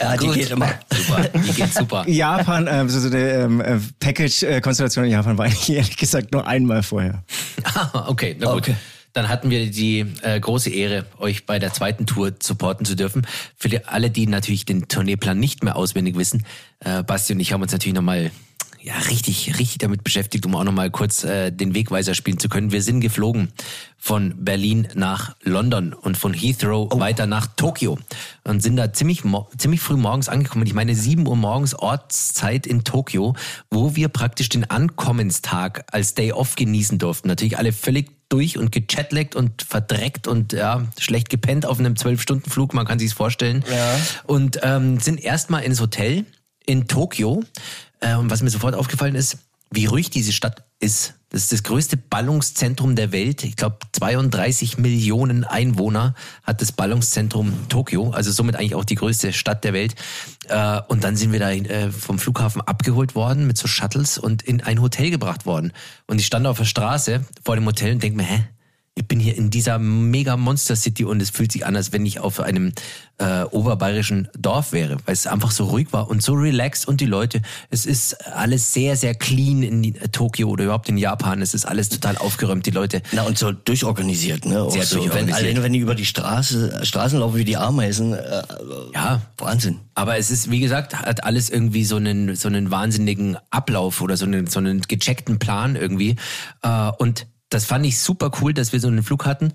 Ja, 0.00 0.16
die 0.16 0.26
Gut. 0.26 0.34
geht 0.34 0.50
immer 0.50 0.68
super. 0.92 1.28
Die 1.34 1.52
geht 1.52 1.72
super. 1.72 2.04
Japan, 2.08 2.66
äh, 2.66 2.88
so 2.88 3.08
eine 3.08 3.18
ähm, 3.18 3.60
äh, 3.60 3.78
Package-Konstellation 4.00 5.04
in 5.04 5.12
Japan 5.12 5.38
war 5.38 5.46
ich 5.46 5.70
ehrlich 5.70 5.96
gesagt 5.96 6.32
nur 6.32 6.46
einmal 6.46 6.82
vorher. 6.82 7.22
Ah, 7.62 8.06
okay, 8.08 8.36
na 8.38 8.52
gut. 8.52 8.62
Okay. 8.62 8.76
Dann 9.12 9.28
hatten 9.28 9.50
wir 9.50 9.70
die 9.70 10.06
äh, 10.22 10.40
große 10.40 10.70
Ehre, 10.70 11.04
euch 11.18 11.44
bei 11.44 11.58
der 11.58 11.72
zweiten 11.72 12.06
Tour 12.06 12.32
supporten 12.42 12.86
zu 12.86 12.96
dürfen. 12.96 13.26
Für 13.56 13.68
die, 13.68 13.84
alle, 13.84 14.10
die 14.10 14.26
natürlich 14.26 14.64
den 14.64 14.88
Tourneeplan 14.88 15.38
nicht 15.38 15.62
mehr 15.62 15.76
auswendig 15.76 16.16
wissen, 16.16 16.46
äh, 16.80 17.02
Basti 17.02 17.34
und 17.34 17.40
ich 17.40 17.52
haben 17.52 17.60
uns 17.60 17.72
natürlich 17.72 17.94
nochmal 17.94 18.30
ja, 18.82 18.98
richtig, 18.98 19.58
richtig 19.58 19.78
damit 19.78 20.02
beschäftigt, 20.02 20.44
um 20.44 20.56
auch 20.56 20.64
nochmal 20.64 20.90
kurz 20.90 21.22
äh, 21.22 21.52
den 21.52 21.74
Wegweiser 21.74 22.14
spielen 22.14 22.38
zu 22.38 22.48
können. 22.48 22.72
Wir 22.72 22.82
sind 22.82 23.00
geflogen 23.00 23.52
von 23.96 24.44
Berlin 24.44 24.88
nach 24.94 25.36
London 25.42 25.92
und 25.92 26.16
von 26.16 26.34
Heathrow 26.34 26.88
oh. 26.92 26.98
weiter 26.98 27.26
nach 27.26 27.46
Tokio 27.54 27.96
und 28.42 28.60
sind 28.60 28.76
da 28.76 28.92
ziemlich, 28.92 29.22
ziemlich 29.56 29.80
früh 29.80 29.96
morgens 29.96 30.28
angekommen. 30.28 30.66
Ich 30.66 30.74
meine, 30.74 30.96
7 30.96 31.24
Uhr 31.28 31.36
morgens 31.36 31.74
Ortszeit 31.74 32.66
in 32.66 32.82
Tokio, 32.82 33.36
wo 33.70 33.94
wir 33.94 34.08
praktisch 34.08 34.48
den 34.48 34.68
Ankommenstag 34.68 35.84
als 35.92 36.14
Day 36.14 36.32
Off 36.32 36.56
genießen 36.56 36.98
durften. 36.98 37.28
Natürlich 37.28 37.58
alle 37.58 37.72
völlig 37.72 38.10
durch 38.28 38.58
und 38.58 38.72
gechatlaggt 38.72 39.36
und 39.36 39.62
verdreckt 39.62 40.26
und 40.26 40.52
ja, 40.54 40.86
schlecht 40.98 41.28
gepennt 41.28 41.66
auf 41.66 41.78
einem 41.78 41.94
zwölf 41.94 42.20
Stunden 42.20 42.50
Flug, 42.50 42.74
man 42.74 42.86
kann 42.86 42.98
sich's 42.98 43.12
vorstellen. 43.12 43.64
Ja. 43.70 44.00
Und 44.24 44.58
ähm, 44.62 44.98
sind 44.98 45.22
erstmal 45.22 45.62
ins 45.62 45.80
Hotel 45.80 46.24
in 46.64 46.88
Tokio 46.88 47.44
und 48.02 48.30
was 48.30 48.42
mir 48.42 48.50
sofort 48.50 48.74
aufgefallen 48.74 49.14
ist, 49.14 49.38
wie 49.72 49.86
ruhig 49.86 50.10
diese 50.10 50.32
Stadt 50.32 50.64
ist. 50.80 51.14
Das 51.30 51.44
ist 51.44 51.52
das 51.52 51.62
größte 51.62 51.96
Ballungszentrum 51.96 52.94
der 52.94 53.10
Welt. 53.10 53.42
Ich 53.42 53.56
glaube, 53.56 53.78
32 53.92 54.76
Millionen 54.76 55.44
Einwohner 55.44 56.14
hat 56.42 56.60
das 56.60 56.72
Ballungszentrum 56.72 57.68
Tokio, 57.70 58.10
also 58.10 58.30
somit 58.30 58.56
eigentlich 58.56 58.74
auch 58.74 58.84
die 58.84 58.96
größte 58.96 59.32
Stadt 59.32 59.64
der 59.64 59.72
Welt. 59.72 59.94
Äh, 60.48 60.80
und 60.88 61.04
dann 61.04 61.16
sind 61.16 61.32
wir 61.32 61.38
da 61.40 61.50
äh, 61.50 61.90
vom 61.90 62.18
Flughafen 62.18 62.60
abgeholt 62.60 63.14
worden 63.14 63.46
mit 63.46 63.56
so 63.56 63.66
Shuttles 63.66 64.18
und 64.18 64.42
in 64.42 64.60
ein 64.60 64.82
Hotel 64.82 65.10
gebracht 65.10 65.46
worden. 65.46 65.72
Und 66.06 66.20
ich 66.20 66.26
stand 66.26 66.46
auf 66.46 66.58
der 66.58 66.66
Straße 66.66 67.24
vor 67.42 67.54
dem 67.54 67.64
Hotel 67.64 67.94
und 67.94 68.02
denke 68.02 68.18
mir, 68.18 68.24
hä? 68.24 68.44
Ich 68.94 69.08
bin 69.08 69.18
hier 69.18 69.36
in 69.36 69.48
dieser 69.48 69.78
mega 69.78 70.36
Monster 70.36 70.76
City 70.76 71.04
und 71.04 71.22
es 71.22 71.30
fühlt 71.30 71.50
sich 71.50 71.64
an, 71.64 71.76
als 71.76 71.92
wenn 71.92 72.04
ich 72.04 72.20
auf 72.20 72.40
einem 72.40 72.72
äh, 73.16 73.44
oberbayerischen 73.44 74.28
Dorf 74.38 74.72
wäre, 74.72 74.98
weil 75.06 75.14
es 75.14 75.26
einfach 75.26 75.50
so 75.50 75.64
ruhig 75.64 75.92
war 75.92 76.10
und 76.10 76.22
so 76.22 76.34
relaxed 76.34 76.86
und 76.86 77.00
die 77.00 77.06
Leute, 77.06 77.40
es 77.70 77.86
ist 77.86 78.14
alles 78.34 78.74
sehr, 78.74 78.96
sehr 78.96 79.14
clean 79.14 79.62
in 79.62 79.82
äh, 79.82 80.08
Tokio 80.08 80.48
oder 80.48 80.64
überhaupt 80.64 80.90
in 80.90 80.98
Japan. 80.98 81.40
Es 81.40 81.54
ist 81.54 81.64
alles 81.64 81.88
total 81.88 82.18
aufgeräumt, 82.18 82.66
die 82.66 82.70
Leute. 82.70 83.00
Na 83.12 83.22
und 83.22 83.38
so 83.38 83.52
durchorganisiert, 83.52 84.44
ne? 84.44 84.62
Auch 84.62 84.70
Sehr 84.70 84.84
so, 84.84 84.96
durchorganisiert. 84.96 85.56
Wenn, 85.56 85.62
wenn 85.62 85.72
die 85.72 85.78
über 85.78 85.94
die 85.94 86.04
Straße, 86.04 86.84
Straßen 86.84 87.18
laufen 87.18 87.36
wie 87.36 87.44
die 87.44 87.56
Ameisen, 87.56 88.12
äh, 88.12 88.42
Ja, 88.92 89.22
Wahnsinn. 89.38 89.78
Aber 89.94 90.18
es 90.18 90.30
ist, 90.30 90.50
wie 90.50 90.60
gesagt, 90.60 90.96
hat 90.96 91.24
alles 91.24 91.48
irgendwie 91.48 91.84
so 91.84 91.96
einen, 91.96 92.36
so 92.36 92.48
einen 92.48 92.70
wahnsinnigen 92.70 93.38
Ablauf 93.50 94.02
oder 94.02 94.18
so 94.18 94.26
einen, 94.26 94.48
so 94.48 94.58
einen 94.58 94.82
gecheckten 94.82 95.38
Plan 95.38 95.76
irgendwie. 95.76 96.16
Äh, 96.62 96.90
Und 96.98 97.26
das 97.52 97.64
fand 97.64 97.84
ich 97.86 98.00
super 98.00 98.30
cool, 98.40 98.54
dass 98.54 98.72
wir 98.72 98.80
so 98.80 98.88
einen 98.88 99.02
Flug 99.02 99.26
hatten. 99.26 99.52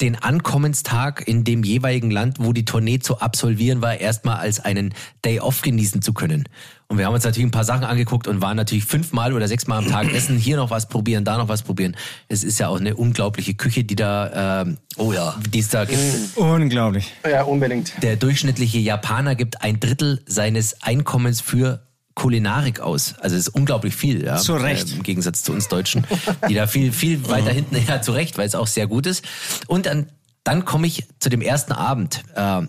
Den 0.00 0.14
Ankommenstag 0.14 1.26
in 1.26 1.42
dem 1.42 1.64
jeweiligen 1.64 2.12
Land, 2.12 2.36
wo 2.38 2.52
die 2.52 2.64
Tournee 2.64 3.00
zu 3.00 3.18
absolvieren 3.18 3.82
war, 3.82 3.98
erstmal 3.98 4.36
als 4.36 4.60
einen 4.60 4.94
Day 5.24 5.40
off 5.40 5.60
genießen 5.62 6.02
zu 6.02 6.12
können. 6.12 6.44
Und 6.86 6.98
wir 6.98 7.06
haben 7.06 7.14
uns 7.14 7.24
natürlich 7.24 7.48
ein 7.48 7.50
paar 7.50 7.64
Sachen 7.64 7.82
angeguckt 7.82 8.28
und 8.28 8.40
waren 8.40 8.56
natürlich 8.56 8.84
fünfmal 8.84 9.32
oder 9.32 9.48
sechsmal 9.48 9.78
am 9.78 9.88
Tag 9.88 10.12
essen, 10.14 10.38
hier 10.38 10.56
noch 10.56 10.70
was 10.70 10.88
probieren, 10.88 11.24
da 11.24 11.36
noch 11.36 11.48
was 11.48 11.62
probieren. 11.62 11.96
Es 12.28 12.44
ist 12.44 12.60
ja 12.60 12.68
auch 12.68 12.78
eine 12.78 12.94
unglaubliche 12.94 13.54
Küche, 13.54 13.82
die 13.82 13.96
da, 13.96 14.62
ähm, 14.62 14.76
oh 14.98 15.12
ja, 15.12 15.36
die 15.52 15.58
es 15.58 15.68
da 15.68 15.84
gibt. 15.84 16.00
Unglaublich. 16.36 17.12
Ja, 17.28 17.42
unbedingt. 17.42 18.00
Der 18.00 18.14
durchschnittliche 18.14 18.78
Japaner 18.78 19.34
gibt 19.34 19.62
ein 19.62 19.80
Drittel 19.80 20.22
seines 20.26 20.80
Einkommens 20.80 21.40
für 21.40 21.87
Kulinarik 22.18 22.80
aus. 22.80 23.14
Also 23.20 23.36
es 23.36 23.46
ist 23.46 23.54
unglaublich 23.54 23.94
viel, 23.94 24.24
ja. 24.24 24.36
Zu 24.38 24.56
Recht. 24.56 24.90
Äh, 24.90 24.96
Im 24.96 25.02
Gegensatz 25.04 25.44
zu 25.44 25.52
uns 25.52 25.68
Deutschen, 25.68 26.04
die 26.48 26.54
da 26.54 26.66
viel, 26.66 26.90
viel 26.92 27.28
weiter 27.28 27.52
hinten, 27.52 27.76
ja, 27.86 28.02
zu 28.02 28.10
Recht, 28.10 28.36
weil 28.36 28.46
es 28.46 28.56
auch 28.56 28.66
sehr 28.66 28.88
gut 28.88 29.06
ist. 29.06 29.24
Und 29.68 29.86
dann, 29.86 30.06
dann 30.42 30.64
komme 30.64 30.88
ich 30.88 31.06
zu 31.20 31.28
dem 31.28 31.40
ersten 31.40 31.72
Abend 31.72 32.24
äh, 32.34 32.62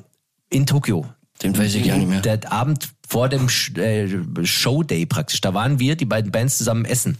in 0.52 0.68
Tokio. 0.68 1.08
Den 1.42 1.58
weiß 1.58 1.74
ich 1.74 1.88
gar 1.88 1.98
nicht 1.98 2.10
mehr. 2.10 2.22
Der 2.22 2.52
Abend 2.52 2.90
vor 3.08 3.28
dem 3.28 3.50
Sh 3.50 3.76
äh, 3.76 4.08
Showday 4.44 5.08
praktisch. 5.08 5.42
Da 5.42 5.56
waren 5.56 5.80
wir, 5.80 5.96
die 5.96 6.06
beiden 6.06 6.32
Bands, 6.32 6.60
zusammen 6.60 6.86
essen. 6.86 7.18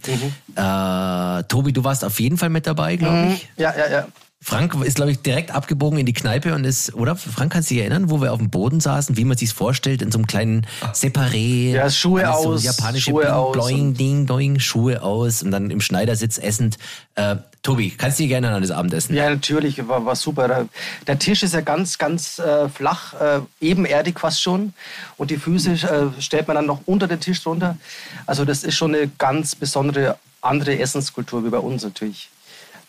Äh, 0.54 1.42
Tobi, 1.48 1.72
du 1.72 1.82
warst 1.82 2.04
auf 2.04 2.20
jeden 2.20 2.38
Fall 2.38 2.50
mit 2.50 2.64
dabei, 2.64 2.94
glaube 2.94 3.32
ich. 3.32 3.48
Ja, 3.56 3.76
ja, 3.76 3.90
ja. 3.90 4.06
Frank 4.42 4.74
ist, 4.82 4.94
glaube 4.96 5.10
ich, 5.12 5.20
direkt 5.20 5.50
abgebogen 5.50 5.98
in 5.98 6.06
die 6.06 6.14
Kneipe 6.14 6.54
und 6.54 6.64
ist, 6.64 6.94
oder? 6.94 7.14
Frank, 7.14 7.52
kannst 7.52 7.70
du 7.70 7.74
dich 7.74 7.82
erinnern, 7.82 8.08
wo 8.08 8.22
wir 8.22 8.32
auf 8.32 8.38
dem 8.38 8.48
Boden 8.48 8.80
saßen, 8.80 9.18
wie 9.18 9.24
man 9.26 9.36
sich's 9.36 9.52
vorstellt, 9.52 10.00
in 10.00 10.10
so 10.10 10.16
einem 10.18 10.26
kleinen 10.26 10.66
Separé. 10.94 11.72
Ja, 11.72 11.90
Schuhe 11.90 12.32
aus, 12.32 12.62
So 12.62 12.66
japanische 12.68 13.10
Schuhe 13.10 13.24
Bing, 13.24 13.32
aus 13.32 13.52
Bloing, 13.52 13.94
Ding, 13.94 14.26
Doing, 14.26 14.58
Schuhe 14.58 15.02
aus 15.02 15.42
und 15.42 15.50
dann 15.50 15.70
im 15.70 15.82
Schneidersitz 15.82 16.38
essend. 16.38 16.78
Äh, 17.16 17.36
Tobi, 17.62 17.90
kannst 17.90 18.18
du 18.18 18.22
dich 18.22 18.32
erinnern 18.32 18.54
an 18.54 18.62
das 18.62 18.70
Abendessen? 18.70 19.14
Ja, 19.14 19.28
natürlich, 19.28 19.86
war, 19.86 20.06
war 20.06 20.16
super. 20.16 20.66
Der- 21.06 21.18
Tisch 21.18 21.42
ist 21.42 21.52
ja 21.52 21.60
ganz, 21.60 21.98
ganz 21.98 22.38
äh, 22.38 22.70
flach, 22.70 23.12
äh, 23.20 23.40
ebenerdig 23.60 24.18
fast 24.18 24.40
schon. 24.40 24.72
Und 25.18 25.30
die 25.30 25.36
Füße 25.36 25.72
äh, 25.72 26.22
stellt 26.22 26.48
man 26.48 26.54
dann 26.54 26.66
noch 26.66 26.80
unter 26.86 27.06
den 27.06 27.20
Tisch 27.20 27.42
drunter. 27.42 27.76
Also 28.24 28.46
das 28.46 28.64
ist 28.64 28.74
schon 28.76 28.94
eine 28.94 29.08
ganz 29.18 29.54
besondere 29.54 30.16
andere 30.40 30.78
Essenskultur 30.78 31.44
wie 31.44 31.50
bei 31.50 31.58
uns 31.58 31.82
natürlich. 31.84 32.30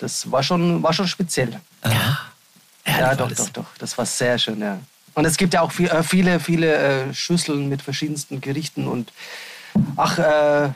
Das 0.01 0.31
war 0.31 0.41
schon, 0.41 0.81
war 0.81 0.93
schon 0.93 1.07
speziell. 1.07 1.59
Ja. 1.85 2.19
Ja, 2.87 3.15
doch, 3.15 3.31
doch, 3.31 3.49
doch. 3.49 3.65
Das 3.77 3.95
war 3.97 4.05
sehr 4.05 4.39
schön, 4.39 4.59
ja. 4.59 4.79
Und 5.13 5.25
es 5.25 5.37
gibt 5.37 5.53
ja 5.53 5.61
auch 5.61 5.71
viel, 5.71 5.87
äh, 5.87 6.01
viele, 6.01 6.39
viele 6.39 6.73
äh, 6.73 7.13
Schüsseln 7.13 7.69
mit 7.69 7.83
verschiedensten 7.83 8.41
Gerichten 8.41 8.87
und 8.87 9.13
ach, 9.95 10.17
äh, 10.17 10.69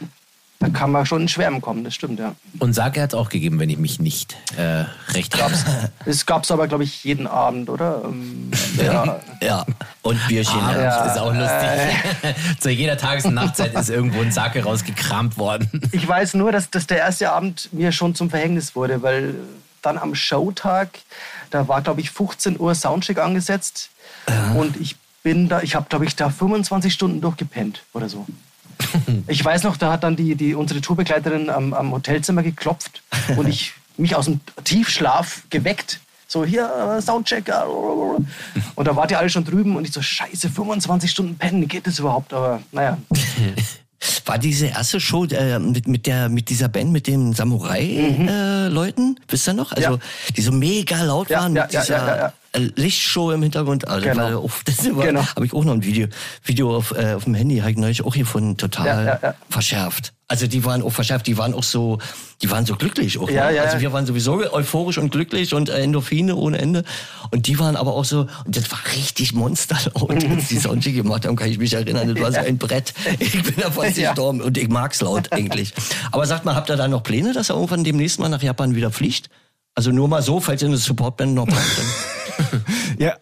da 0.59 0.69
kann 0.69 0.91
man 0.91 1.05
schon 1.05 1.23
in 1.23 1.27
Schwärmen 1.27 1.61
kommen, 1.61 1.83
das 1.83 1.93
stimmt, 1.93 2.19
ja. 2.19 2.33
Und 2.59 2.73
Sake 2.73 3.01
hat 3.01 3.13
es 3.13 3.19
auch 3.19 3.29
gegeben, 3.29 3.59
wenn 3.59 3.69
ich 3.69 3.77
mich 3.77 3.99
nicht 3.99 4.37
äh, 4.57 4.85
recht 5.11 5.41
habe. 5.41 5.53
Es 6.05 6.25
gab 6.25 6.43
es 6.43 6.51
aber, 6.51 6.67
glaube 6.67 6.83
ich, 6.83 7.03
jeden 7.03 7.27
Abend, 7.27 7.69
oder? 7.69 8.03
Ähm, 8.05 8.51
ja. 8.77 9.19
Ja. 9.41 9.65
Und 10.01 10.19
Bierchen. 10.27 10.59
Ah, 10.59 10.81
ja. 10.81 11.05
Ist 11.05 11.19
auch 11.19 11.33
lustig. 11.33 12.55
Zu 12.59 12.69
jeder 12.69 12.97
Tages- 12.97 13.25
und 13.25 13.33
Nachtzeit 13.33 13.73
ist 13.73 13.89
irgendwo 13.89 14.21
ein 14.21 14.31
Sake 14.31 14.63
rausgekramt 14.63 15.37
worden. 15.37 15.81
Ich 15.91 16.07
weiß 16.07 16.35
nur, 16.35 16.51
dass, 16.51 16.69
dass 16.69 16.87
der 16.87 16.99
erste 16.99 17.31
Abend 17.31 17.69
mir 17.73 17.91
schon 17.91 18.15
zum 18.15 18.29
Verhängnis 18.29 18.75
wurde, 18.75 19.01
weil 19.01 19.35
dann 19.81 19.97
am 19.97 20.15
Showtag, 20.15 20.99
da 21.51 21.67
war, 21.67 21.81
glaube 21.81 22.01
ich, 22.01 22.11
15 22.11 22.59
Uhr 22.59 22.75
Soundcheck 22.75 23.19
angesetzt. 23.19 23.89
Und 24.55 24.79
ich 24.79 24.95
bin 25.21 25.49
da, 25.49 25.61
ich 25.61 25.75
habe, 25.75 25.87
glaube 25.89 26.05
ich, 26.05 26.15
da 26.15 26.29
25 26.29 26.93
Stunden 26.93 27.21
durchgepennt 27.21 27.83
oder 27.93 28.09
so. 28.09 28.25
Ich 29.27 29.43
weiß 29.43 29.63
noch, 29.63 29.77
da 29.77 29.91
hat 29.91 30.03
dann 30.03 30.15
die, 30.15 30.35
die, 30.35 30.53
unsere 30.55 30.81
Tourbegleiterin 30.81 31.49
am, 31.49 31.73
am 31.73 31.91
Hotelzimmer 31.91 32.43
geklopft 32.43 33.01
und 33.37 33.47
ich 33.47 33.73
mich 33.97 34.15
aus 34.15 34.25
dem 34.25 34.39
Tiefschlaf 34.63 35.43
geweckt. 35.49 35.99
So, 36.27 36.43
hier, 36.43 36.69
äh, 36.97 37.01
Soundcheck. 37.01 37.47
äh, 37.49 37.53
Und 38.75 38.87
da 38.87 38.95
wart 38.95 39.11
ihr 39.11 39.19
alle 39.19 39.29
schon 39.29 39.45
drüben 39.45 39.75
und 39.75 39.85
ich 39.87 39.93
so, 39.93 40.01
scheiße, 40.01 40.49
25 40.49 41.09
Stunden 41.09 41.37
pennen, 41.37 41.61
wie 41.61 41.67
geht 41.67 41.85
das 41.87 41.99
überhaupt? 41.99 42.33
Aber 42.33 42.61
naja, 42.71 42.97
War 44.25 44.37
diese 44.37 44.67
erste 44.67 44.99
Show 44.99 45.25
äh, 45.25 45.57
mit, 45.59 45.87
mit, 45.87 46.05
der, 46.05 46.29
mit 46.29 46.49
dieser 46.49 46.67
Band, 46.67 46.91
mit 46.91 47.07
den 47.07 47.33
Samurai-Leuten, 47.33 49.19
wisst 49.27 49.47
ihr 49.47 49.53
noch? 49.53 49.71
Also, 49.71 49.93
Ja. 49.93 49.97
die 50.35 50.41
so 50.41 50.51
mega 50.51 51.01
laut 51.03 51.29
waren 51.29 51.55
ja, 51.55 51.63
mit 51.63 51.73
ja, 51.73 51.81
dieser 51.81 52.25
äh, 52.27 52.29
Lichtshow 52.57 53.31
im 53.31 53.43
Hintergrund. 53.43 53.87
Also, 53.87 54.07
Genau. 54.07 54.41
auf, 54.43 54.63
das 54.65 54.77
Genau. 54.77 55.25
habe 55.35 55.45
ich 55.45 55.53
auch 55.53 55.63
noch 55.63 55.73
ein 55.73 55.83
Video, 55.83 56.07
Video 56.43 56.75
auf, 56.75 56.91
äh, 56.97 57.13
auf 57.13 57.23
dem 57.25 57.33
Handy, 57.35 57.57
habe 57.59 57.71
ich 57.71 57.77
neulich 57.77 58.03
auch 58.05 58.13
gefunden, 58.13 58.57
total 58.57 58.85
Ja, 58.87 59.03
ja, 59.03 59.19
ja. 59.21 59.33
verschärft. 59.49 60.13
Also 60.27 60.47
die 60.47 60.65
waren 60.65 60.81
auch 60.81 60.89
verschärft, 60.89 61.27
die 61.27 61.37
waren 61.37 61.53
auch 61.53 61.61
so, 61.63 61.99
die 62.41 62.49
waren 62.49 62.65
so 62.65 62.75
glücklich 62.75 63.19
auch. 63.19 63.29
Ja, 63.29 63.51
ne? 63.51 63.57
ja, 63.57 63.63
also 63.63 63.79
wir 63.79 63.93
waren 63.93 64.07
sowieso 64.07 64.37
euphorisch 64.51 64.97
und 64.97 65.11
glücklich 65.11 65.53
und 65.53 65.69
äh, 65.69 65.77
Endorphine 65.83 66.35
ohne 66.35 66.57
Ende. 66.57 66.83
Und 67.29 67.45
die 67.45 67.59
waren 67.59 67.75
aber 67.75 67.93
auch 67.93 68.05
so, 68.05 68.21
und 68.43 68.57
das 68.57 68.71
war 68.71 68.79
richtig 68.95 69.33
monsterlaut, 69.33 70.23
als 70.29 70.47
die 70.47 70.57
Soundcheck 70.57 70.95
gemacht 70.95 71.27
haben, 71.27 71.35
kann 71.35 71.51
ich 71.51 71.59
mich 71.59 71.73
erinnern. 71.73 72.07
Das 72.15 72.23
war 72.23 72.31
so 72.31 72.39
ein 72.39 72.57
Brett. 72.57 72.95
Ich 73.19 73.33
bin 73.43 73.53
da 73.61 73.69
fast 73.69 73.97
Ja. 73.97 74.09
gestorben 74.13 74.41
und 74.41 74.57
ich 74.57 74.67
mag's 74.67 74.99
laut 75.01 75.31
eigentlich. 75.31 75.73
Aber 76.11 76.25
sagt 76.25 76.43
mal, 76.43 76.55
habt 76.55 76.71
ihr 76.71 76.75
da 76.75 76.87
noch 76.87 77.03
Pläne, 77.03 77.33
dass 77.33 77.49
er 77.51 77.55
irgendwann 77.55 77.83
demnächst 77.83 78.19
mal 78.19 78.29
nach 78.29 78.41
Japan 78.41 78.73
wieder 78.73 78.89
fliegt? 78.89 79.29
Also 79.75 79.91
nur 79.91 80.07
mal 80.07 80.23
so, 80.23 80.39
falls 80.39 80.63
ihr 80.63 80.69
eine 80.69 80.77
Supportband 80.77 81.35
noch 81.35 81.45
braucht. 81.45 81.59
Ja, 82.97 83.15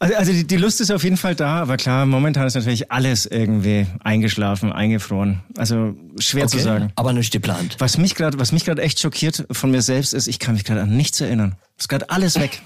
also, 0.00 0.14
also 0.14 0.32
die, 0.32 0.46
die 0.46 0.56
Lust 0.56 0.80
ist 0.80 0.92
auf 0.92 1.02
jeden 1.02 1.16
Fall 1.16 1.34
da, 1.34 1.60
aber 1.60 1.76
klar, 1.76 2.06
momentan 2.06 2.46
ist 2.46 2.54
natürlich 2.54 2.92
alles 2.92 3.26
irgendwie 3.26 3.86
eingeschlafen, 4.04 4.72
eingefroren. 4.72 5.40
Also 5.56 5.96
schwer 6.20 6.46
zu 6.46 6.56
Okay, 6.56 6.64
sagen. 6.64 6.92
Aber 6.94 7.12
nicht 7.12 7.32
geplant. 7.32 7.76
Was 7.78 7.98
mich 7.98 8.14
gerade, 8.14 8.38
was 8.38 8.52
mich 8.52 8.64
gerade 8.64 8.80
echt 8.82 9.00
schockiert 9.00 9.46
von 9.50 9.72
mir 9.72 9.82
selbst 9.82 10.14
ist, 10.14 10.28
ich 10.28 10.38
kann 10.38 10.54
mich 10.54 10.64
gerade 10.64 10.82
an 10.82 10.96
nichts 10.96 11.20
erinnern. 11.20 11.56
Ist 11.76 11.88
gerade 11.88 12.10
alles 12.10 12.38
weg. 12.38 12.62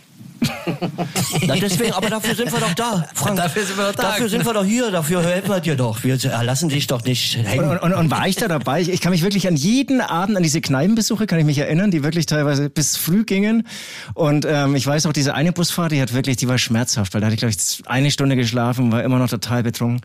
Na, 1.46 1.55
deswegen, 1.57 1.92
aber 1.92 2.11
dafür 2.11 2.35
sind 2.35 2.52
wir 2.52 2.61
doch 2.61 2.74
da, 2.74 3.09
Frank. 3.14 3.37
Dafür 3.37 3.64
sind 3.64 3.76
wir 3.76 3.87
doch 3.88 3.94
da. 3.94 4.02
Dafür 4.02 4.28
sind 4.28 4.44
wir 4.44 4.52
doch 4.52 4.64
hier, 4.64 4.90
dafür 4.90 5.22
helfen 5.22 5.50
wir 5.50 5.61
dir 5.61 5.76
doch. 5.76 6.02
Wir 6.02 6.16
lassen 6.42 6.68
dich 6.68 6.87
doch 6.87 7.05
nicht 7.05 7.37
hängen. 7.37 7.68
Und, 7.68 7.78
und, 7.78 7.92
und 7.94 8.11
war 8.11 8.26
ich 8.26 8.37
da 8.37 8.48
dabei? 8.48 8.81
Ich, 8.81 8.88
ich 8.88 9.00
kann 9.00 9.12
mich 9.12 9.22
wirklich 9.22 9.46
an 9.48 9.57
jeden 9.57 10.00
Abend, 10.00 10.37
an 10.37 10.42
diese 10.42 10.61
Kneipenbesuche, 10.61 11.26
kann 11.26 11.38
ich 11.38 11.44
mich 11.44 11.59
erinnern, 11.59 11.90
die 11.90 12.02
wirklich 12.02 12.26
teilweise 12.26 12.70
bis 12.70 12.96
früh 12.96 13.24
gingen. 13.24 13.66
Und 14.14 14.46
ähm, 14.48 14.74
ich 14.74 14.87
weiß 14.87 15.07
auch, 15.07 15.12
diese 15.12 15.35
eine 15.35 15.52
Busfahrt, 15.52 15.92
die 15.92 16.00
hat 16.00 16.12
wirklich, 16.14 16.37
die 16.37 16.48
war 16.48 16.59
schmerzhaft, 16.59 17.14
weil 17.14 17.20
da 17.20 17.26
hatte 17.26 17.35
ich, 17.35 17.40
glaube 17.40 17.55
ich, 17.55 17.83
eine 17.87 18.11
Stunde 18.11 18.37
geschlafen, 18.37 18.92
war 18.92 19.02
immer 19.02 19.18
noch 19.18 19.31
total 19.31 19.62
betrunken. 19.62 20.00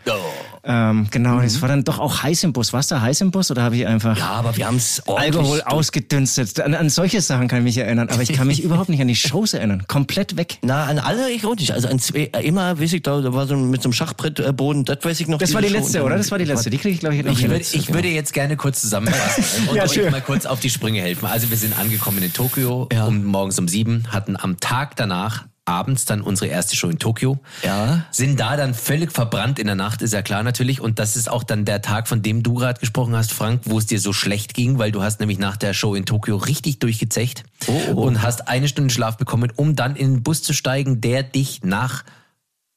Ähm, 0.64 1.08
genau, 1.12 1.40
es 1.40 1.62
war 1.62 1.70
dann 1.70 1.86
doch 1.86 1.98
auch 1.98 2.24
heiß 2.24 2.44
im 2.44 2.52
Bus. 2.52 2.74
Warst 2.74 2.92
du 2.92 3.02
heiß 3.02 3.22
im 3.22 3.32
Bus 3.32 3.50
oder 3.52 3.64
habe 3.64 3.78
ich 3.78 3.88
einfach 3.88 4.18
Ja, 4.18 4.32
aber 4.32 4.58
wir 4.58 4.68
haben 4.68 4.76
es 4.76 5.02
Alkohol 5.08 5.62
ausgedünstet? 5.62 6.60
An, 6.60 6.74
an 6.74 6.90
solche 6.90 7.22
Sachen 7.22 7.48
kann 7.48 7.60
ich 7.60 7.64
mich 7.64 7.78
erinnern, 7.78 8.10
aber 8.10 8.22
ich 8.22 8.34
kann 8.34 8.48
mich 8.48 8.64
überhaupt 8.66 8.90
nicht 8.90 9.00
an 9.00 9.08
die 9.08 9.16
Shows 9.16 9.54
erinnern. 9.54 9.86
Komplett 9.88 10.27
weg. 10.36 10.58
Na, 10.64 10.86
an 10.86 11.00
alle 11.00 11.32
ich 11.32 11.46
auch 11.46 11.56
nicht. 11.56 11.72
Also 11.72 11.88
an 11.88 12.00
zwei, 12.00 12.30
äh, 12.34 12.46
immer, 12.46 12.80
weiß 12.80 12.92
ich, 12.94 13.04
da, 13.04 13.22
da 13.22 13.32
war 13.34 13.48
so 13.48 13.56
mit 13.56 13.82
so 13.82 13.88
einem 13.88 13.94
Schachbrettboden, 13.94 14.84
das 14.84 14.98
weiß 15.04 15.20
ich 15.22 15.28
noch. 15.28 15.38
Das 15.38 15.54
war 15.54 15.62
die 15.62 15.70
letzte, 15.70 16.04
oder? 16.04 16.18
Das 16.18 16.32
war 16.32 16.38
die 16.40 16.46
letzte. 16.46 16.70
Die 16.70 16.78
kriege 16.78 16.96
ich, 16.96 17.00
glaube 17.00 17.16
ich, 17.16 17.24
noch 17.24 17.32
Ich 17.32 17.48
würde, 17.48 17.64
ich 17.72 17.94
würde 17.94 18.08
jetzt 18.10 18.34
gerne 18.34 18.58
kurz 18.58 18.82
zusammenfassen 18.82 19.44
und 19.70 19.76
Ja, 19.76 19.84
euch 19.84 19.94
schön. 19.94 20.12
mal 20.12 20.22
kurz 20.22 20.46
auf 20.46 20.60
die 20.60 20.70
Sprünge 20.70 21.00
helfen. 21.02 21.26
Also 21.28 21.50
wir 21.50 21.58
sind 21.58 21.78
angekommen 21.80 22.22
in 22.22 22.34
Tokio 22.34 22.90
Ja. 22.92 23.06
um 23.06 23.24
morgens 23.24 23.58
um 23.60 23.68
sieben, 23.68 24.04
hatten 24.12 24.36
am 24.38 24.60
Tag 24.60 24.96
danach 24.98 25.46
abends 25.68 26.06
dann 26.06 26.22
unsere 26.22 26.50
erste 26.50 26.76
Show 26.76 26.88
in 26.90 26.98
Tokio. 26.98 27.40
Ja. 27.62 28.06
Sind 28.12 28.40
da 28.40 28.56
dann 28.58 28.74
völlig 28.74 29.12
verbrannt 29.12 29.60
in 29.60 29.68
der 29.68 29.76
Nacht, 29.76 30.02
ist 30.02 30.14
ja 30.14 30.22
klar 30.22 30.42
natürlich. 30.44 30.80
Und 30.82 30.98
das 30.98 31.16
ist 31.16 31.30
auch 31.30 31.44
dann 31.44 31.66
der 31.66 31.82
Tag, 31.82 32.08
von 32.08 32.22
dem 32.22 32.42
du 32.42 32.54
gerade 32.56 32.80
gesprochen 32.80 33.16
hast, 33.16 33.34
Frank, 33.34 33.62
wo 33.66 33.78
es 33.78 33.86
dir 33.86 34.00
so 34.00 34.14
schlecht 34.14 34.54
ging, 34.54 34.80
weil 34.80 34.92
du 34.92 35.04
hast 35.04 35.20
nämlich 35.20 35.40
nach 35.40 35.58
der 35.58 35.74
Show 35.74 35.94
in 35.96 36.06
Tokio 36.06 36.38
richtig 36.38 36.80
durchgezecht 36.80 37.44
Oh, 37.68 38.02
und 38.04 38.22
hast 38.22 38.48
eine 38.48 38.68
Stunde 38.68 38.94
Schlaf 38.94 39.18
bekommen, 39.18 39.52
um 39.56 39.76
dann 39.76 39.96
in 39.96 40.16
den 40.16 40.24
Bus 40.24 40.42
zu 40.44 40.54
steigen, 40.54 41.02
der 41.02 41.24
dich 41.24 41.64
nach 41.64 42.04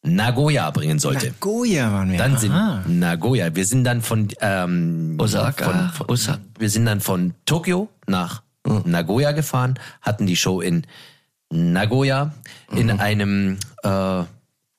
Nagoya 0.03 0.71
bringen 0.71 0.99
sollte. 0.99 1.33
Goya 1.41 1.93
waren 1.93 2.11
wir. 2.11 2.19
Dann 2.19 2.39
sind 2.39 2.53
Aha. 2.53 2.83
Nagoya. 2.89 3.55
Wir 3.55 3.67
sind 3.67 3.85
dann 3.85 4.01
von 4.01 4.29
ähm, 4.41 5.17
Osaka. 5.19 5.65
Von, 5.65 5.91
von, 5.91 6.07
Osa- 6.09 6.39
Wir 6.59 6.71
sind 6.71 6.87
dann 6.87 7.01
von 7.03 7.35
Tokio 7.45 7.89
nach 8.07 8.43
Nagoya 8.85 9.33
gefahren, 9.33 9.79
hatten 10.01 10.27
die 10.27 10.37
Show 10.37 10.61
in 10.63 10.87
Nagoya 11.51 12.33
in 12.73 12.91
einem 12.91 13.59
äh, 13.83 14.23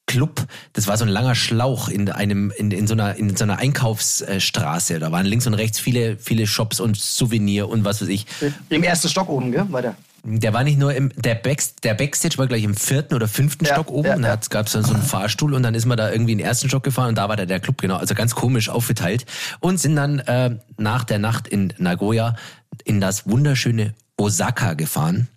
Club. 0.08 0.46
Das 0.74 0.88
war 0.88 0.98
so 0.98 1.06
ein 1.06 1.10
langer 1.10 1.36
Schlauch 1.36 1.88
in 1.88 2.10
einem 2.10 2.52
in, 2.58 2.72
in 2.72 2.88
so 2.88 2.94
einer 2.94 3.16
in 3.16 3.36
so 3.36 3.44
einer 3.44 3.60
Einkaufsstraße. 3.60 5.00
Da 5.00 5.12
waren 5.12 5.26
links 5.26 5.48
und 5.48 5.54
rechts 5.54 5.80
viele 5.80 6.18
viele 6.18 6.48
Shops 6.48 6.80
und 6.80 6.98
Souvenir 6.98 7.70
und 7.70 7.86
was 7.86 8.02
weiß 8.02 8.10
ich. 8.10 8.26
im 8.70 8.84
ersten 8.84 9.10
Stock 9.10 9.30
oben, 9.30 9.52
gell? 9.52 9.66
War 9.70 9.82
der. 9.82 9.96
War 10.24 10.64
nicht 10.64 10.78
nur 10.78 10.94
im, 10.94 11.12
der, 11.16 11.34
Back, 11.34 11.64
der 11.82 11.96
Backstage 11.96 12.38
war 12.38 12.46
gleich 12.46 12.64
im 12.64 12.76
vierten 12.76 13.16
oder 13.16 13.28
fünften 13.28 13.66
Ja, 13.66 13.74
Stock 13.74 13.90
oben 13.90 14.08
ja, 14.08 14.18
da 14.18 14.40
gab 14.50 14.68
es 14.68 14.74
dann 14.74 14.84
so 14.84 14.94
einen 14.94 15.02
Fahrstuhl 15.02 15.56
und 15.56 15.64
dann 15.64 15.74
ist 15.74 15.88
man 15.88 15.98
da 15.98 16.12
irgendwie 16.12 16.34
in 16.34 16.38
den 16.38 16.46
ersten 16.46 16.68
Stock 16.68 16.84
gefahren 16.84 17.10
und 17.10 17.18
da 17.18 17.28
war 17.28 17.38
da 17.38 17.48
der 17.48 17.60
Club, 17.60 17.82
genau, 17.82 17.96
also 17.96 18.14
ganz 18.14 18.36
komisch 18.36 18.70
aufgeteilt 18.70 19.26
und 19.62 19.80
sind 19.80 19.96
dann 19.96 20.20
äh, 20.20 20.58
nach 20.78 21.06
der 21.06 21.18
Nacht 21.18 21.48
in 21.48 21.74
Nagoya 21.80 22.36
in 22.82 23.00
das 23.02 23.28
wunderschöne 23.28 23.94
Osaka 24.18 24.74
gefahren. 24.74 25.28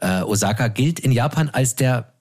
Äh, 0.00 0.22
Osaka 0.22 0.68
gilt 0.68 1.00
in 1.00 1.12
Japan 1.12 1.48
als 1.50 1.76
der 1.76 2.14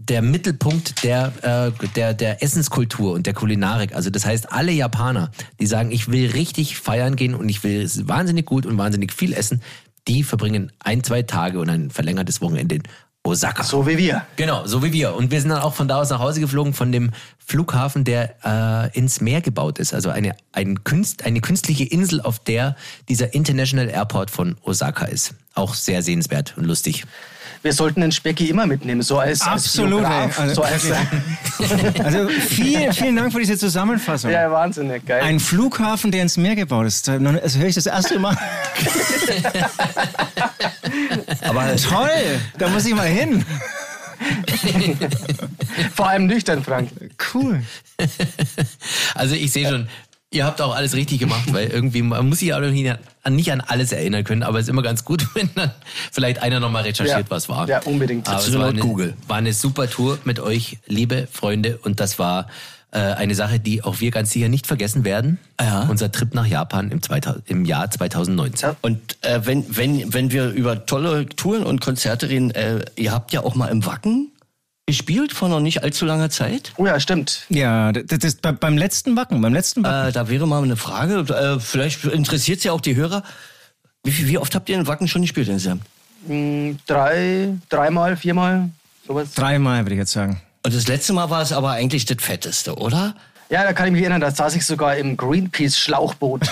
der 0.00 0.22
Mittelpunkt 0.22 1.02
der, 1.02 1.32
äh, 1.76 1.88
der, 1.96 2.14
der 2.14 2.42
Essenskultur 2.42 3.12
und 3.12 3.26
der 3.26 3.34
Kulinarik. 3.34 3.94
Also 3.94 4.10
das 4.10 4.24
heißt, 4.24 4.52
alle 4.52 4.70
Japaner, 4.70 5.32
die 5.58 5.66
sagen, 5.66 5.90
ich 5.90 6.08
will 6.08 6.30
richtig 6.30 6.78
feiern 6.78 7.16
gehen 7.16 7.34
und 7.34 7.48
ich 7.48 7.64
will 7.64 7.90
wahnsinnig 8.04 8.46
gut 8.46 8.64
und 8.64 8.78
wahnsinnig 8.78 9.12
viel 9.12 9.32
essen, 9.32 9.60
die 10.06 10.22
verbringen 10.22 10.72
ein, 10.78 11.02
zwei 11.02 11.22
Tage 11.22 11.58
und 11.58 11.68
ein 11.68 11.90
verlängertes 11.90 12.40
Wochenende 12.40 12.76
in 12.76 12.82
Osaka. 13.24 13.62
So 13.62 13.86
wie 13.86 13.98
wir. 13.98 14.26
Genau, 14.36 14.66
so 14.66 14.82
wie 14.82 14.92
wir. 14.92 15.14
Und 15.14 15.30
wir 15.30 15.40
sind 15.40 15.50
dann 15.50 15.60
auch 15.60 15.74
von 15.74 15.88
da 15.88 16.00
aus 16.00 16.10
nach 16.10 16.18
Hause 16.18 16.40
geflogen, 16.40 16.72
von 16.72 16.92
dem 16.92 17.10
Flughafen, 17.44 18.04
der 18.04 18.34
äh, 18.44 18.96
ins 18.98 19.20
Meer 19.20 19.40
gebaut 19.40 19.78
ist. 19.78 19.92
Also 19.92 20.10
eine, 20.10 20.34
ein 20.52 20.84
Künst, 20.84 21.24
eine 21.24 21.40
künstliche 21.40 21.84
Insel, 21.84 22.20
auf 22.20 22.38
der 22.38 22.76
dieser 23.08 23.34
International 23.34 23.88
Airport 23.88 24.30
von 24.30 24.56
Osaka 24.62 25.06
ist. 25.06 25.34
Auch 25.54 25.74
sehr 25.74 26.02
sehenswert 26.02 26.54
und 26.56 26.64
lustig. 26.64 27.04
Wir 27.62 27.72
sollten 27.72 28.00
den 28.00 28.12
Specki 28.12 28.48
immer 28.50 28.66
mitnehmen, 28.66 29.02
so 29.02 29.18
als, 29.18 29.40
Absolut, 29.42 30.04
als. 30.04 30.38
Also 30.38 30.54
so 30.54 30.62
als, 30.62 30.84
Also 32.04 32.28
vielen, 32.28 32.92
vielen 32.92 33.16
Dank 33.16 33.32
für 33.32 33.40
diese 33.40 33.58
Zusammenfassung. 33.58 34.30
ja, 34.30 34.50
wahnsinnig 34.50 35.04
geil. 35.04 35.22
Ein 35.22 35.40
Flughafen, 35.40 36.10
der 36.12 36.22
ins 36.22 36.36
Meer 36.36 36.54
gebaut 36.56 36.86
ist. 36.86 37.08
Da- 37.08 37.14
Also 37.42 37.58
höre 37.58 37.66
ich 37.68 37.74
das 37.74 37.86
erste 37.86 38.18
Mal. 38.18 38.36
Aber 41.42 41.76
Toll, 41.76 42.40
da 42.58 42.68
muss 42.68 42.86
ich 42.86 42.94
mal 42.94 43.06
hin. 43.08 43.44
Vor 45.94 46.08
allem 46.08 46.26
nüchtern, 46.26 46.62
Frank. 46.64 46.90
Cool. 47.34 47.62
Also 49.14 49.34
ich 49.34 49.52
sehe 49.52 49.68
schon, 49.68 49.88
ihr 50.30 50.44
habt 50.44 50.60
auch 50.60 50.74
alles 50.74 50.94
richtig 50.94 51.18
gemacht, 51.20 51.52
weil 51.52 51.68
irgendwie, 51.68 52.02
man 52.02 52.28
muss 52.28 52.40
sich 52.40 52.52
auch 52.52 52.60
nicht 52.60 52.94
an, 53.22 53.34
nicht 53.36 53.50
an 53.52 53.60
alles 53.60 53.92
erinnern 53.92 54.24
können, 54.24 54.42
aber 54.42 54.58
es 54.58 54.64
ist 54.66 54.70
immer 54.70 54.82
ganz 54.82 55.04
gut, 55.04 55.26
wenn 55.34 55.48
dann 55.54 55.70
vielleicht 56.12 56.42
einer 56.42 56.60
nochmal 56.60 56.82
recherchiert, 56.84 57.18
Ja. 57.18 57.30
was 57.30 57.48
war. 57.48 57.68
Ja, 57.68 57.80
unbedingt. 57.82 58.28
Aber 58.28 58.38
es 58.38 58.56
war 58.58 58.68
eine, 58.68 58.80
Google. 58.80 59.14
war 59.26 59.38
eine 59.38 59.52
super 59.52 59.88
Tour 59.88 60.18
mit 60.24 60.40
euch, 60.40 60.78
liebe 60.86 61.28
Freunde, 61.30 61.78
und 61.82 62.00
das 62.00 62.18
war 62.18 62.46
äh, 62.90 62.98
eine 62.98 63.34
Sache, 63.34 63.60
die 63.60 63.82
auch 63.84 64.00
wir 64.00 64.10
ganz 64.10 64.30
sicher 64.30 64.48
nicht 64.48 64.66
vergessen 64.66 65.04
werden. 65.04 65.38
Ja. 65.60 65.82
Unser 65.90 66.10
Trip 66.10 66.32
nach 66.34 66.46
Japan 66.46 66.90
im, 66.90 67.02
2000, 67.02 67.48
im 67.48 67.64
Jahr 67.66 67.90
2019. 67.90 68.68
Ja. 68.70 68.76
Und 68.80 68.98
äh, 69.22 69.40
wenn, 69.44 69.64
wenn, 69.76 70.12
wenn 70.14 70.30
wir 70.32 70.50
über 70.50 70.86
tolle 70.86 71.26
Touren 71.26 71.64
und 71.64 71.80
Konzerte 71.82 72.28
reden, 72.30 72.50
äh, 72.52 72.84
ihr 72.96 73.12
habt 73.12 73.32
ja 73.32 73.42
auch 73.44 73.54
mal 73.54 73.68
im 73.68 73.84
Wacken 73.84 74.30
gespielt 74.88 75.34
vor 75.34 75.48
noch 75.50 75.60
nicht 75.60 75.82
allzu 75.82 76.06
langer 76.06 76.30
Zeit. 76.30 76.72
Oh 76.78 76.86
ja, 76.86 76.98
stimmt. 76.98 77.44
Ja, 77.50 77.92
das 77.92 78.24
ist 78.24 78.40
bei- 78.40 78.52
beim 78.52 78.78
letzten 78.78 79.16
Wacken, 79.16 79.40
beim 79.42 79.52
letzten 79.52 79.84
Wacken. 79.84 80.08
Äh, 80.08 80.12
da 80.12 80.28
wäre 80.30 80.48
mal 80.48 80.62
eine 80.62 80.76
Frage, 80.78 81.18
äh, 81.32 81.60
vielleicht 81.60 82.04
interessiert 82.06 82.64
ja 82.64 82.72
auch 82.72 82.80
die 82.80 82.96
Hörer. 82.96 83.22
Wie, 84.02 84.28
wie 84.28 84.38
oft 84.38 84.54
habt 84.54 84.68
ihr 84.70 84.76
in 84.76 84.86
Wacken 84.86 85.06
schon 85.06 85.20
gespielt 85.22 85.48
insgesamt? 85.48 85.82
Hm, 86.26 86.78
Drei, 86.86 87.50
dreimal, 87.68 88.16
viermal, 88.16 88.70
sowas. 89.06 89.34
Dreimal, 89.34 89.84
würde 89.84 89.94
ich 89.94 89.98
jetzt 89.98 90.12
sagen. 90.12 90.40
Und 90.64 90.74
das 90.74 90.88
letzte 90.88 91.12
Mal 91.12 91.28
war 91.28 91.42
es 91.42 91.52
aber 91.52 91.72
eigentlich 91.72 92.06
das 92.06 92.16
Fetteste, 92.20 92.74
oder? 92.76 93.14
Ja, 93.50 93.64
da 93.64 93.72
kann 93.72 93.86
ich 93.86 93.92
mich 93.92 94.02
erinnern, 94.02 94.20
da 94.20 94.30
saß 94.30 94.54
ich 94.56 94.66
sogar 94.66 94.96
im 94.96 95.16
Greenpeace-Schlauchboot. 95.16 96.42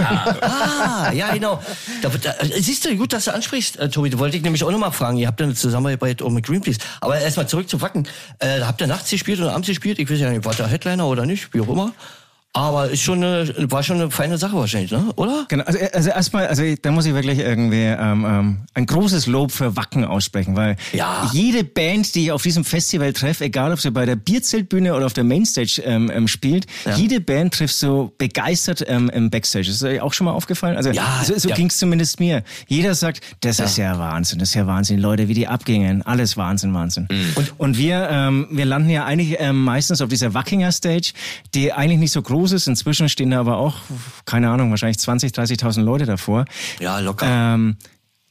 Ah, 0.00 1.10
ja, 1.12 1.32
genau. 1.34 1.60
Da, 2.02 2.08
da, 2.08 2.34
siehst 2.56 2.84
du, 2.84 2.96
gut, 2.96 3.12
dass 3.12 3.24
du 3.24 3.34
ansprichst, 3.34 3.78
äh, 3.78 3.88
Tobi. 3.88 4.10
Da 4.10 4.18
wollte 4.18 4.36
ich 4.36 4.42
nämlich 4.42 4.62
auch 4.62 4.70
nochmal 4.70 4.92
fragen. 4.92 5.18
Ihr 5.18 5.26
habt 5.26 5.40
ja 5.40 5.46
eine 5.46 5.54
Zusammenarbeit 5.54 6.22
auch 6.22 6.30
mit 6.30 6.46
Greenpeace. 6.46 6.78
Aber 7.00 7.18
erstmal 7.18 7.48
zurück 7.48 7.68
zu 7.68 7.80
Wacken. 7.80 8.06
Äh, 8.38 8.60
habt 8.60 8.80
ihr 8.80 8.86
nachts 8.86 9.10
gespielt 9.10 9.40
oder 9.40 9.52
abends 9.52 9.68
gespielt? 9.68 9.98
Ich 9.98 10.08
weiß 10.08 10.20
ja 10.20 10.30
nicht, 10.30 10.44
war 10.44 10.54
der 10.54 10.68
Headliner 10.68 11.06
oder 11.06 11.26
nicht, 11.26 11.52
wie 11.52 11.60
auch 11.60 11.68
immer. 11.68 11.92
Aber 12.58 12.90
ist 12.90 13.02
schon 13.02 13.22
eine, 13.22 13.54
war 13.70 13.84
schon 13.84 14.00
eine 14.00 14.10
feine 14.10 14.36
Sache 14.36 14.56
wahrscheinlich, 14.56 14.90
ne? 14.90 15.12
oder? 15.14 15.46
Genau, 15.48 15.62
also, 15.62 15.78
also 15.92 16.10
erstmal, 16.10 16.48
also 16.48 16.64
da 16.82 16.90
muss 16.90 17.06
ich 17.06 17.14
wirklich 17.14 17.38
irgendwie 17.38 17.84
ähm, 17.84 18.24
ähm, 18.28 18.56
ein 18.74 18.84
großes 18.84 19.28
Lob 19.28 19.52
für 19.52 19.76
Wacken 19.76 20.04
aussprechen, 20.04 20.56
weil 20.56 20.74
Ja. 20.92 21.30
jede 21.32 21.62
Band, 21.62 22.16
die 22.16 22.24
ich 22.24 22.32
auf 22.32 22.42
diesem 22.42 22.64
Festival 22.64 23.12
treffe, 23.12 23.44
egal 23.44 23.72
ob 23.72 23.80
sie 23.80 23.92
bei 23.92 24.06
der 24.06 24.16
Bierzeltbühne 24.16 24.92
oder 24.96 25.06
auf 25.06 25.12
der 25.12 25.22
Mainstage 25.22 25.80
ähm, 25.84 26.10
ähm, 26.12 26.26
spielt, 26.26 26.66
jede 26.96 27.20
Band 27.20 27.54
trifft 27.54 27.76
so 27.76 28.12
begeistert 28.18 28.84
ähm, 28.88 29.08
im 29.10 29.30
Backstage. 29.30 29.68
Ist 29.70 29.84
euch 29.84 30.00
auch 30.00 30.12
schon 30.12 30.24
mal 30.24 30.32
aufgefallen? 30.32 30.76
Also 30.76 30.90
Ja, 30.90 31.22
so, 31.24 31.38
so 31.38 31.50
ja. 31.50 31.54
ging's 31.54 31.78
zumindest 31.78 32.18
mir. 32.18 32.42
Jeder 32.66 32.96
sagt, 32.96 33.20
das 33.40 33.60
ist 33.60 33.78
ja 33.78 33.96
Wahnsinn, 34.00 34.40
das 34.40 34.48
ist 34.48 34.54
ja 34.56 34.66
Wahnsinn, 34.66 34.98
Leute, 34.98 35.28
wie 35.28 35.34
die 35.34 35.46
abgingen, 35.46 36.02
alles 36.02 36.36
Wahnsinn, 36.36 36.74
Wahnsinn. 36.74 37.06
Und, 37.36 37.52
und 37.56 37.78
wir, 37.78 38.08
ähm, 38.10 38.48
wir 38.50 38.64
landen 38.64 38.90
ja 38.90 39.04
eigentlich 39.04 39.38
meistens 39.52 40.00
auf 40.02 40.08
dieser 40.08 40.34
Wackinger 40.34 40.72
Stage, 40.72 41.12
die 41.54 41.72
eigentlich 41.72 42.00
nicht 42.00 42.10
so 42.12 42.20
groß 42.20 42.47
ist. 42.52 42.66
Inzwischen 42.66 43.08
stehen 43.08 43.30
da 43.30 43.40
aber 43.40 43.56
auch, 43.58 43.76
keine 44.24 44.50
Ahnung, 44.50 44.70
wahrscheinlich 44.70 44.98
20, 44.98 45.32
30.000 45.32 45.82
Leute 45.82 46.06
davor. 46.06 46.44
Ja, 46.80 46.98
locker. 47.00 47.26
Ähm, 47.26 47.76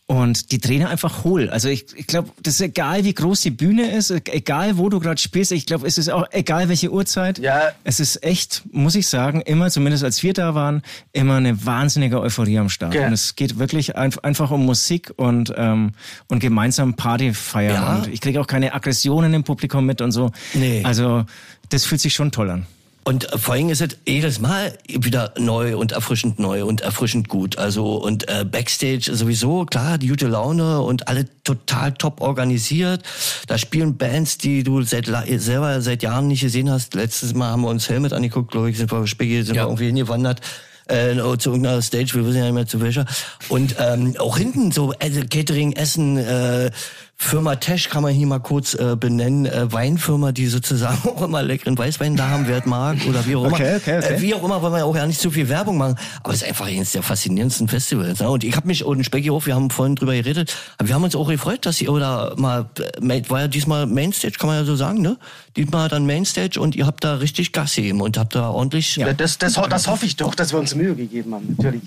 und 0.09 0.53
die 0.53 0.59
drehen 0.59 0.85
einfach 0.85 1.25
hohl. 1.25 1.49
Also 1.49 1.67
ich, 1.67 1.87
ich 1.97 2.07
glaube, 2.07 2.29
das 2.41 2.55
ist 2.55 2.61
egal, 2.61 3.03
wie 3.03 3.13
groß 3.13 3.41
die 3.41 3.51
Bühne 3.51 3.91
ist, 3.91 4.09
egal, 4.09 4.77
wo 4.77 4.87
du 4.87 5.01
gerade 5.01 5.19
spielst. 5.19 5.51
Ich 5.51 5.65
glaube, 5.65 5.85
es 5.85 5.97
ist 5.97 6.09
auch 6.09 6.25
egal, 6.31 6.69
welche 6.69 6.89
Uhrzeit. 6.93 7.39
Ja. 7.39 7.71
Es 7.83 7.99
ist 7.99 8.23
echt, 8.23 8.63
muss 8.71 8.95
ich 8.95 9.07
sagen, 9.07 9.41
immer, 9.41 9.69
zumindest 9.69 10.05
als 10.05 10.23
wir 10.23 10.31
da 10.31 10.55
waren, 10.55 10.81
immer 11.11 11.35
eine 11.35 11.65
wahnsinnige 11.65 12.21
Euphorie 12.21 12.57
am 12.57 12.69
Start. 12.69 12.95
Ja. 12.95 13.07
Und 13.07 13.13
es 13.13 13.35
geht 13.35 13.59
wirklich 13.59 13.97
ein, 13.97 14.17
einfach 14.23 14.49
um 14.49 14.65
Musik 14.65 15.11
und, 15.17 15.53
ähm, 15.57 15.91
und 16.29 16.39
gemeinsam 16.39 16.93
Party 16.93 17.33
feiern. 17.33 17.73
Ja. 17.75 17.95
Und 17.97 18.07
ich 18.07 18.21
kriege 18.21 18.39
auch 18.39 18.47
keine 18.47 18.73
Aggressionen 18.73 19.33
im 19.33 19.43
Publikum 19.43 19.85
mit 19.85 19.99
und 19.99 20.13
so. 20.13 20.31
Nee. 20.53 20.83
Also 20.85 21.25
das 21.67 21.83
fühlt 21.83 21.99
sich 21.99 22.13
schon 22.13 22.31
toll 22.31 22.49
an. 22.49 22.65
Und 23.07 23.25
vor 23.37 23.53
allem 23.53 23.69
ist 23.69 23.79
es 23.79 23.95
jedes 24.05 24.41
Mal 24.41 24.77
wieder 24.89 25.33
neu 25.39 25.77
und 25.77 25.93
erfrischend 25.93 26.39
neu 26.39 26.65
und 26.65 26.81
erfrischend 26.81 27.29
gut. 27.29 27.57
Also 27.57 27.95
und 27.95 28.27
äh, 28.27 28.43
Backstage 28.43 29.15
sowieso, 29.15 29.63
klar, 29.63 29.97
die 29.97 30.09
gute 30.09 30.27
Laune 30.27 30.81
und 30.81 31.07
alle 31.07 31.23
total 31.45 31.93
top 31.93 32.19
organisiert. 32.19 33.03
Da 33.47 33.57
spielen 33.57 33.95
Bands, 33.95 34.39
die 34.39 34.61
du 34.63 34.81
seit 34.81 35.05
selber 35.05 35.79
seit 35.79 36.03
Jahren 36.03 36.27
nicht 36.27 36.41
gesehen 36.41 36.69
hast. 36.69 36.95
Letztes 36.95 37.33
Mal 37.33 37.51
haben 37.51 37.61
wir 37.61 37.69
uns 37.69 37.87
Helmet 37.87 38.11
angeguckt, 38.11 38.51
glaube 38.51 38.71
ich, 38.71 38.77
sind 38.77 38.91
wir 38.91 39.07
Specki, 39.07 39.41
sind 39.41 39.55
Ja. 39.55 39.61
wir 39.63 39.67
irgendwie 39.67 39.85
hingewandert. 39.85 40.41
Äh, 40.89 41.15
zu 41.37 41.51
irgendeiner 41.51 41.81
Stage, 41.81 42.13
wir 42.13 42.25
wissen 42.25 42.37
ja 42.39 42.45
nicht 42.45 42.53
mehr 42.53 42.65
zu 42.67 42.81
welcher. 42.81 43.05
Und 43.49 43.75
ähm, 43.79 44.15
auch 44.19 44.37
hinten 44.37 44.71
so 44.71 44.93
also 44.99 45.21
Catering, 45.29 45.73
Essen, 45.73 46.17
äh, 46.17 46.71
Firma 47.19 47.55
Tesch 47.55 47.89
kann 47.89 48.03
man 48.03 48.13
hier 48.13 48.27
mal 48.27 48.39
kurz 48.39 48.75
äh, 48.75 48.95
benennen, 48.95 49.47
äh, 49.47 49.71
Weinfirma, 49.73 50.31
die 50.31 50.45
sozusagen 50.45 50.97
auch 51.09 51.23
immer 51.23 51.41
leckeren 51.41 51.75
Weißwein 51.75 52.15
da 52.15 52.29
haben, 52.29 52.47
wer 52.47 52.61
mag 52.67 52.97
oder 53.09 53.25
wie 53.25 53.35
auch 53.35 53.45
immer. 53.45 53.53
Okay, 53.53 53.75
okay, 53.77 53.97
okay. 53.97 54.13
Äh, 54.13 54.21
wie 54.21 54.35
auch 54.35 54.43
immer, 54.43 54.61
wollen 54.61 54.73
wir 54.73 54.85
auch 54.85 54.95
ja 54.95 55.05
nicht 55.05 55.19
zu 55.19 55.31
viel 55.31 55.49
Werbung 55.49 55.77
machen, 55.79 55.95
aber 56.21 56.33
es 56.33 56.43
ist 56.43 56.47
einfach 56.47 56.67
eines 56.67 56.91
der 56.91 57.01
faszinierendsten 57.01 57.67
Festivals. 57.67 58.19
Ne? 58.19 58.29
Und 58.29 58.43
ich 58.43 58.55
habe 58.55 58.67
mich, 58.67 58.85
und 58.85 59.03
Specki 59.03 59.31
auch, 59.31 59.45
wir 59.47 59.55
haben 59.55 59.71
vorhin 59.71 59.95
drüber 59.95 60.13
geredet, 60.13 60.55
wir 60.81 60.93
haben 60.93 61.03
uns 61.03 61.15
auch 61.15 61.27
gefreut, 61.27 61.65
dass 61.65 61.81
ihr 61.81 61.91
oder 61.91 62.35
mal, 62.37 62.67
äh, 63.01 63.21
war 63.29 63.41
ja 63.41 63.47
diesmal 63.47 63.87
Mainstage, 63.87 64.35
kann 64.37 64.47
man 64.47 64.57
ja 64.59 64.63
so 64.65 64.75
sagen, 64.75 65.01
ne? 65.01 65.17
Diesmal 65.55 65.89
dann 65.89 66.05
Mainstage 66.05 66.59
und 66.59 66.75
ihr 66.75 66.85
habt 66.85 67.03
da 67.03 67.15
richtig 67.15 67.51
Gas 67.51 67.73
gegeben 67.73 67.99
und 68.01 68.15
habt 68.19 68.35
da 68.35 68.51
ordentlich... 68.51 68.95
Ja. 68.95 69.11
Das, 69.13 69.39
das, 69.39 69.57
ho- 69.57 69.65
das 69.67 69.87
hoffe 69.87 70.05
ich 70.05 70.17
doch, 70.17 70.35
dass 70.35 70.53
wir 70.53 70.59
uns 70.59 70.75
Mühe 70.75 70.93
gegeben 70.93 71.33
haben, 71.33 71.55
natürlich. 71.57 71.81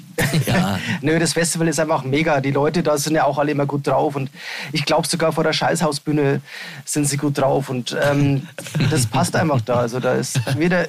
Ja. 0.49 0.81
Nö, 1.03 1.21
das 1.21 1.35
Festival 1.35 1.69
ist 1.69 1.79
einfach 1.79 2.03
mega. 2.03 2.41
Die 2.41 2.51
Leute 2.51 2.83
da 2.83 2.99
sind 2.99 3.15
ja 3.15 3.25
auch 3.25 3.39
alle 3.39 3.53
immer 3.53 3.67
gut 3.67 3.87
drauf. 3.87 4.17
Und 4.17 4.29
ich 4.73 4.85
glaube, 4.85 5.07
sogar 5.07 5.20
vor 5.33 5.45
der 5.45 5.53
Scheißhausbühne 5.53 6.41
sind 6.85 7.07
sie 7.07 7.17
gut 7.17 7.39
drauf. 7.39 7.69
Und 7.69 7.97
ähm, 8.03 8.47
das 8.91 9.07
passt 9.07 9.37
einfach 9.37 9.61
da. 9.61 9.75
Also 9.77 10.01
da 10.01 10.15
ist 10.15 10.41
jeder, 10.59 10.87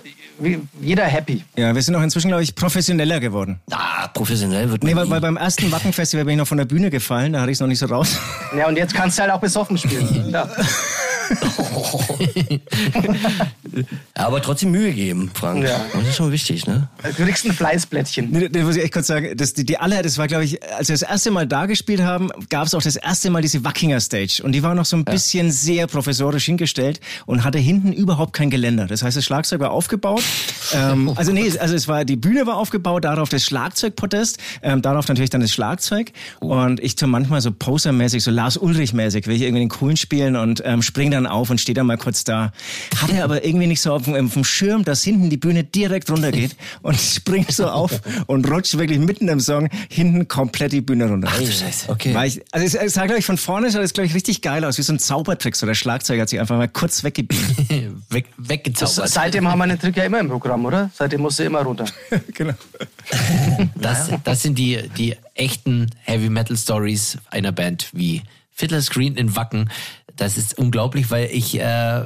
jeder 0.79 1.05
happy. 1.05 1.43
Ja, 1.55 1.73
wir 1.75 1.81
sind 1.81 1.95
auch 1.95 2.01
inzwischen, 2.01 2.29
glaube 2.29 2.43
ich, 2.43 2.55
professioneller 2.55 3.19
geworden. 3.19 3.59
Ah, 3.71 4.07
professionell 4.07 4.69
wird 4.71 4.83
man 4.83 4.91
Nee, 4.91 4.95
weil, 4.95 5.09
weil 5.09 5.21
beim 5.21 5.37
ersten 5.37 5.71
Wacken-Festival 5.71 6.25
bin 6.25 6.33
ich 6.33 6.37
noch 6.39 6.47
von 6.47 6.57
der 6.57 6.65
Bühne 6.65 6.89
gefallen, 6.89 7.33
da 7.33 7.41
hatte 7.41 7.51
ich 7.51 7.57
es 7.57 7.61
noch 7.61 7.67
nicht 7.67 7.79
so 7.79 7.85
raus. 7.85 8.17
Ja, 8.57 8.67
und 8.67 8.77
jetzt 8.77 8.93
kannst 8.93 9.17
du 9.17 9.23
halt 9.23 9.31
auch 9.31 9.39
besoffen 9.41 9.77
spielen. 9.77 10.29
Ja. 10.31 10.47
Ja, 14.15 14.25
aber 14.25 14.41
trotzdem 14.41 14.71
Mühe 14.71 14.91
geben, 14.91 15.31
Frank. 15.33 15.63
Ja. 15.63 15.85
Das 15.93 16.07
ist 16.07 16.15
schon 16.15 16.31
wichtig, 16.31 16.67
ne? 16.67 16.89
Du 17.03 17.23
kriegst 17.23 17.45
ein 17.45 17.53
Fleißblättchen. 17.53 18.31
Nee, 18.31 18.49
das 18.49 18.63
muss 18.63 18.75
ich 18.75 18.83
echt 18.83 18.93
kurz 18.93 19.07
sagen. 19.07 19.35
Das, 19.35 19.53
die, 19.53 19.65
die 19.65 19.77
aller, 19.77 20.01
das 20.01 20.17
war, 20.17 20.27
glaube 20.27 20.43
ich, 20.43 20.61
als 20.73 20.89
wir 20.89 20.93
das 20.93 21.01
erste 21.01 21.31
Mal 21.31 21.47
da 21.47 21.65
gespielt 21.65 22.01
haben, 22.01 22.29
gab 22.49 22.67
es 22.67 22.73
auch 22.75 22.81
das 22.81 22.95
erste 22.95 23.29
Mal 23.29 23.41
diese 23.41 23.63
Wackinger 23.63 23.99
Stage. 23.99 24.41
Und 24.43 24.51
die 24.53 24.63
war 24.63 24.75
noch 24.75 24.85
so 24.85 24.95
ein 24.97 25.05
bisschen 25.05 25.51
sehr 25.51 25.87
professorisch 25.87 26.45
hingestellt 26.45 26.99
und 27.25 27.43
hatte 27.43 27.59
hinten 27.59 27.93
überhaupt 27.93 28.33
kein 28.33 28.49
Geländer. 28.49 28.87
Das 28.87 29.03
heißt, 29.03 29.17
das 29.17 29.25
Schlagzeug 29.25 29.59
war 29.59 29.71
aufgebaut. 29.71 30.23
ähm, 30.73 31.11
also 31.15 31.31
nee, 31.31 31.51
also 31.57 31.75
es 31.75 31.87
war, 31.87 32.05
die 32.05 32.15
Bühne 32.15 32.45
war 32.47 32.57
aufgebaut, 32.57 33.05
darauf 33.05 33.29
das 33.29 33.43
Schlagzeugpodest, 33.45 34.37
ähm, 34.61 34.81
darauf 34.81 35.07
natürlich 35.07 35.29
dann 35.29 35.41
das 35.41 35.51
Schlagzeug. 35.51 36.11
Und 36.39 36.79
ich 36.79 36.95
tu 36.95 37.07
manchmal 37.07 37.41
so 37.41 37.51
posermäßig, 37.51 38.23
so 38.23 38.31
Lars 38.31 38.57
Ulrich-mäßig, 38.57 39.27
will 39.27 39.35
ich 39.35 39.41
irgendwie 39.41 39.61
den 39.61 39.69
coolen 39.69 39.97
spielen 39.97 40.35
und 40.35 40.61
ähm, 40.65 40.81
spring 40.81 41.11
dann 41.11 41.20
auf 41.27 41.49
und 41.49 41.59
stehe 41.59 41.73
dann 41.73 41.87
mal 41.87 41.97
kurz 41.97 42.23
da. 42.23 42.51
Hatte 42.97 43.23
aber 43.23 43.45
irgendwie 43.45 43.67
nicht 43.67 43.81
so 43.81 43.93
auf, 43.93 44.07
auf 44.07 44.33
dem 44.33 44.43
Schirm, 44.43 44.83
dass 44.83 45.03
hinten 45.03 45.29
die 45.29 45.37
Bühne 45.37 45.63
direkt 45.63 46.09
runtergeht 46.09 46.55
und 46.81 46.99
springt 46.99 47.51
so 47.51 47.67
auf 47.67 48.01
und 48.27 48.49
rutscht 48.49 48.77
wirklich 48.77 48.99
mitten 48.99 49.27
im 49.27 49.39
Song 49.39 49.69
hinten 49.89 50.27
komplett 50.27 50.71
die 50.71 50.81
Bühne 50.81 51.09
runter. 51.09 51.29
Ach 51.31 51.39
du 51.39 51.51
Scheiße. 51.51 51.89
Okay. 51.89 52.13
Weil 52.13 52.27
ich, 52.27 52.41
also 52.51 52.65
es, 52.65 52.75
es 52.75 52.93
sah, 52.93 53.05
glaube 53.05 53.19
ich, 53.19 53.25
von 53.25 53.37
vorne 53.37 53.71
sah 53.71 53.79
das, 53.79 53.93
glaube 53.93 54.07
ich, 54.07 54.13
richtig 54.13 54.41
geil 54.41 54.63
aus, 54.65 54.77
wie 54.77 54.81
so 54.81 54.93
ein 54.93 54.99
Zaubertrick. 54.99 55.55
So 55.55 55.65
der 55.65 55.75
Schlagzeuger 55.75 56.23
hat 56.23 56.29
sich 56.29 56.39
einfach 56.39 56.57
mal 56.57 56.67
kurz 56.67 57.03
weggebiegt. 57.03 57.41
Weg, 58.09 58.25
weggezaubert. 58.37 59.09
Seitdem 59.09 59.47
haben 59.47 59.59
wir 59.59 59.67
den 59.67 59.79
Trick 59.79 59.97
ja 59.97 60.03
immer 60.03 60.19
im 60.19 60.29
Programm, 60.29 60.65
oder? 60.65 60.89
Seitdem 60.93 61.21
musst 61.21 61.39
du 61.39 61.43
immer 61.43 61.61
runter. 61.61 61.85
genau. 62.33 62.53
Das, 63.75 64.09
das 64.23 64.41
sind 64.41 64.57
die, 64.57 64.89
die 64.97 65.15
echten 65.35 65.89
Heavy 66.03 66.29
Metal 66.29 66.57
Stories 66.57 67.17
einer 67.29 67.51
Band 67.51 67.89
wie 67.93 68.21
Fiddler's 68.61 68.91
Green 68.91 69.15
in 69.15 69.35
Wacken. 69.35 69.71
Das 70.15 70.37
ist 70.37 70.55
unglaublich, 70.55 71.09
weil 71.09 71.29
ich 71.31 71.59
äh, 71.59 72.05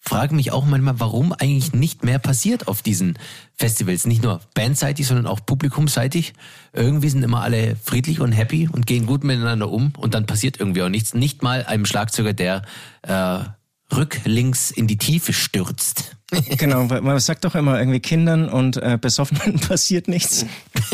frage 0.00 0.34
mich 0.34 0.50
auch 0.50 0.66
manchmal, 0.66 0.98
warum 0.98 1.32
eigentlich 1.32 1.72
nicht 1.72 2.02
mehr 2.02 2.18
passiert 2.18 2.66
auf 2.66 2.82
diesen 2.82 3.16
Festivals. 3.54 4.04
Nicht 4.04 4.24
nur 4.24 4.40
bandseitig, 4.54 5.06
sondern 5.06 5.28
auch 5.28 5.46
publikumseitig. 5.46 6.32
Irgendwie 6.72 7.08
sind 7.10 7.22
immer 7.22 7.42
alle 7.42 7.76
friedlich 7.76 8.20
und 8.20 8.32
happy 8.32 8.68
und 8.68 8.88
gehen 8.88 9.06
gut 9.06 9.22
miteinander 9.22 9.70
um 9.70 9.92
und 9.96 10.14
dann 10.14 10.26
passiert 10.26 10.58
irgendwie 10.58 10.82
auch 10.82 10.88
nichts. 10.88 11.14
Nicht 11.14 11.44
mal 11.44 11.64
einem 11.64 11.86
Schlagzeuger, 11.86 12.32
der 12.32 12.62
äh, 13.02 13.44
rücklinks 13.92 14.70
in 14.70 14.86
die 14.86 14.96
Tiefe 14.96 15.32
stürzt. 15.32 16.16
Genau, 16.58 16.90
weil 16.90 17.00
man 17.00 17.20
sagt 17.20 17.44
doch 17.44 17.54
immer, 17.54 17.78
irgendwie 17.78 18.00
Kindern 18.00 18.48
und 18.48 18.76
äh, 18.78 18.98
Besoffenen 19.00 19.60
passiert 19.68 20.08
nichts. 20.08 20.44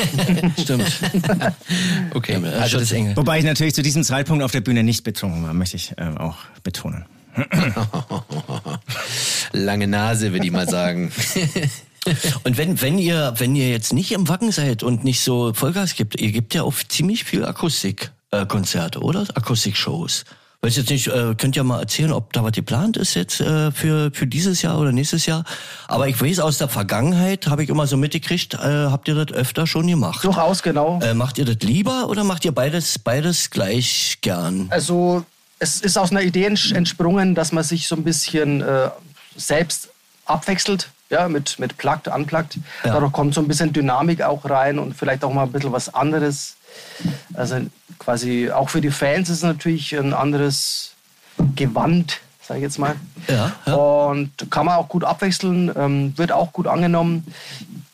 Stimmt. 0.61 1.01
Okay, 2.13 2.39
Also 2.61 2.79
das 2.79 2.93
Engel. 2.93 3.17
Wobei 3.17 3.39
ich 3.39 3.45
natürlich 3.47 3.75
zu 3.75 3.81
diesem 3.81 4.05
Zeitpunkt 4.05 4.45
auf 4.45 4.53
der 4.53 4.61
Bühne 4.61 4.83
nicht 4.83 5.03
betrunken 5.03 5.43
war, 5.43 5.55
möchte 5.55 5.77
ich 5.77 5.93
äh, 5.97 6.15
auch 6.19 6.37
betonen. 6.63 7.07
lange 9.53 9.87
Nase, 9.87 10.33
würde 10.33 10.45
ich 10.45 10.53
mal 10.53 10.69
sagen. 10.69 11.11
Und 12.45 12.57
wenn, 12.59 12.81
wenn 12.81 12.99
ihr, 12.99 13.35
wenn 13.39 13.55
ihr 13.57 13.71
jetzt 13.71 13.93
nicht 13.93 14.13
im 14.13 14.29
Wacken 14.29 14.53
seid 14.53 14.83
und 14.83 15.05
nicht 15.05 15.21
so 15.21 15.53
Vollgas 15.55 15.95
gibt, 15.95 16.21
ihr 16.21 16.33
gibt 16.33 16.55
ja 16.55 16.63
auf 16.63 16.87
ziemlich 16.89 17.25
viel 17.25 17.45
Akustikkonzerte, 17.45 19.01
oder? 19.01 19.27
Akustikshows. 19.35 20.25
Weiß 20.63 20.77
jetzt 20.77 20.91
nicht, 20.91 21.07
äh, 21.07 21.35
könnt 21.37 21.57
ihr 21.57 21.65
mal 21.65 21.81
erzählen, 21.81 22.13
ob 22.13 22.35
da 22.35 22.45
was 22.45 22.53
geplant 22.53 22.99
ist 22.99 23.15
jetzt 23.15 23.41
äh, 23.41 23.73
für, 23.73 24.11
für 24.13 24.27
dieses 24.27 24.61
Jahr 24.61 24.79
oder 24.79 24.93
nächstes 24.93 25.25
Jahr. 25.25 25.45
Aber 25.89 26.07
ich 26.07 26.21
weiß 26.21 26.41
aus 26.41 26.59
der 26.59 26.69
Vergangenheit, 26.69 27.47
habe 27.47 27.65
ich 27.65 27.71
immer 27.71 27.87
so 27.87 27.97
mitgekriegt, 27.97 28.53
äh, 28.55 28.59
habt 28.59 29.09
ihr 29.09 29.15
das 29.15 29.35
öfter 29.35 29.67
schon 29.67 29.87
gemacht. 29.87 30.23
Durchaus, 30.23 30.63
genau. 30.63 31.01
Äh, 31.03 31.15
macht 31.15 31.39
ihr 31.39 31.47
das 31.47 31.57
lieber 31.63 32.11
oder 32.11 32.25
macht 32.25 32.45
ihr 32.45 32.53
beides, 32.53 32.99
beides 32.99 33.49
gleich 33.49 34.19
gern? 34.21 34.67
Also 34.69 35.25
es 35.61 35.81
ist 35.81 35.97
aus 35.97 36.11
einer 36.11 36.21
Idee 36.23 36.47
ents- 36.47 36.75
entsprungen, 36.75 37.35
dass 37.35 37.53
man 37.53 37.65
sich 37.65 37.89
so 37.89 37.97
ein 37.97 38.05
bisschen 38.05 38.61
äh, 38.61 38.91
selbst 39.37 39.89
abwechselt, 40.27 40.91
ja, 41.09 41.27
mit, 41.29 41.59
mit 41.59 41.79
Plugged, 41.79 42.07
Unplugged. 42.07 42.57
Ja. 42.85 42.93
Dadurch 42.93 43.13
kommt 43.13 43.33
so 43.33 43.41
ein 43.41 43.49
bisschen 43.49 43.73
Dynamik 43.73 44.21
auch 44.21 44.45
rein 44.45 44.79
und 44.79 44.95
vielleicht 44.95 45.25
auch 45.25 45.33
mal 45.33 45.45
ein 45.45 45.53
bisschen 45.53 45.73
was 45.73 45.93
anderes. 45.95 46.57
Also 47.35 47.61
quasi 47.99 48.51
auch 48.51 48.71
für 48.71 48.81
die 48.81 48.91
Fans 48.91 49.29
ist 49.29 49.39
es 49.39 49.43
natürlich 49.43 49.97
ein 49.97 50.13
anderes 50.13 50.95
Gewand, 51.57 52.21
sage 52.43 52.59
ich 52.59 52.65
jetzt 52.65 52.79
mal. 52.79 52.97
Ja, 53.29 53.53
ja. 53.67 53.75
Und 53.75 54.33
kann 54.51 54.67
man 54.67 54.77
auch 54.77 54.89
gut 54.89 55.05
abwechseln, 55.05 55.73
ähm, 55.77 56.17
wird 56.17 56.33
auch 56.33 56.53
gut 56.53 56.67
angenommen. 56.67 57.33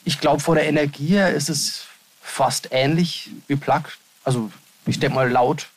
Ich 0.05 0.21
glaube, 0.21 0.41
vor 0.41 0.55
der 0.55 0.67
Energie 0.67 1.09
her 1.09 1.33
ist 1.33 1.49
es 1.49 1.83
fast 2.23 2.69
ähnlich 2.71 3.31
wie 3.47 3.57
Plug. 3.57 3.83
Also 4.25 4.51
ich 4.87 4.99
denke 4.99 5.17
mal, 5.17 5.31
laut, 5.31 5.69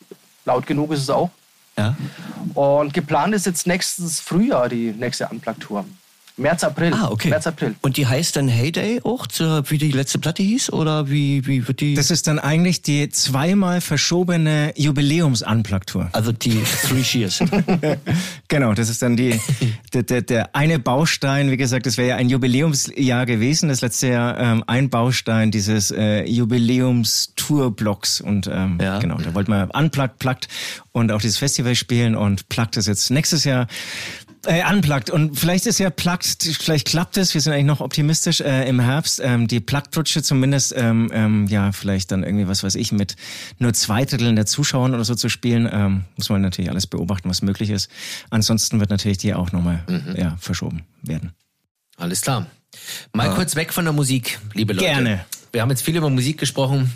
laut 0.46 0.66
genug 0.68 0.92
ist 0.92 1.02
es 1.02 1.10
auch. 1.10 1.30
Ja. 1.78 1.96
Und 2.54 2.94
geplant 2.94 3.34
ist 3.34 3.46
jetzt 3.46 3.68
nächstes 3.68 4.20
Frühjahr 4.20 4.70
die 4.70 4.92
nächste 4.92 5.28
Unplugged-Tour. 5.28 5.86
März, 6.40 6.64
April. 6.64 6.94
Ah, 6.94 7.10
okay. 7.12 7.30
März, 7.30 7.48
April. 7.48 7.76
Und 7.82 7.98
die 7.98 8.08
heißt 8.08 8.36
dann 8.36 8.48
Heyday 8.48 9.02
auch, 9.04 9.28
wie 9.70 9.78
die 9.78 9.92
letzte 9.92 10.20
Platte 10.20 10.42
hieß? 10.42 10.72
Oder 10.74 11.10
wie, 11.10 11.46
wie 11.46 11.68
wird 11.68 11.82
die? 11.82 11.94
Das 11.94 12.10
ist 12.12 12.28
dann 12.28 12.40
eigentlich 12.40 12.82
die 12.82 13.10
zweimal 13.10 13.82
verschobene 13.82 14.74
Jubiläums-Unplugged-Tour. 14.76 16.10
also 16.14 16.32
die 16.32 16.62
Three 16.88 17.04
Shears. 17.04 17.40
Genau, 18.48 18.74
das 18.74 18.90
ist 18.90 19.02
dann 19.04 19.16
die, 19.16 19.40
der, 19.94 20.04
der, 20.04 20.22
der 20.24 20.56
eine 20.56 20.80
Baustein, 20.80 21.52
wie 21.52 21.58
gesagt, 21.58 21.86
das 21.86 21.98
wäre 21.98 22.10
ja 22.10 22.16
ein 22.16 22.30
Jubiläumsjahr 22.30 23.26
gewesen, 23.28 23.70
das 23.70 23.82
letzte 23.82 24.08
Jahr 24.08 24.40
ähm, 24.40 24.64
ein 24.66 24.90
Baustein 24.90 25.52
dieses 25.52 25.92
äh, 25.92 26.24
Jubiläums-Tour-Blocks 26.26 28.22
und 28.22 28.48
ähm, 28.52 28.80
Ja. 28.82 28.98
genau, 29.00 29.18
da 29.18 29.34
wollten 29.36 29.52
wir 29.52 29.70
unplugged, 29.74 30.18
plugged 30.20 30.48
und 30.92 31.12
auch 31.12 31.22
dieses 31.22 31.38
Festival 31.38 31.76
spielen 31.76 32.16
und 32.16 32.50
plugged 32.50 32.78
ist 32.78 32.88
jetzt 32.88 33.12
nächstes 33.12 33.44
Jahr 33.44 33.68
äh, 34.46 34.64
unplugged 34.72 35.10
und 35.10 35.40
vielleicht 35.40 35.66
ist 35.66 35.80
ja 35.80 35.90
plugged, 35.90 36.44
vielleicht 36.44 36.88
klappt 36.88 37.18
es, 37.18 37.34
wir 37.34 37.42
sind 37.42 37.54
eigentlich 37.54 37.66
noch 37.66 37.82
optimistisch 37.82 38.42
äh, 38.42 38.68
im 38.68 38.80
Herbst, 38.80 39.22
ähm, 39.24 39.48
die 39.48 39.60
Plugged-Rutsche 39.60 40.24
zumindest, 40.24 40.74
ähm, 40.76 41.10
ähm, 41.14 41.48
ja, 41.48 41.72
vielleicht 41.72 42.12
dann 42.12 42.24
irgendwie, 42.24 42.48
was 42.48 42.64
weiß 42.64 42.76
ich, 42.76 42.92
mit 42.92 43.16
nur 43.58 43.74
zwei 43.74 44.06
Dritteln 44.06 44.36
der 44.36 44.46
Zuschauern 44.46 44.94
oder 44.94 45.04
so 45.04 45.16
zu 45.16 45.30
spielen, 45.30 45.70
ähm, 45.72 46.06
muss 46.16 46.30
man 46.30 46.42
natürlich 46.42 46.70
alles 46.70 46.88
beobachten, 46.88 47.30
was 47.30 47.42
möglich 47.42 47.70
ist. 47.70 47.90
Ansonsten 48.30 48.80
wird 48.80 48.90
natürlich 48.90 49.18
die 49.18 49.34
auch 49.34 49.52
nochmal 49.52 49.84
ja, 50.16 50.38
verschoben 50.40 50.84
werden. 51.02 51.34
Alles 51.98 52.22
klar. 52.22 52.48
Mal 53.14 53.34
kurz 53.34 53.56
weg 53.56 53.74
von 53.74 53.86
der 53.86 53.94
Musik, 53.94 54.40
liebe 54.54 54.74
Leute. 54.74 54.86
Gerne. 54.86 55.26
Wir 55.52 55.62
haben 55.62 55.70
jetzt 55.70 55.82
viel 55.82 55.98
über 55.98 56.10
Musik 56.10 56.38
gesprochen. 56.38 56.94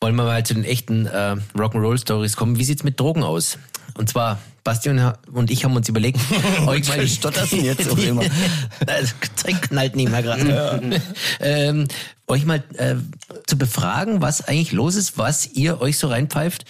Wollen 0.00 0.16
wir 0.16 0.24
mal 0.24 0.44
zu 0.44 0.54
den 0.54 0.64
echten 0.64 1.06
äh, 1.06 1.36
Rock'n'Roll-Stories 1.54 2.36
kommen. 2.36 2.58
Wie 2.58 2.64
sieht's 2.64 2.82
mit 2.82 2.98
Drogen 2.98 3.22
aus? 3.22 3.58
Und 3.94 4.08
zwar, 4.08 4.38
Basti 4.64 4.90
und, 4.90 5.50
ich 5.50 5.64
haben 5.64 5.76
uns 5.76 5.88
überlegt, 5.88 6.20
euch 6.66 6.88
mal 6.88 7.06
stotterst 7.06 7.52
denn 7.52 7.64
jetzt 7.64 7.88
auf 7.90 8.02
immer? 8.02 8.24
Das 8.86 9.14
knallt 9.62 9.96
nicht 9.96 10.10
mehr 10.10 10.22
gerade. 10.22 11.00
ähm, 11.40 11.88
euch 12.26 12.44
mal 12.44 12.62
äh, 12.74 12.94
zu 13.46 13.58
befragen, 13.58 14.20
was 14.20 14.46
eigentlich 14.48 14.72
los 14.72 14.94
ist, 14.96 15.18
was 15.18 15.46
ihr 15.52 15.80
euch 15.80 15.98
so 15.98 16.08
reinpfeift, 16.08 16.64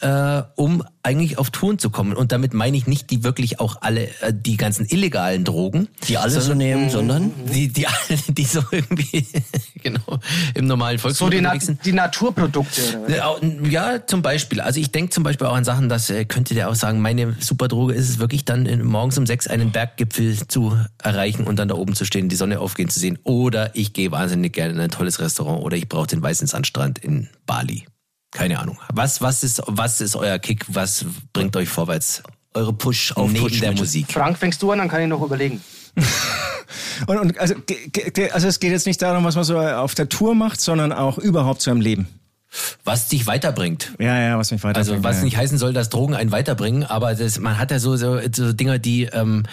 äh, 0.00 0.42
um 0.56 0.82
eigentlich 1.02 1.38
auf 1.38 1.50
Touren 1.50 1.78
zu 1.78 1.90
kommen. 1.90 2.14
Und 2.14 2.32
damit 2.32 2.52
meine 2.54 2.76
ich 2.76 2.86
nicht 2.86 3.10
die 3.10 3.24
wirklich 3.24 3.60
auch 3.60 3.76
alle, 3.80 4.08
äh, 4.20 4.32
die 4.32 4.56
ganzen 4.56 4.86
illegalen 4.86 5.44
Drogen. 5.44 5.88
Die 6.06 6.18
alle 6.18 6.40
so 6.40 6.54
nehmen, 6.54 6.90
sondern 6.90 7.32
Die, 7.52 7.68
die, 7.68 7.86
die 8.28 8.44
so 8.44 8.62
irgendwie, 8.70 9.26
genau, 9.82 10.18
im 10.54 10.66
normalen 10.66 10.98
So 10.98 11.02
Volksmund 11.02 11.34
die, 11.34 11.40
Na 11.40 11.56
die 11.56 11.92
Naturprodukte. 11.92 13.00
oder? 13.06 13.40
Ja, 13.68 14.06
zum 14.06 14.22
Beispiel. 14.22 14.60
Also 14.60 14.80
ich 14.80 14.92
denke 14.92 15.10
zum 15.10 15.24
Beispiel 15.24 15.46
auch 15.46 15.54
an 15.54 15.64
Sachen, 15.64 15.88
dass 15.88 16.10
äh, 16.10 16.24
könnte 16.24 16.54
der 16.54 16.68
auch 16.70 16.74
sagen, 16.74 17.00
meine 17.00 17.36
Superdroge 17.40 17.94
ist 17.94 18.08
es 18.08 18.18
wirklich 18.18 18.44
dann 18.44 18.66
in, 18.66 18.84
morgens 18.84 19.18
um 19.18 19.26
sechs 19.26 19.46
einen 19.46 19.72
Berggipfel 19.72 20.36
zu 20.46 20.76
erreichen 21.02 21.46
und 21.46 21.58
dann 21.58 21.68
da 21.68 21.74
oben 21.74 21.94
zu 21.94 22.04
stehen, 22.04 22.28
die 22.28 22.36
Sonne 22.36 22.60
aufgehen 22.60 22.88
zu 22.88 23.00
sehen. 23.00 23.18
Oder 23.24 23.74
ich 23.74 23.92
gehe 23.92 24.10
wahnsinnig 24.10 24.52
gerne 24.52 24.74
in 24.74 24.80
ein 24.80 24.90
tolles 24.90 25.20
Restaurant 25.20 25.62
oder 25.62 25.76
ich 25.76 25.88
brauche 25.88 26.06
den 26.06 26.22
weißen 26.22 26.46
Sandstrand 26.46 26.98
in 26.98 27.28
Bali. 27.46 27.86
Keine 28.30 28.58
Ahnung. 28.58 28.78
Was, 28.92 29.20
was, 29.22 29.42
ist, 29.42 29.62
was 29.66 30.00
ist 30.00 30.16
euer 30.16 30.38
Kick? 30.38 30.64
Was 30.68 31.04
bringt 31.32 31.56
euch 31.56 31.68
vorwärts? 31.68 32.22
eure 32.54 32.72
Push 32.72 33.12
auf 33.12 33.30
Neben 33.30 33.44
Push 33.44 33.60
der 33.60 33.72
Musik. 33.72 34.12
Frank, 34.12 34.38
fängst 34.38 34.62
du 34.62 34.70
an, 34.72 34.78
dann 34.78 34.88
kann 34.88 35.02
ich 35.02 35.08
noch 35.08 35.22
überlegen. 35.22 35.62
Und, 37.06 37.16
und 37.16 37.38
also, 37.38 37.54
also 38.32 38.48
es 38.48 38.60
geht 38.60 38.72
jetzt 38.72 38.86
nicht 38.86 39.00
darum, 39.00 39.24
was 39.24 39.36
man 39.36 39.44
so 39.44 39.58
auf 39.58 39.94
der 39.94 40.08
Tour 40.08 40.34
macht, 40.34 40.60
sondern 40.60 40.92
auch 40.92 41.16
überhaupt 41.16 41.62
so 41.62 41.70
im 41.70 41.80
Leben. 41.80 42.08
Was 42.84 43.08
dich 43.08 43.26
weiterbringt? 43.26 43.92
Ja, 43.98 44.20
ja, 44.20 44.38
was 44.38 44.50
mich 44.50 44.62
weiter. 44.64 44.78
Also 44.78 45.02
was 45.04 45.18
ja. 45.18 45.24
nicht 45.24 45.36
heißen 45.36 45.58
soll, 45.58 45.72
dass 45.72 45.90
Drogen 45.90 46.14
einen 46.14 46.32
weiterbringen, 46.32 46.82
aber 46.82 47.14
das, 47.14 47.38
man 47.38 47.56
hat 47.58 47.70
ja 47.70 47.78
so, 47.78 47.96
so, 47.96 48.18
so 48.34 48.52
Dinger, 48.52 48.78
die, 48.78 49.04
ähm, 49.04 49.44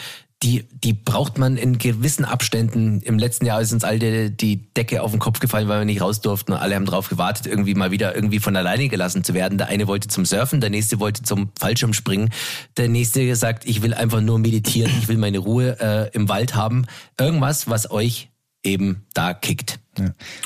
die, 0.46 0.64
die 0.72 0.94
braucht 0.94 1.40
man 1.40 1.58
in 1.58 1.80
gewissen 1.80 2.24
Abständen. 2.24 3.02
Im 3.02 3.18
letzten 3.18 3.48
Jahr 3.48 3.62
ist 3.62 3.74
uns 3.74 3.84
alle 3.84 4.30
die 4.30 4.58
Decke 4.74 5.02
auf 5.02 5.10
den 5.10 5.20
Kopf 5.20 5.40
gefallen, 5.40 5.68
weil 5.68 5.80
wir 5.80 5.86
nicht 5.86 6.02
raus 6.02 6.22
durften. 6.22 6.54
Alle 6.54 6.76
haben 6.76 6.86
drauf 6.86 7.10
gewartet, 7.10 7.48
irgendwie 7.48 7.74
mal 7.74 7.90
wieder 7.90 8.16
irgendwie 8.16 8.40
von 8.40 8.56
alleine 8.56 8.88
gelassen 8.88 9.24
zu 9.24 9.34
werden. 9.34 9.58
Der 9.58 9.70
eine 9.70 9.88
wollte 9.88 10.08
zum 10.08 10.24
Surfen, 10.24 10.62
der 10.62 10.70
nächste 10.70 11.00
wollte 11.00 11.24
zum 11.24 11.50
Fallschirmspringen, 11.60 12.30
der 12.78 12.90
nächste 12.90 13.36
sagt, 13.36 13.66
ich 13.66 13.82
will 13.82 13.96
einfach 13.96 14.22
nur 14.22 14.38
meditieren, 14.38 14.92
ich 15.00 15.08
will 15.08 15.18
meine 15.18 15.40
Ruhe 15.40 15.80
äh, 15.80 16.16
im 16.16 16.30
Wald 16.30 16.54
haben. 16.54 16.86
Irgendwas, 17.20 17.68
was 17.68 17.90
euch 17.90 18.30
eben 18.64 19.04
da 19.16 19.34
kickt. 19.34 19.80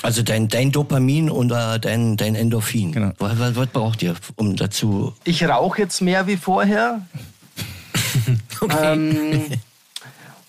Also 0.00 0.22
dein, 0.22 0.48
dein 0.48 0.72
Dopamin 0.72 1.28
oder 1.28 1.78
dein, 1.78 2.16
dein 2.16 2.36
Endorphin. 2.36 2.92
Genau. 2.92 3.12
Was, 3.18 3.38
was, 3.38 3.54
was 3.54 3.66
braucht 3.66 4.02
ihr, 4.02 4.14
um 4.36 4.56
dazu? 4.56 5.14
Ich 5.24 5.44
rauche 5.44 5.82
jetzt 5.82 6.00
mehr 6.00 6.26
wie 6.26 6.38
vorher. 6.38 7.06
ähm, 8.82 9.44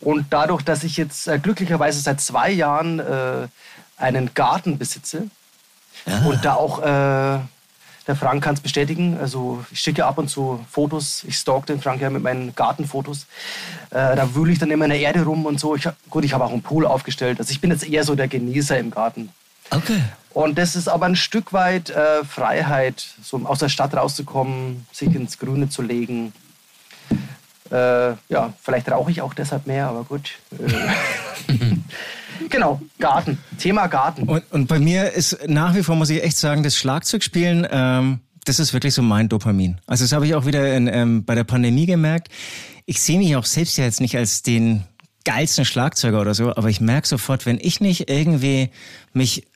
und 0.02 0.28
dadurch, 0.32 0.64
dass 0.64 0.84
ich 0.84 0.98
jetzt 0.98 1.28
äh, 1.28 1.40
glücklicherweise 1.40 2.00
seit 2.02 2.20
zwei 2.20 2.52
Jahren 2.52 3.00
äh, 3.00 3.48
einen 3.98 4.34
Garten 4.34 4.78
besitze 4.78 5.28
und 6.26 6.44
da 6.44 6.56
auch, 6.56 6.80
äh, 6.80 7.40
der 8.08 8.16
Frank 8.16 8.44
kann 8.44 8.56
es 8.56 8.62
bestätigen, 8.62 9.18
also 9.20 9.64
ich 9.72 9.80
schicke 9.80 10.06
ab 10.06 10.18
und 10.18 10.28
zu 10.28 10.66
Fotos, 10.70 11.24
ich 11.28 11.38
stalk 11.38 11.68
den 11.68 11.80
Frank 11.80 12.02
ja 12.02 12.10
mit 12.10 12.24
meinen 12.24 12.56
Gartenfotos, 12.56 13.28
äh, 13.92 14.16
da 14.16 14.34
wühle 14.34 14.52
ich 14.52 14.60
dann 14.60 14.72
immer 14.72 14.86
in 14.86 14.92
der 14.92 15.00
Erde 15.00 15.24
rum 15.24 15.46
und 15.46 15.60
so. 15.60 15.76
Ich, 15.76 15.88
gut, 16.10 16.26
ich 16.26 16.34
habe 16.34 16.44
auch 16.44 16.52
einen 16.52 16.64
Pool 16.64 16.86
aufgestellt, 16.86 17.40
also 17.40 17.52
ich 17.52 17.62
bin 17.62 17.70
jetzt 17.70 17.88
eher 17.88 18.04
so 18.04 18.16
der 18.16 18.28
Genießer 18.28 18.80
im 18.80 18.90
Garten. 18.90 19.30
Okay. 19.70 20.02
Und 20.34 20.58
das 20.58 20.76
ist 20.76 20.88
aber 20.88 21.06
ein 21.06 21.16
Stück 21.16 21.54
weit 21.54 21.90
äh, 21.90 22.24
Freiheit, 22.24 23.06
so 23.22 23.42
aus 23.46 23.60
der 23.60 23.70
Stadt 23.70 23.94
rauszukommen, 23.94 24.86
sich 24.92 25.14
ins 25.14 25.38
Grüne 25.38 25.70
zu 25.70 25.82
legen. 25.82 26.34
Äh, 27.72 28.16
ja, 28.30 28.54
vielleicht 28.62 28.92
rauche 28.92 29.12
ich 29.12 29.22
auch 29.22 29.34
deshalb 29.34 29.66
mehr, 29.66 29.88
aber 29.88 30.04
gut. 30.04 30.34
Äh, 30.60 31.54
genau, 32.50 32.82
Garten. 33.00 33.38
Thema 33.58 33.88
Garten. 33.88 34.24
Und, 34.24 34.44
und 34.52 34.68
bei 34.68 34.80
mir 34.80 35.12
ist 35.14 35.48
nach 35.48 35.74
wie 35.76 35.84
vor, 35.84 35.96
muss 35.96 36.10
ich 36.10 36.24
echt 36.24 36.38
sagen, 36.38 36.64
das 36.64 36.76
Schlagzeugspielen, 36.76 37.68
ähm, 37.72 38.20
das 38.46 38.60
ist 38.60 38.74
wirklich 38.74 38.94
so 38.94 39.02
mein 39.02 39.30
Dopamin. 39.30 39.80
Also 39.88 40.04
das 40.04 40.12
habe 40.12 40.26
ich 40.26 40.36
auch 40.36 40.46
wieder 40.46 40.76
in, 40.76 40.88
ähm, 40.88 41.24
bei 41.24 41.36
der 41.36 41.44
Pandemie 41.44 41.86
gemerkt. 41.86 42.30
Ich 42.86 43.02
sehe 43.02 43.18
mich 43.18 43.36
auch 43.36 43.46
selbst 43.46 43.78
ja 43.78 43.86
jetzt 43.86 44.02
nicht 44.02 44.18
als 44.18 44.42
den 44.42 44.84
geilsten 45.24 45.66
Schlagzeuger 45.66 46.20
oder 46.20 46.34
so, 46.34 46.56
aber 46.56 46.70
ich 46.70 46.82
merke 46.82 47.08
sofort, 47.08 47.46
wenn 47.46 47.60
ich 47.62 47.80
nicht 47.80 48.10
irgendwie 48.10 48.72
mich 49.14 49.48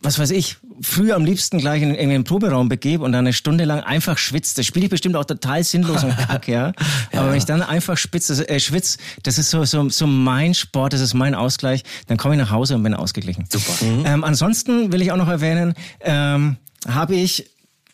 was 0.00 0.18
weiß 0.18 0.30
ich, 0.30 0.56
früher 0.82 1.16
am 1.16 1.24
liebsten 1.24 1.58
gleich 1.58 1.82
in, 1.82 1.94
in 1.94 2.10
den 2.10 2.24
Proberaum 2.24 2.68
begebe 2.68 3.02
und 3.02 3.12
dann 3.12 3.26
eine 3.26 3.32
Stunde 3.32 3.64
lang 3.64 3.80
einfach 3.80 4.18
schwitze. 4.18 4.56
Das 4.56 4.66
spiele 4.66 4.84
ich 4.84 4.90
bestimmt 4.90 5.16
auch 5.16 5.24
total 5.24 5.64
sinnlos 5.64 6.04
und 6.04 6.16
kack, 6.16 6.48
ja. 6.48 6.72
Aber 7.12 7.26
ja. 7.26 7.30
wenn 7.30 7.38
ich 7.38 7.46
dann 7.46 7.62
einfach 7.62 7.96
spitze, 7.96 8.48
äh, 8.48 8.60
schwitz, 8.60 8.98
das 9.22 9.38
ist 9.38 9.50
so, 9.50 9.64
so, 9.64 9.88
so 9.88 10.06
mein 10.06 10.54
Sport, 10.54 10.92
das 10.92 11.00
ist 11.00 11.14
mein 11.14 11.34
Ausgleich, 11.34 11.82
dann 12.06 12.18
komme 12.18 12.34
ich 12.34 12.40
nach 12.40 12.50
Hause 12.50 12.74
und 12.74 12.82
bin 12.82 12.94
ausgeglichen. 12.94 13.46
Super. 13.48 13.84
Mhm. 13.84 14.06
Ähm, 14.06 14.24
ansonsten 14.24 14.92
will 14.92 15.00
ich 15.00 15.12
auch 15.12 15.16
noch 15.16 15.28
erwähnen, 15.28 15.74
ähm, 16.00 16.56
habe 16.86 17.16
ich 17.16 17.50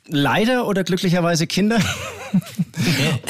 leider 0.09 0.67
oder 0.67 0.85
glücklicherweise 0.85 1.47
Kinder. 1.47 1.79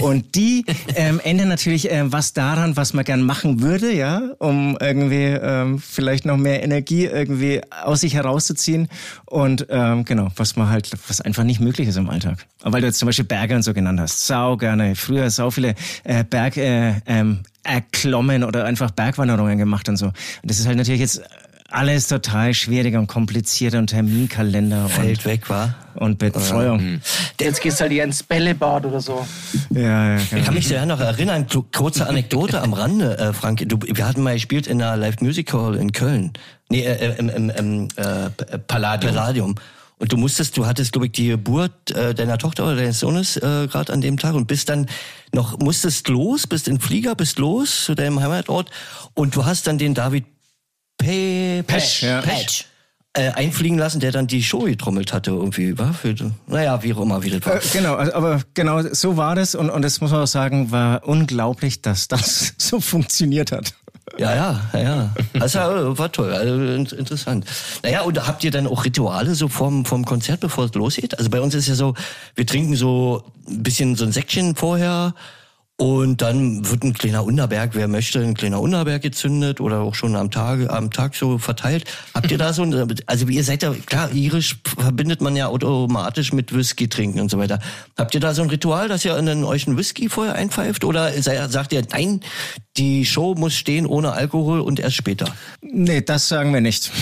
und 0.01 0.35
die 0.35 0.65
ähm, 0.95 1.21
ändern 1.23 1.49
natürlich 1.49 1.91
ähm, 1.91 2.13
was 2.13 2.33
daran, 2.33 2.77
was 2.77 2.95
man 2.95 3.05
gern 3.05 3.23
machen 3.23 3.61
würde, 3.61 3.93
ja, 3.93 4.31
um 4.39 4.77
irgendwie 4.81 5.25
ähm, 5.25 5.79
vielleicht 5.79 6.25
noch 6.25 6.37
mehr 6.37 6.63
Energie 6.63 7.07
irgendwie 7.07 7.61
aus 7.85 8.01
sich 8.01 8.15
herauszuziehen. 8.15 8.89
Und 9.27 9.67
ähm, 9.71 10.05
genau, 10.05 10.29
was 10.37 10.57
man 10.57 10.69
halt, 10.69 10.91
was 11.09 11.21
einfach 11.21 11.45
nicht 11.45 11.61
möglich 11.61 11.89
ist 11.89 11.97
im 11.97 12.11
Alltag. 12.11 12.47
Weil 12.63 12.81
du 12.81 12.87
jetzt 12.87 12.99
zum 12.99 13.07
Beispiel 13.07 13.25
Berge 13.25 13.55
und 13.55 13.63
so 13.63 13.75
genannt 13.75 14.01
hast. 14.01 14.27
Sau 14.27 14.57
gerne. 14.57 14.95
Früher 14.95 15.31
sau 15.31 15.51
viele 15.51 15.75
äh, 16.05 16.25
Berg 16.25 16.57
äh, 16.57 16.95
ähm, 17.07 17.41
erklommen 17.63 18.45
oder 18.45 18.65
einfach 18.65 18.91
Bergwanderungen 18.91 19.59
gemacht 19.59 19.89
und 19.89 19.97
so. 19.97 20.07
Und 20.07 20.15
das 20.43 20.59
ist 20.59 20.67
halt 20.67 20.77
natürlich 20.77 21.01
jetzt 21.01 21.23
alles 21.73 22.09
total 22.09 22.55
schwierig 22.55 22.97
und 22.97 23.07
kompliziert 23.07 23.75
und 23.75 23.89
Terminkalender. 23.89 24.89
Fällt 24.89 25.19
und, 25.19 25.25
weg, 25.25 25.49
war? 25.51 25.75
Und 25.95 26.19
Betreuung. 26.19 26.79
Ja. 26.79 26.87
Mhm. 26.87 27.01
Jetzt 27.41 27.61
gehst 27.61 27.79
du 27.79 27.83
halt 27.83 27.93
hier 27.93 28.05
ins 28.05 28.23
Bällebad 28.23 28.87
oder 28.87 29.01
so. 29.01 29.27
Ja, 29.71 29.81
ja, 29.81 30.17
genau. 30.17 30.41
Ich 30.41 30.45
kann 30.45 30.55
mich 30.55 30.69
sehr 30.69 30.87
noch 30.87 31.01
erinnern, 31.01 31.47
kurze 31.73 32.07
Anekdote 32.07 32.61
am 32.61 32.73
Rande, 32.73 33.19
äh, 33.19 33.33
Frank. 33.33 33.63
Du, 33.67 33.79
wir 33.83 34.07
hatten 34.07 34.23
mal 34.23 34.35
gespielt 34.35 34.67
in 34.67 34.83
einer 34.83 34.97
Live 34.97 35.21
Music 35.21 35.53
Hall 35.53 35.75
in 35.75 35.93
Köln. 35.93 36.33
Nee, 36.69 36.83
äh, 36.83 37.17
im, 37.19 37.29
im, 37.29 37.51
im 37.51 37.89
äh, 37.97 38.31
Palladium. 38.67 39.15
Palladium. 39.15 39.55
Und 39.99 40.13
du 40.13 40.17
musstest, 40.17 40.57
du 40.57 40.67
hattest, 40.67 40.93
glaube 40.93 41.07
ich, 41.07 41.13
die 41.13 41.29
Geburt 41.29 41.93
äh, 41.93 42.13
deiner 42.13 42.37
Tochter 42.37 42.65
oder 42.65 42.75
deines 42.75 42.99
Sohnes 42.99 43.37
äh, 43.37 43.69
gerade 43.69 43.93
an 43.93 44.01
dem 44.01 44.19
Tag 44.19 44.35
und 44.35 44.49
bist 44.49 44.69
dann 44.69 44.87
noch, 45.33 45.61
musstest 45.61 46.09
los, 46.09 46.49
bist 46.49 46.67
in 46.67 46.81
Flieger, 46.81 47.15
bist 47.15 47.39
los 47.39 47.85
zu 47.85 47.95
deinem 47.95 48.21
Heimatort 48.21 48.69
und 49.15 49.37
du 49.37 49.45
hast 49.45 49.69
dann 49.69 49.79
den 49.79 49.95
David 49.95 50.25
Pe 51.03 51.63
Pesch, 51.67 52.03
ja. 52.03 52.21
Pesch. 52.21 52.67
Äh, 53.15 53.29
einfliegen 53.33 53.77
lassen, 53.77 54.01
der 54.01 54.11
dann 54.11 54.27
die 54.27 54.43
Show 54.43 54.61
getrommelt 54.61 55.13
hatte 55.13 55.33
irgendwie, 55.33 55.77
war 55.79 55.93
für, 55.93 56.15
naja, 56.47 56.83
wie 56.83 56.95
auch 56.95 57.01
immer, 57.03 57.23
wie 57.23 57.29
das 57.29 57.45
war. 57.45 57.57
Äh, 57.57 57.61
genau, 57.71 57.97
also, 57.97 58.15
aber 58.15 58.41
genau 58.55 58.81
so 58.81 59.19
war 59.19 59.35
das 59.35 59.55
und, 59.55 59.69
und 59.69 59.83
das 59.83 60.01
muss 60.01 60.13
man 60.13 60.23
auch 60.23 60.27
sagen, 60.27 60.71
war 60.71 61.07
unglaublich, 61.07 61.83
dass 61.83 62.09
das 62.09 62.55
so 62.59 62.81
funktioniert 62.81 63.53
hat. 63.53 63.75
Ja, 64.19 64.35
ja, 64.35 64.61
ja, 64.73 64.81
ja. 64.81 65.15
Also 65.41 65.59
war 65.99 66.11
toll, 66.11 66.33
also 66.33 66.95
interessant. 66.97 67.47
Naja, 67.83 68.03
und 68.03 68.27
habt 68.27 68.45
ihr 68.45 68.51
dann 68.51 68.67
auch 68.67 68.85
Rituale 68.85 69.35
so 69.35 69.49
vom, 69.49 69.85
vom 69.85 70.05
Konzert, 70.05 70.41
bevor 70.41 70.65
es 70.65 70.75
losgeht? 70.75 71.19
Also 71.19 71.31
bei 71.31 71.41
uns 71.41 71.55
ist 71.55 71.69
ja 71.69 71.75
so, 71.75 71.95
wir 72.35 72.47
trinken 72.47 72.77
so 72.77 73.25
ein 73.49 73.63
bisschen 73.63 73.97
so 73.97 74.05
ein 74.05 74.13
Säckchen 74.13 74.57
vorher, 74.57 75.15
und 75.83 76.23
dann 76.23 76.71
wird 76.71 76.85
ein 76.85 76.93
kleiner 76.93 77.25
Unterberg, 77.25 77.71
wer 77.75 77.89
möchte, 77.89 78.21
ein 78.21 78.35
kleiner 78.35 78.61
Unterberg 78.61 79.03
gezündet 79.03 79.61
oder 79.61 79.81
auch 79.81 79.97
schon 79.97 80.15
am 80.15 80.31
Tag, 80.31 80.71
am 80.71 80.93
Tag 80.93 81.17
so 81.17 81.39
verteilt. 81.39 81.87
Habt 82.15 82.31
ihr 82.31 82.39
da 82.39 82.53
so 82.53 82.63
ein, 82.63 82.95
also 83.07 83.27
ihr 83.27 83.43
seid 83.43 83.65
ja, 83.65 83.75
klar, 83.85 84.13
irisch 84.13 84.61
verbindet 84.79 85.21
man 85.21 85.35
ja 85.35 85.49
automatisch 85.49 86.33
mit 86.33 86.55
Whisky 86.55 86.89
trinken 86.89 87.19
und 87.19 87.33
so 87.33 87.39
weiter. 87.39 87.59
Habt 87.99 88.15
ihr 88.15 88.21
da 88.21 88.33
so 88.33 88.43
ein 88.43 88.51
Ritual, 88.51 88.87
dass 88.87 89.05
ihr 89.05 89.19
in 89.19 89.43
euch 89.43 89.67
einen 89.67 89.77
Whisky 89.77 90.09
vorher 90.09 90.37
einpfeift 90.37 90.85
oder 90.85 91.11
sagt 91.21 91.73
ihr, 91.73 91.83
nein, 91.91 92.21
die 92.77 93.05
Show 93.05 93.35
muss 93.35 93.55
stehen 93.55 93.85
ohne 93.85 94.13
Alkohol 94.13 94.61
und 94.61 94.79
erst 94.79 94.95
später? 94.95 95.27
Nee, 95.63 96.01
das 96.01 96.29
sagen 96.29 96.55
wir 96.55 96.61
nicht. 96.61 96.93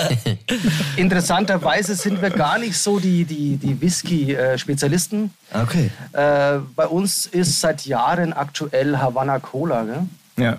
Interessanterweise 0.96 1.94
sind 1.94 2.22
wir 2.22 2.30
gar 2.30 2.58
nicht 2.58 2.78
so 2.78 2.98
die, 2.98 3.26
die, 3.26 3.58
die 3.58 3.78
Whisky-Spezialisten. 3.78 5.30
Okay. 5.52 5.90
Äh, 6.12 6.60
bei 6.74 6.86
uns 6.86 7.26
ist 7.26 7.60
seit 7.60 7.89
Jahren 7.90 8.32
aktuell 8.32 8.96
Havana 8.96 9.38
Cola, 9.38 9.82
gell? 9.82 10.06
Ja. 10.38 10.58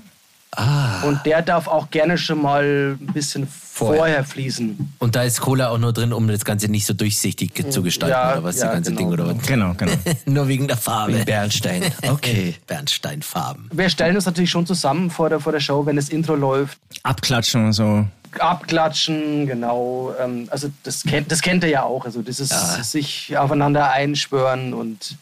Ah. 0.53 1.03
Und 1.03 1.25
der 1.25 1.41
darf 1.41 1.69
auch 1.69 1.89
gerne 1.91 2.17
schon 2.17 2.41
mal 2.41 2.97
ein 2.99 3.13
bisschen 3.13 3.47
vorher, 3.47 3.97
vorher 3.97 4.23
fließen. 4.25 4.95
Und 4.99 5.15
da 5.15 5.23
ist 5.23 5.39
Cola 5.39 5.69
auch 5.69 5.77
nur 5.77 5.93
drin, 5.93 6.11
um 6.11 6.27
das 6.27 6.43
Ganze 6.43 6.67
nicht 6.67 6.86
so 6.86 6.93
durchsichtig 6.93 7.53
zu 7.71 7.82
gestalten, 7.82 8.11
ja, 8.11 8.34
oder 8.34 8.43
was, 8.43 8.57
ja, 8.57 8.65
das 8.65 8.73
ganze 8.73 8.91
genau. 8.91 8.99
Ding, 8.99 9.13
oder 9.13 9.27
was? 9.27 9.47
Genau, 9.47 9.73
genau. 9.75 9.93
nur 10.25 10.49
wegen 10.49 10.67
der 10.67 10.75
Farbe. 10.75 11.13
Wegen 11.13 11.25
Bernstein. 11.25 11.84
Okay. 12.05 12.55
Bernsteinfarben. 12.67 13.69
Wir 13.71 13.89
stellen 13.89 14.15
uns 14.15 14.25
natürlich 14.25 14.49
schon 14.49 14.65
zusammen 14.65 15.09
vor 15.09 15.29
der, 15.29 15.39
vor 15.39 15.53
der 15.53 15.61
Show, 15.61 15.86
wenn 15.86 15.95
das 15.95 16.09
Intro 16.09 16.36
läuft. 16.36 16.77
Abklatschen 17.03 17.67
und 17.67 17.73
so. 17.73 18.05
Abklatschen, 18.38 19.47
genau. 19.47 20.13
Ähm, 20.19 20.47
also 20.51 20.69
das 20.84 21.03
kennt, 21.03 21.32
das 21.32 21.41
kennt 21.41 21.63
ihr 21.63 21.69
ja 21.69 21.84
auch. 21.84 22.03
Also 22.03 22.21
dieses 22.21 22.49
ja. 22.49 22.84
sich 22.84 23.38
aufeinander 23.38 23.89
einschwören 23.91 24.73
und 24.73 25.15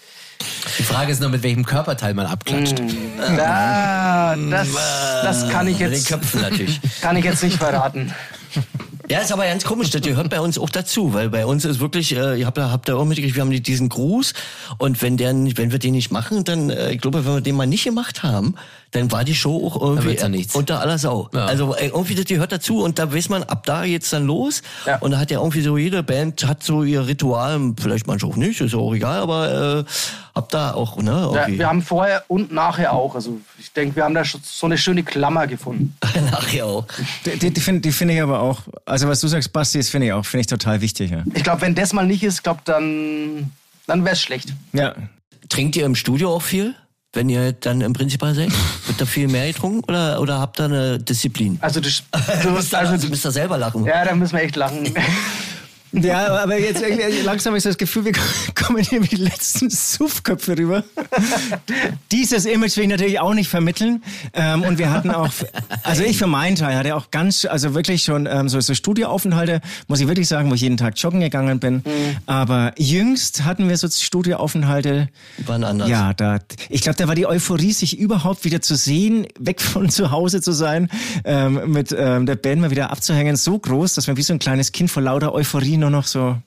die 0.77 0.83
Frage 0.83 1.11
ist 1.11 1.21
nur, 1.21 1.29
mit 1.29 1.43
welchem 1.43 1.65
Körperteil 1.65 2.13
man 2.13 2.25
abklatscht. 2.25 2.79
Mm, 2.79 3.35
da, 3.37 4.35
das, 4.49 4.67
das 5.23 5.49
kann 5.49 5.67
ich 5.67 5.79
jetzt. 5.79 6.09
Den 6.09 6.19
Köpfen 6.19 6.41
natürlich. 6.41 6.79
Kann 7.01 7.17
ich 7.17 7.25
jetzt 7.25 7.43
nicht 7.43 7.57
verraten. 7.57 8.13
Ja, 9.09 9.19
ist 9.19 9.31
aber 9.31 9.45
ganz 9.45 9.63
komisch, 9.63 9.89
das 9.89 10.01
gehört 10.01 10.29
bei 10.29 10.39
uns 10.39 10.59
auch 10.59 10.69
dazu, 10.69 11.15
weil 11.15 11.29
bei 11.29 11.43
uns 11.43 11.65
ist 11.65 11.79
wirklich, 11.79 12.15
äh, 12.15 12.39
ihr 12.39 12.45
habt 12.45 12.59
da, 12.59 12.69
habt 12.69 12.87
da 12.87 12.95
auch 12.95 13.05
mitgekriegt, 13.05 13.35
wir 13.35 13.41
haben 13.41 13.49
diesen 13.49 13.89
Gruß 13.89 14.33
und 14.77 15.01
wenn 15.01 15.17
der, 15.17 15.33
wenn 15.33 15.71
wir 15.71 15.79
den 15.79 15.93
nicht 15.93 16.11
machen, 16.11 16.43
dann, 16.43 16.69
äh, 16.69 16.91
ich 16.91 17.01
glaube, 17.01 17.25
wenn 17.25 17.33
wir 17.33 17.41
den 17.41 17.55
mal 17.55 17.65
nicht 17.65 17.85
gemacht 17.85 18.21
haben, 18.21 18.53
dann 18.91 19.11
war 19.11 19.23
die 19.23 19.35
Show 19.35 19.67
auch 19.67 19.79
irgendwie 19.81 20.15
ja 20.15 20.27
unter 20.53 20.81
aller 20.81 20.97
Sau. 20.97 21.29
Ja. 21.33 21.45
Also 21.45 21.75
irgendwie 21.77 22.15
das 22.15 22.25
gehört 22.25 22.51
dazu 22.51 22.83
und 22.83 22.97
da 22.97 23.13
weiß 23.13 23.29
man, 23.29 23.43
ab 23.43 23.65
da 23.65 23.85
geht's 23.85 24.09
dann 24.09 24.25
los 24.25 24.63
ja. 24.85 24.97
und 24.97 25.11
da 25.11 25.19
hat 25.19 25.29
ja 25.29 25.39
irgendwie 25.39 25.61
so 25.61 25.77
jede 25.77 26.01
Band 26.01 26.45
hat 26.47 26.63
so 26.63 26.83
ihr 26.83 27.05
Ritual, 27.05 27.73
vielleicht 27.79 28.07
manche 28.07 28.25
auch 28.25 28.35
nicht, 28.35 28.61
ist 28.61 28.73
auch 28.73 28.93
egal, 28.93 29.19
aber 29.21 29.85
äh, 29.85 29.91
ab 30.33 30.49
da 30.49 30.73
auch, 30.73 30.97
ne? 30.97 31.31
Ja, 31.33 31.47
wir 31.47 31.67
haben 31.67 31.81
vorher 31.83 32.23
und 32.27 32.51
nachher 32.51 32.93
auch, 32.93 33.13
also 33.13 33.39
ich 33.59 33.71
denke, 33.73 33.95
wir 33.95 34.03
haben 34.03 34.15
da 34.15 34.23
so 34.23 34.65
eine 34.65 34.77
schöne 34.77 35.03
Klammer 35.03 35.45
gefunden. 35.45 35.95
nachher 36.31 36.65
auch. 36.65 36.85
Die, 37.25 37.37
die, 37.37 37.51
die 37.51 37.61
finde 37.61 37.91
find 37.91 38.11
ich 38.11 38.21
aber 38.21 38.39
auch, 38.39 38.61
also 38.85 39.07
was 39.07 39.19
du 39.19 39.27
sagst, 39.27 39.53
Basti, 39.53 39.77
das 39.77 39.89
finde 39.89 40.07
ich 40.07 40.13
auch, 40.13 40.25
finde 40.25 40.41
ich 40.41 40.47
total 40.47 40.81
wichtig. 40.81 41.11
Ja. 41.11 41.23
Ich 41.33 41.43
glaube, 41.43 41.61
wenn 41.61 41.75
das 41.75 41.93
mal 41.93 42.07
nicht 42.07 42.23
ist, 42.23 42.43
glaube 42.43 42.61
dann, 42.65 43.51
dann 43.85 44.03
wäre 44.03 44.13
es 44.13 44.21
schlecht. 44.21 44.53
Ja. 44.73 44.95
Trinkt 45.47 45.75
ihr 45.75 45.85
im 45.85 45.95
Studio 45.95 46.33
auch 46.33 46.41
viel? 46.41 46.75
Wenn 47.13 47.29
ihr 47.29 47.53
dann 47.53 47.81
im 47.81 47.93
Prinzipal 47.93 48.35
seid? 48.35 48.51
Wird 48.87 49.01
da 49.01 49.05
viel 49.05 49.27
mehr 49.27 49.47
getrunken 49.47 49.83
oder, 49.87 50.21
oder 50.21 50.39
habt 50.39 50.59
ihr 50.59 50.65
eine 50.65 50.99
Disziplin? 50.99 51.57
Also 51.61 51.79
du, 51.81 51.89
du, 52.43 52.49
müsst, 52.51 52.73
also, 52.75 52.97
du 52.97 53.09
müsst 53.09 53.25
da 53.25 53.31
selber 53.31 53.57
lachen. 53.57 53.85
Ja, 53.85 54.05
da 54.05 54.15
müssen 54.15 54.33
wir 54.33 54.43
echt 54.43 54.55
lachen. 54.55 54.93
Ja, 55.91 56.43
aber 56.43 56.59
jetzt 56.59 56.83
langsam 57.23 57.55
ist 57.55 57.65
das 57.65 57.77
Gefühl, 57.77 58.05
wir 58.05 58.13
kommen 58.55 58.83
hier 58.83 58.99
mit 58.99 59.11
den 59.11 59.21
letzten 59.21 59.69
Suffköpfe 59.69 60.57
rüber. 60.57 60.83
Dieses 62.11 62.45
Image 62.45 62.77
will 62.77 62.83
ich 62.83 62.89
natürlich 62.89 63.19
auch 63.19 63.33
nicht 63.33 63.49
vermitteln. 63.49 64.03
Ähm, 64.33 64.61
und 64.61 64.77
wir 64.77 64.91
hatten 64.91 65.09
auch, 65.09 65.29
also 65.83 66.03
ich 66.03 66.17
für 66.17 66.27
meinen 66.27 66.55
Teil 66.55 66.75
hatte 66.75 66.95
auch 66.95 67.09
ganz, 67.09 67.45
also 67.45 67.73
wirklich 67.73 68.03
schon 68.03 68.27
ähm, 68.27 68.49
so, 68.49 68.59
so 68.59 68.75
Studioaufenthalte, 68.75 69.61
muss 69.87 69.99
ich 69.99 70.07
wirklich 70.07 70.27
sagen, 70.27 70.49
wo 70.51 70.53
ich 70.53 70.61
jeden 70.61 70.77
Tag 70.77 70.93
joggen 70.97 71.21
gegangen 71.21 71.59
bin. 71.59 71.75
Mhm. 71.75 72.17
Aber 72.27 72.73
jüngst 72.77 73.43
hatten 73.45 73.67
wir 73.67 73.77
so 73.77 73.87
Studioaufenthalte. 73.89 75.09
Wann 75.39 75.63
anders? 75.63 75.89
Ja, 75.89 76.13
da, 76.13 76.39
ich 76.69 76.81
glaube, 76.81 76.97
da 76.97 77.07
war 77.07 77.15
die 77.15 77.25
Euphorie, 77.25 77.71
sich 77.71 77.97
überhaupt 77.97 78.45
wieder 78.45 78.61
zu 78.61 78.75
sehen, 78.75 79.25
weg 79.39 79.59
von 79.59 79.89
zu 79.89 80.11
Hause 80.11 80.41
zu 80.41 80.51
sein, 80.51 80.89
ähm, 81.23 81.71
mit 81.71 81.91
der 81.91 82.19
Band 82.35 82.61
mal 82.61 82.71
wieder 82.71 82.91
abzuhängen, 82.91 83.35
so 83.35 83.57
groß, 83.57 83.95
dass 83.95 84.07
man 84.07 84.17
wie 84.17 84.21
so 84.21 84.33
ein 84.33 84.39
kleines 84.39 84.71
Kind 84.71 84.91
vor 84.91 85.01
lauter 85.01 85.33
Euphorie 85.33 85.78
nur 85.79 85.89
noch 85.89 86.05
so 86.05 86.37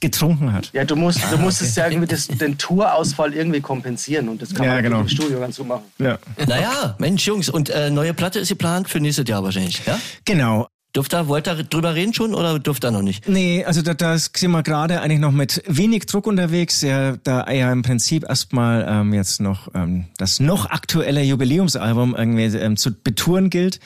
getrunken 0.00 0.52
hat. 0.52 0.70
Ja, 0.72 0.84
du 0.84 0.96
musst, 0.96 1.20
du 1.30 1.36
musstest 1.38 1.76
ja 1.76 1.88
irgendwie 1.88 2.06
das, 2.06 2.28
den 2.28 2.56
Tourausfall 2.56 3.34
irgendwie 3.34 3.60
kompensieren 3.60 4.28
und 4.28 4.40
das 4.40 4.54
kann 4.54 4.66
ja, 4.66 4.74
man 4.74 4.82
genau. 4.82 5.00
im 5.00 5.08
Studio 5.08 5.40
ganz 5.40 5.56
gut 5.56 5.66
machen. 5.66 5.84
Ja. 5.98 6.18
Naja, 6.46 6.94
Mensch, 6.98 7.26
Jungs, 7.26 7.48
und 7.48 7.70
äh, 7.70 7.90
neue 7.90 8.14
Platte 8.14 8.38
ist 8.38 8.48
geplant 8.48 8.88
für 8.88 9.00
nächstes 9.00 9.28
Jahr 9.28 9.42
wahrscheinlich, 9.42 9.84
ja? 9.86 9.98
Genau. 10.24 10.68
Dürft 10.96 11.12
ihr, 11.14 11.28
wollt 11.28 11.46
ihr 11.46 11.64
drüber 11.64 11.94
reden 11.94 12.14
schon 12.14 12.34
oder 12.34 12.58
dürft 12.58 12.82
ihr 12.84 12.90
noch 12.90 13.02
nicht? 13.02 13.28
Nee, 13.28 13.62
also 13.64 13.82
da, 13.82 13.92
da 13.92 14.16
sind 14.16 14.50
wir 14.50 14.62
gerade 14.62 15.02
eigentlich 15.02 15.20
noch 15.20 15.32
mit 15.32 15.62
wenig 15.66 16.06
Druck 16.06 16.26
unterwegs. 16.26 16.80
Ja, 16.80 17.16
da 17.18 17.50
ja 17.50 17.70
im 17.70 17.82
Prinzip 17.82 18.24
erstmal 18.24 18.86
ähm, 18.88 19.12
jetzt 19.12 19.40
noch 19.40 19.68
ähm, 19.74 20.06
das 20.16 20.40
noch 20.40 20.70
aktuelle 20.70 21.22
Jubiläumsalbum 21.22 22.16
irgendwie 22.16 22.44
ähm, 22.44 22.78
zu 22.78 22.90
betouren 22.90 23.50
gilt. 23.50 23.80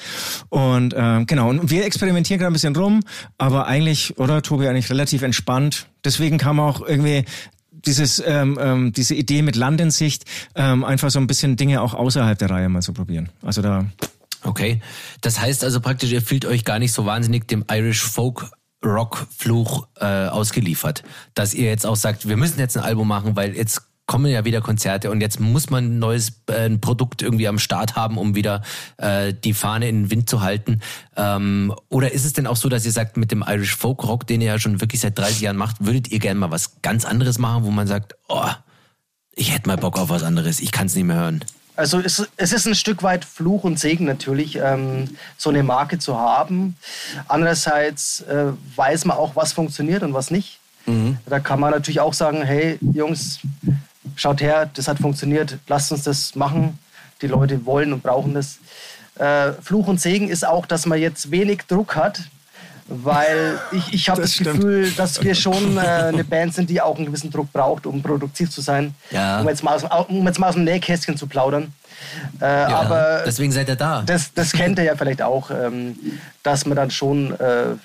Und 0.48 0.94
ähm, 0.96 1.26
genau, 1.26 1.50
und 1.50 1.70
wir 1.70 1.84
experimentieren 1.84 2.38
gerade 2.38 2.52
ein 2.52 2.54
bisschen 2.54 2.76
rum, 2.76 3.00
aber 3.36 3.66
eigentlich, 3.66 4.18
oder 4.18 4.40
Tobi, 4.40 4.68
eigentlich 4.68 4.90
relativ 4.90 5.22
entspannt. 5.22 5.88
Deswegen 6.04 6.38
kam 6.38 6.60
auch 6.60 6.86
irgendwie 6.86 7.24
dieses, 7.84 8.22
ähm, 8.24 8.58
ähm, 8.60 8.92
diese 8.92 9.14
Idee 9.16 9.42
mit 9.42 9.56
Land 9.56 9.80
in 9.80 9.90
Sicht, 9.90 10.24
ähm, 10.54 10.84
einfach 10.84 11.10
so 11.10 11.18
ein 11.18 11.26
bisschen 11.26 11.56
Dinge 11.56 11.82
auch 11.82 11.94
außerhalb 11.94 12.38
der 12.38 12.50
Reihe 12.50 12.68
mal 12.68 12.82
zu 12.82 12.92
probieren. 12.92 13.30
Also 13.42 13.60
da. 13.60 13.86
Okay. 14.44 14.80
Das 15.20 15.40
heißt 15.40 15.64
also 15.64 15.80
praktisch, 15.80 16.10
ihr 16.12 16.22
fühlt 16.22 16.44
euch 16.44 16.64
gar 16.64 16.78
nicht 16.78 16.92
so 16.92 17.06
wahnsinnig 17.06 17.48
dem 17.48 17.64
Irish 17.70 18.02
Folk 18.02 18.50
Rock 18.84 19.26
Fluch 19.36 19.86
äh, 20.00 20.26
ausgeliefert, 20.26 21.04
dass 21.34 21.54
ihr 21.54 21.66
jetzt 21.66 21.86
auch 21.86 21.96
sagt, 21.96 22.28
wir 22.28 22.36
müssen 22.36 22.58
jetzt 22.58 22.76
ein 22.76 22.82
Album 22.82 23.06
machen, 23.06 23.36
weil 23.36 23.54
jetzt 23.56 23.82
kommen 24.06 24.26
ja 24.26 24.44
wieder 24.44 24.60
Konzerte 24.60 25.10
und 25.10 25.20
jetzt 25.20 25.38
muss 25.38 25.70
man 25.70 25.84
ein 25.84 25.98
neues 25.98 26.42
äh, 26.48 26.66
ein 26.66 26.80
Produkt 26.80 27.22
irgendwie 27.22 27.46
am 27.46 27.58
Start 27.58 27.94
haben, 27.94 28.18
um 28.18 28.34
wieder 28.34 28.62
äh, 28.96 29.32
die 29.32 29.54
Fahne 29.54 29.88
in 29.88 30.02
den 30.02 30.10
Wind 30.10 30.28
zu 30.28 30.42
halten. 30.42 30.80
Ähm, 31.16 31.72
oder 31.88 32.12
ist 32.12 32.24
es 32.24 32.32
denn 32.32 32.46
auch 32.46 32.56
so, 32.56 32.68
dass 32.68 32.84
ihr 32.84 32.92
sagt, 32.92 33.16
mit 33.16 33.30
dem 33.30 33.44
Irish 33.46 33.76
Folk 33.76 34.02
Rock, 34.04 34.26
den 34.26 34.40
ihr 34.40 34.48
ja 34.48 34.58
schon 34.58 34.80
wirklich 34.80 35.00
seit 35.00 35.18
30 35.18 35.42
Jahren 35.42 35.56
macht, 35.56 35.84
würdet 35.84 36.10
ihr 36.10 36.18
gerne 36.18 36.40
mal 36.40 36.50
was 36.50 36.82
ganz 36.82 37.04
anderes 37.04 37.38
machen, 37.38 37.64
wo 37.64 37.70
man 37.70 37.86
sagt, 37.86 38.16
oh, 38.28 38.50
ich 39.34 39.54
hätte 39.54 39.68
mal 39.68 39.76
Bock 39.76 39.98
auf 39.98 40.08
was 40.08 40.24
anderes, 40.24 40.60
ich 40.60 40.72
kann 40.72 40.86
es 40.86 40.94
nicht 40.94 41.04
mehr 41.04 41.16
hören. 41.16 41.44
Also 41.74 42.00
es, 42.00 42.28
es, 42.36 42.52
ist 42.52 42.66
ein 42.66 42.74
Stück 42.74 43.02
weit 43.02 43.24
Fluch 43.24 43.64
und 43.64 43.78
Segen 43.78 44.04
natürlich, 44.04 44.56
ähm, 44.56 45.08
so 45.38 45.50
eine 45.50 45.62
Marke 45.62 45.98
zu 45.98 46.18
haben. 46.18 46.76
Andererseits 47.28 48.20
äh, 48.22 48.52
weiß 48.76 49.06
man 49.06 49.16
auch, 49.16 49.36
was 49.36 49.52
funktioniert 49.52 50.02
und 50.02 50.12
was 50.12 50.30
nicht. 50.30 50.60
Mhm. 50.86 51.16
Da 51.26 51.40
kann 51.40 51.60
man 51.60 51.70
natürlich 51.70 52.00
auch 52.00 52.12
sagen, 52.12 52.42
hey 52.42 52.78
Jungs, 52.80 53.40
schaut 54.16 54.42
her, 54.42 54.70
das 54.74 54.88
hat 54.88 54.98
funktioniert, 54.98 55.58
lasst 55.66 55.92
uns 55.92 56.02
das 56.02 56.34
machen. 56.34 56.78
Die 57.22 57.26
Leute 57.26 57.64
wollen 57.64 57.92
und 57.92 58.02
brauchen 58.02 58.34
das. 58.34 58.58
Äh, 59.16 59.52
Fluch 59.62 59.86
und 59.86 60.00
Segen 60.00 60.28
ist 60.28 60.46
auch, 60.46 60.66
dass 60.66 60.86
man 60.86 60.98
jetzt 60.98 61.30
wenig 61.30 61.62
Druck 61.68 61.96
hat, 61.96 62.22
weil 62.94 63.58
ich, 63.72 63.94
ich 63.94 64.08
habe 64.08 64.20
das, 64.20 64.36
das 64.36 64.46
Gefühl, 64.46 64.90
dass 64.92 65.22
wir 65.22 65.34
schon 65.34 65.76
äh, 65.76 65.80
eine 65.80 66.24
Band 66.24 66.54
sind, 66.54 66.68
die 66.68 66.80
auch 66.80 66.96
einen 66.96 67.06
gewissen 67.06 67.30
Druck 67.30 67.52
braucht, 67.52 67.86
um 67.86 68.02
produktiv 68.02 68.50
zu 68.50 68.60
sein. 68.60 68.94
Ja. 69.10 69.40
Um, 69.40 69.48
jetzt 69.48 69.62
mal 69.62 69.74
aus, 69.74 69.84
um 70.08 70.26
jetzt 70.26 70.38
mal 70.38 70.48
aus 70.48 70.54
dem 70.54 70.64
Nähkästchen 70.64 71.16
zu 71.16 71.26
plaudern. 71.26 71.72
Äh, 72.40 72.44
ja, 72.44 72.68
aber 72.68 73.22
deswegen 73.24 73.52
seid 73.52 73.68
ihr 73.68 73.76
da. 73.76 74.02
Das, 74.04 74.32
das 74.34 74.52
kennt 74.52 74.78
ihr 74.78 74.84
ja 74.84 74.96
vielleicht 74.96 75.22
auch, 75.22 75.50
ähm, 75.50 75.96
dass 76.42 76.66
man 76.66 76.76
dann 76.76 76.90
schon 76.90 77.38
äh, 77.38 77.76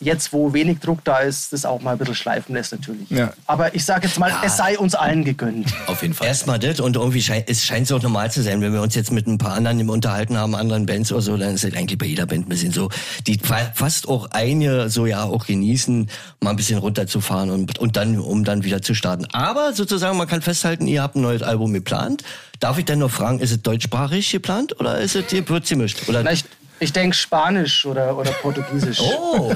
jetzt, 0.00 0.32
wo 0.32 0.52
wenig 0.52 0.78
Druck 0.80 1.04
da 1.04 1.18
ist, 1.18 1.52
das 1.52 1.64
auch 1.64 1.80
mal 1.80 1.92
ein 1.92 1.98
bisschen 1.98 2.14
schleifen 2.14 2.54
lässt 2.54 2.72
natürlich. 2.72 3.10
Ja. 3.10 3.32
Aber 3.46 3.74
ich 3.74 3.84
sage 3.84 4.06
jetzt 4.06 4.18
mal, 4.18 4.30
ja. 4.30 4.42
es 4.44 4.56
sei 4.56 4.78
uns 4.78 4.94
allen 4.94 5.24
gegönnt. 5.24 5.72
Auf 5.86 6.02
jeden 6.02 6.14
Fall. 6.14 6.28
Erstmal 6.28 6.58
das 6.58 6.80
und 6.80 6.96
irgendwie 6.96 7.22
scheint 7.22 7.48
es 7.48 7.64
scheint 7.64 7.86
so 7.86 7.98
normal 7.98 8.30
zu 8.30 8.42
sein, 8.42 8.60
wenn 8.60 8.72
wir 8.72 8.82
uns 8.82 8.94
jetzt 8.94 9.10
mit 9.10 9.26
ein 9.26 9.38
paar 9.38 9.54
anderen 9.54 9.80
im 9.80 9.90
Unterhalten 9.90 10.36
haben, 10.36 10.54
anderen 10.54 10.86
Bands 10.86 11.10
oder 11.12 11.22
so, 11.22 11.36
dann 11.36 11.54
ist 11.54 11.64
es 11.64 11.74
eigentlich 11.74 11.98
bei 11.98 12.06
jeder 12.06 12.26
Band 12.26 12.46
ein 12.46 12.48
bisschen 12.48 12.72
so, 12.72 12.90
die 13.26 13.38
fast 13.74 14.08
auch 14.08 14.30
eine 14.30 14.88
so 14.90 15.06
ja 15.06 15.24
auch 15.24 15.46
genießen, 15.46 16.08
mal 16.40 16.50
ein 16.50 16.56
bisschen 16.56 16.78
runterzufahren 16.78 17.50
und, 17.50 17.78
und 17.78 17.96
dann, 17.96 18.18
um 18.18 18.44
dann 18.44 18.64
wieder 18.64 18.82
zu 18.82 18.94
starten. 18.94 19.26
Aber 19.32 19.72
sozusagen, 19.72 20.16
man 20.16 20.28
kann 20.28 20.42
festhalten, 20.42 20.86
ihr 20.86 21.02
habt 21.02 21.16
ein 21.16 21.22
neues 21.22 21.42
Album 21.42 21.72
geplant. 21.72 22.22
Darf 22.60 22.78
ich 22.78 22.84
denn 22.84 22.98
noch 22.98 23.10
fragen, 23.10 23.38
ist 23.38 23.52
es 23.52 23.62
deutschsprachig 23.62 24.32
geplant 24.32 24.78
oder 24.80 24.98
ist 24.98 25.14
es, 25.14 25.24
wird 25.48 25.66
sie 25.66 25.76
mischt? 25.76 26.08
Oder? 26.08 26.20
Vielleicht 26.20 26.46
ich 26.80 26.92
denke 26.92 27.16
Spanisch 27.16 27.84
oder, 27.86 28.16
oder 28.16 28.30
Portugiesisch. 28.32 29.00
Oh, 29.00 29.54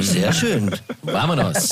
sehr 0.00 0.32
schön. 0.32 0.74
Vámonos. 1.02 1.70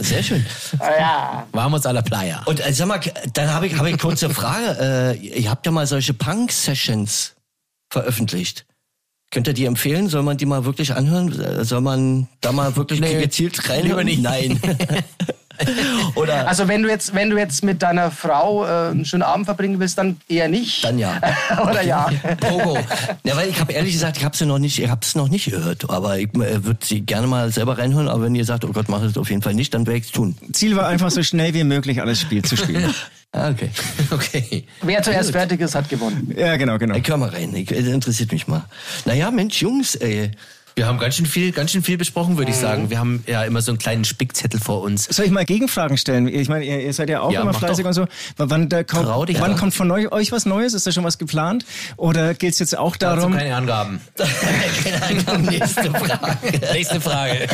Sehr 0.00 0.22
schön. 0.22 0.46
Ah, 0.78 0.90
ja. 0.98 1.46
Vamos 1.52 1.84
a 1.84 1.90
la 1.90 2.02
playa. 2.02 2.42
Und 2.46 2.64
äh, 2.64 2.72
sag 2.72 2.86
mal, 2.86 3.00
dann 3.32 3.52
habe 3.52 3.66
ich, 3.66 3.74
hab 3.74 3.84
ich 3.84 3.94
eine 3.94 3.98
kurze 3.98 4.30
Frage. 4.30 5.16
Äh, 5.20 5.40
ihr 5.40 5.50
habt 5.50 5.66
ja 5.66 5.72
mal 5.72 5.86
solche 5.86 6.14
Punk-Sessions 6.14 7.34
veröffentlicht. 7.90 8.64
Könnt 9.30 9.48
ihr 9.48 9.54
die 9.54 9.64
empfehlen? 9.64 10.08
Soll 10.08 10.22
man 10.22 10.36
die 10.36 10.46
mal 10.46 10.64
wirklich 10.64 10.94
anhören? 10.94 11.38
Äh, 11.40 11.64
soll 11.64 11.80
man 11.80 12.28
da 12.40 12.52
mal 12.52 12.76
wirklich 12.76 13.00
nee, 13.00 13.20
gezielt 13.20 13.68
reinhören? 13.68 14.06
Nicht. 14.06 14.22
Nein. 14.22 14.60
Oder 16.14 16.48
also 16.48 16.68
wenn 16.68 16.82
du 16.82 16.88
jetzt, 16.88 17.14
wenn 17.14 17.30
du 17.30 17.36
jetzt 17.36 17.64
mit 17.64 17.82
deiner 17.82 18.10
Frau 18.10 18.64
äh, 18.64 18.90
einen 18.90 19.04
schönen 19.04 19.22
Abend 19.22 19.46
verbringen 19.46 19.80
willst, 19.80 19.98
dann 19.98 20.16
eher 20.28 20.48
nicht. 20.48 20.84
Dann 20.84 20.98
ja. 20.98 21.20
Oder 21.62 21.82
ja. 21.82 22.10
Pogo. 22.40 22.78
Ja, 23.24 23.36
weil 23.36 23.48
ich 23.48 23.60
habe 23.60 23.72
ehrlich 23.72 23.92
gesagt, 23.92 24.16
ich 24.16 24.24
habe 24.24 24.36
sie 24.36 24.46
noch 24.46 24.58
nicht, 24.58 24.78
ich 24.78 24.88
habe 24.88 25.00
es 25.02 25.14
noch 25.14 25.28
nicht 25.28 25.50
gehört, 25.50 25.88
aber 25.90 26.18
ich 26.18 26.28
äh, 26.34 26.64
würde 26.64 26.80
sie 26.82 27.00
gerne 27.00 27.26
mal 27.26 27.50
selber 27.52 27.78
reinhören. 27.78 28.08
Aber 28.08 28.24
wenn 28.24 28.34
ihr 28.34 28.44
sagt, 28.44 28.64
oh 28.64 28.72
Gott, 28.72 28.88
mach 28.88 29.02
es 29.02 29.16
auf 29.16 29.30
jeden 29.30 29.42
Fall 29.42 29.54
nicht, 29.54 29.74
dann 29.74 29.86
werde 29.86 29.98
ich 29.98 30.06
es 30.06 30.12
tun. 30.12 30.36
Ziel 30.52 30.76
war 30.76 30.86
einfach 30.88 31.10
so 31.10 31.22
schnell 31.22 31.54
wie 31.54 31.64
möglich 31.64 32.00
alles 32.00 32.20
Spiel 32.20 32.42
zu 32.42 32.56
spielen. 32.56 32.94
Ah, 33.32 33.50
okay. 33.50 33.70
okay. 34.10 34.64
Wer 34.80 35.02
zuerst 35.02 35.32
fertig 35.32 35.60
ist, 35.60 35.74
hat 35.74 35.88
gewonnen. 35.88 36.34
Ja, 36.36 36.56
genau, 36.56 36.78
genau. 36.78 36.94
Ich 36.94 37.06
hör 37.08 37.18
mal 37.18 37.28
rein. 37.28 37.54
Ich, 37.54 37.66
das 37.66 37.80
interessiert 37.80 38.32
mich 38.32 38.48
mal. 38.48 38.64
Naja, 39.04 39.30
Mensch, 39.30 39.60
Jungs, 39.60 39.96
ey. 39.96 40.30
Wir 40.78 40.86
haben 40.86 41.00
ganz 41.00 41.16
schön 41.16 41.26
viel, 41.26 41.50
ganz 41.50 41.72
schön 41.72 41.82
viel 41.82 41.98
besprochen, 41.98 42.38
würde 42.38 42.52
ich 42.52 42.56
mhm. 42.58 42.62
sagen. 42.62 42.90
Wir 42.90 43.00
haben 43.00 43.24
ja 43.26 43.42
immer 43.42 43.60
so 43.62 43.72
einen 43.72 43.80
kleinen 43.80 44.04
Spickzettel 44.04 44.60
vor 44.60 44.82
uns. 44.82 45.06
Soll 45.06 45.24
ich 45.26 45.32
mal 45.32 45.44
Gegenfragen 45.44 45.98
stellen? 45.98 46.28
Ich 46.28 46.48
meine, 46.48 46.64
ihr, 46.64 46.80
ihr 46.80 46.92
seid 46.92 47.10
ja 47.10 47.20
auch 47.20 47.32
ja, 47.32 47.40
immer 47.40 47.52
fleißig 47.52 47.82
doch. 47.82 47.88
und 47.88 47.94
so. 47.94 48.06
Wann, 48.36 48.68
da 48.68 48.84
kommt, 48.84 49.28
dich, 49.28 49.40
wann 49.40 49.56
kommt 49.56 49.74
von 49.74 49.90
euch, 49.90 50.12
euch, 50.12 50.30
was 50.30 50.46
Neues? 50.46 50.74
Ist 50.74 50.86
da 50.86 50.92
schon 50.92 51.02
was 51.02 51.18
geplant? 51.18 51.66
Oder 51.96 52.32
geht 52.34 52.52
es 52.52 52.60
jetzt 52.60 52.78
auch 52.78 52.96
darum? 52.96 53.32
Dazu 53.32 53.38
keine 53.38 53.56
Angaben. 53.56 54.00
keine 54.84 55.02
Angaben. 55.02 55.46
Nächste 55.46 55.90
Frage. 55.90 56.60
Nächste 56.72 57.00
Frage. 57.00 57.48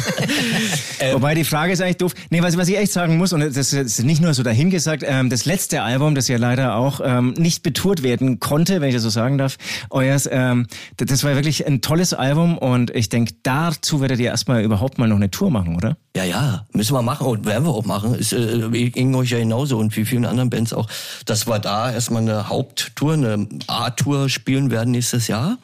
ähm. 1.00 1.14
Wobei 1.14 1.34
die 1.34 1.44
Frage 1.44 1.72
ist 1.72 1.80
eigentlich 1.80 1.96
doof. 1.96 2.12
Nee, 2.28 2.42
was, 2.42 2.58
was 2.58 2.68
ich 2.68 2.76
echt 2.76 2.92
sagen 2.92 3.16
muss, 3.16 3.32
und 3.32 3.40
das 3.40 3.72
ist 3.72 4.04
nicht 4.04 4.20
nur 4.20 4.34
so 4.34 4.42
dahingesagt, 4.42 5.02
ähm, 5.02 5.30
das 5.30 5.46
letzte 5.46 5.80
Album, 5.80 6.14
das 6.14 6.28
ja 6.28 6.36
leider 6.36 6.76
auch 6.76 7.00
ähm, 7.02 7.32
nicht 7.38 7.62
betourt 7.62 8.02
werden 8.02 8.38
konnte, 8.38 8.82
wenn 8.82 8.88
ich 8.90 8.94
das 8.94 9.02
so 9.02 9.08
sagen 9.08 9.38
darf, 9.38 9.56
euers, 9.88 10.28
ähm, 10.30 10.66
das 10.98 11.24
war 11.24 11.34
wirklich 11.36 11.66
ein 11.66 11.80
tolles 11.80 12.12
Album 12.12 12.58
und 12.58 12.94
ich 12.94 13.13
denke, 13.14 13.34
dazu 13.42 14.00
werdet 14.00 14.18
ihr 14.18 14.26
erstmal 14.26 14.62
überhaupt 14.62 14.98
mal 14.98 15.08
noch 15.08 15.16
eine 15.16 15.30
Tour 15.30 15.50
machen, 15.50 15.76
oder? 15.76 15.96
Ja, 16.16 16.24
ja, 16.24 16.66
müssen 16.72 16.94
wir 16.94 17.02
machen 17.02 17.26
und 17.26 17.46
werden 17.46 17.64
wir 17.64 17.70
auch 17.70 17.84
machen. 17.84 18.14
Ist, 18.14 18.32
äh, 18.32 18.90
ging 18.90 19.14
euch 19.14 19.30
ja 19.30 19.38
genauso 19.38 19.78
und 19.78 19.96
wie 19.96 20.04
vielen 20.04 20.24
anderen 20.24 20.50
Bands 20.50 20.72
auch, 20.72 20.88
dass 21.24 21.46
wir 21.46 21.58
da 21.58 21.92
erstmal 21.92 22.22
eine 22.22 22.48
Haupttour, 22.48 23.14
eine 23.14 23.48
A-Tour 23.66 24.28
spielen 24.28 24.70
werden 24.70 24.90
nächstes 24.90 25.28
Jahr. 25.28 25.58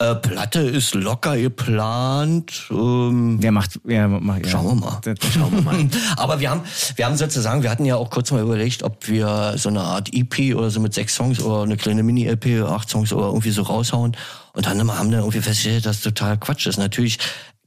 Äh, 0.00 0.14
Platte 0.14 0.60
ist 0.60 0.94
locker 0.94 1.36
geplant. 1.36 2.68
Ähm, 2.70 3.36
wer 3.38 3.52
macht, 3.52 3.80
wer 3.84 4.08
macht, 4.08 4.46
ja. 4.46 4.52
Schauen 4.52 4.68
wir 4.68 4.74
mal. 4.74 5.00
Schauen 5.30 5.52
wir 5.52 5.60
mal. 5.60 5.88
Aber 6.16 6.40
wir 6.40 6.50
haben, 6.50 6.62
wir 6.96 7.04
haben 7.04 7.18
sozusagen, 7.18 7.62
wir 7.62 7.70
hatten 7.70 7.84
ja 7.84 7.96
auch 7.96 8.08
kurz 8.08 8.30
mal 8.30 8.40
überlegt, 8.40 8.82
ob 8.82 9.08
wir 9.08 9.54
so 9.58 9.68
eine 9.68 9.82
Art 9.82 10.08
EP 10.14 10.56
oder 10.56 10.70
so 10.70 10.80
mit 10.80 10.94
sechs 10.94 11.14
Songs 11.14 11.38
oder 11.38 11.64
eine 11.64 11.76
kleine 11.76 12.02
Mini-LP, 12.02 12.62
acht 12.66 12.88
Songs 12.88 13.12
oder 13.12 13.26
irgendwie 13.26 13.50
so 13.50 13.60
raushauen. 13.60 14.16
Und 14.54 14.64
dann 14.64 14.90
haben 14.90 15.10
wir 15.10 15.18
irgendwie 15.18 15.40
festgestellt, 15.42 15.84
dass 15.84 16.00
total 16.00 16.38
Quatsch 16.38 16.66
ist. 16.66 16.78
Natürlich 16.78 17.18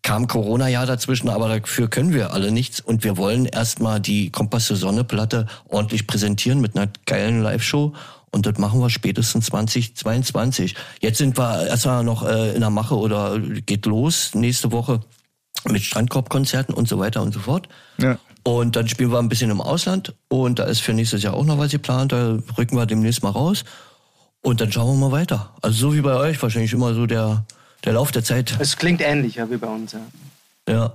kam 0.02 0.26
Corona 0.26 0.68
ja 0.68 0.88
dazwischen, 0.88 1.30
aber 1.30 1.60
dafür 1.60 1.88
können 1.88 2.16
wir 2.16 2.34
alle 2.34 2.52
nichts. 2.52 2.82
Und 2.82 3.04
wir 3.04 3.16
wollen 3.16 3.46
erstmal 3.46 4.00
die 4.00 4.32
Kompass 4.32 4.66
zur 4.66 4.78
Sonne 4.78 5.04
Platte 5.04 5.46
ordentlich 5.70 6.08
präsentieren 6.08 6.62
mit 6.62 6.76
einer 6.76 6.92
geilen 7.06 7.44
Live-Show. 7.44 7.94
Und 8.34 8.48
das 8.48 8.58
machen 8.58 8.80
wir 8.80 8.90
spätestens 8.90 9.46
2022. 9.46 10.76
Jetzt 11.00 11.20
sind 11.20 11.38
wir 11.38 11.68
erstmal 11.68 12.04
noch 12.04 12.28
äh, 12.28 12.54
in 12.56 12.62
der 12.62 12.72
Mache 12.72 12.98
oder 12.98 13.40
geht 13.40 13.86
los 13.86 14.34
nächste 14.34 14.72
Woche 14.72 15.02
mit 15.70 15.84
Strandkorbkonzerten 15.84 16.74
und 16.74 16.88
so 16.88 16.98
weiter 16.98 17.22
und 17.22 17.32
so 17.32 17.40
fort. 17.40 17.70
Ja. 18.00 18.18
Und 18.42 18.76
dann 18.76 18.88
spielen 18.88 19.12
wir 19.12 19.20
ein 19.20 19.30
bisschen 19.30 19.52
im 19.52 19.62
Ausland 19.62 20.16
und 20.30 20.58
da 20.58 20.64
ist 20.64 20.82
für 20.82 20.94
nächstes 20.94 21.22
Jahr 21.22 21.36
auch 21.36 21.46
noch 21.46 21.60
was 21.60 21.72
geplant. 21.72 22.12
Da 22.12 22.40
rücken 22.58 22.76
wir 22.76 22.88
demnächst 22.88 23.22
mal 23.22 23.30
raus. 23.30 23.66
Und 24.42 24.62
dann 24.62 24.72
schauen 24.72 25.00
wir 25.00 25.10
mal 25.10 25.16
weiter. 25.16 25.54
Also 25.62 25.78
so 25.78 25.94
wie 25.94 26.02
bei 26.02 26.16
euch 26.16 26.42
wahrscheinlich 26.42 26.74
immer 26.74 26.96
so 26.96 27.06
der, 27.06 27.46
der 27.86 27.94
Lauf 27.94 28.12
der 28.12 28.24
Zeit. 28.24 28.58
Es 28.60 28.78
klingt 28.78 29.02
ähnlich 29.02 29.36
ja, 29.36 29.50
wie 29.52 29.58
bei 29.58 29.68
uns, 29.68 29.92
ja. 29.92 30.00
Ja. 30.68 30.94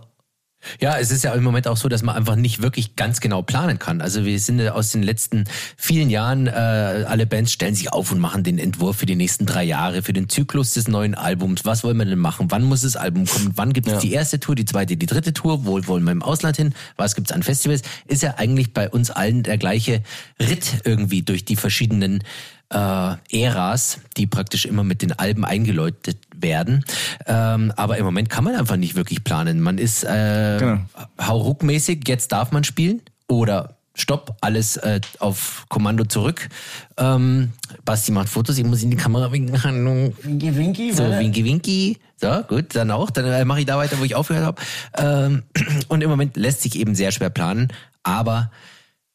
Ja, 0.80 0.98
es 0.98 1.10
ist 1.10 1.24
ja 1.24 1.32
im 1.32 1.42
Moment 1.42 1.66
auch 1.68 1.76
so, 1.76 1.88
dass 1.88 2.02
man 2.02 2.16
einfach 2.16 2.36
nicht 2.36 2.62
wirklich 2.62 2.96
ganz 2.96 3.20
genau 3.20 3.42
planen 3.42 3.78
kann. 3.78 4.00
Also 4.00 4.24
wir 4.24 4.38
sind 4.40 4.60
ja 4.60 4.72
aus 4.72 4.90
den 4.90 5.02
letzten 5.02 5.44
vielen 5.76 6.10
Jahren, 6.10 6.46
äh, 6.46 6.50
alle 6.50 7.26
Bands 7.26 7.52
stellen 7.52 7.74
sich 7.74 7.92
auf 7.92 8.12
und 8.12 8.18
machen 8.18 8.44
den 8.44 8.58
Entwurf 8.58 8.96
für 8.96 9.06
die 9.06 9.16
nächsten 9.16 9.46
drei 9.46 9.64
Jahre, 9.64 10.02
für 10.02 10.12
den 10.12 10.28
Zyklus 10.28 10.74
des 10.74 10.88
neuen 10.88 11.14
Albums. 11.14 11.64
Was 11.64 11.84
wollen 11.84 11.96
wir 11.96 12.04
denn 12.04 12.18
machen? 12.18 12.50
Wann 12.50 12.64
muss 12.64 12.82
das 12.82 12.96
Album 12.96 13.26
kommen? 13.26 13.52
Wann 13.54 13.72
gibt 13.72 13.88
es 13.88 13.94
ja. 13.94 14.00
die 14.00 14.12
erste 14.12 14.40
Tour, 14.40 14.54
die 14.54 14.64
zweite, 14.64 14.96
die 14.96 15.06
dritte 15.06 15.32
Tour? 15.32 15.64
Wo 15.64 15.86
wollen 15.86 16.04
wir 16.04 16.12
im 16.12 16.22
Ausland 16.22 16.56
hin? 16.56 16.74
Was 16.96 17.14
gibt's 17.14 17.32
an 17.32 17.42
Festivals? 17.42 17.82
Ist 18.06 18.22
ja 18.22 18.34
eigentlich 18.36 18.72
bei 18.72 18.88
uns 18.88 19.10
allen 19.10 19.42
der 19.42 19.58
gleiche 19.58 20.02
Ritt 20.40 20.82
irgendwie 20.84 21.22
durch 21.22 21.44
die 21.44 21.56
verschiedenen 21.56 22.22
äh, 22.70 23.14
Äras, 23.32 23.98
die 24.16 24.26
praktisch 24.26 24.66
immer 24.66 24.84
mit 24.84 25.02
den 25.02 25.12
Alben 25.12 25.44
eingeläutet 25.44 26.18
werden. 26.34 26.84
Ähm, 27.26 27.72
aber 27.76 27.98
im 27.98 28.04
Moment 28.04 28.28
kann 28.30 28.44
man 28.44 28.54
einfach 28.54 28.76
nicht 28.76 28.94
wirklich 28.94 29.24
planen. 29.24 29.60
Man 29.60 29.78
ist 29.78 30.04
äh, 30.04 30.58
genau. 30.58 30.80
hauruckmäßig, 31.20 32.06
jetzt 32.06 32.32
darf 32.32 32.52
man 32.52 32.64
spielen 32.64 33.02
oder 33.28 33.78
Stopp, 33.94 34.36
alles 34.40 34.76
äh, 34.76 35.00
auf 35.18 35.66
Kommando 35.68 36.04
zurück. 36.04 36.48
Ähm, 36.96 37.52
Basti 37.84 38.12
macht 38.12 38.28
Fotos, 38.28 38.56
ich 38.56 38.64
muss 38.64 38.82
in 38.82 38.92
die 38.92 38.96
Kamera 38.96 39.32
winken. 39.32 39.54
Winky, 40.22 40.56
winky. 40.56 40.92
So, 40.92 41.02
winky, 41.02 41.44
winky. 41.44 41.98
So, 42.16 42.42
gut, 42.46 42.76
dann 42.76 42.92
auch. 42.92 43.10
Dann 43.10 43.24
äh, 43.26 43.44
mache 43.44 43.60
ich 43.60 43.66
da 43.66 43.76
weiter, 43.76 43.98
wo 43.98 44.04
ich 44.04 44.14
aufgehört 44.14 44.44
habe. 44.44 44.62
Ähm, 44.96 45.42
und 45.88 46.02
im 46.02 46.10
Moment 46.10 46.36
lässt 46.36 46.62
sich 46.62 46.78
eben 46.78 46.94
sehr 46.94 47.10
schwer 47.10 47.30
planen. 47.30 47.72
Aber 48.04 48.52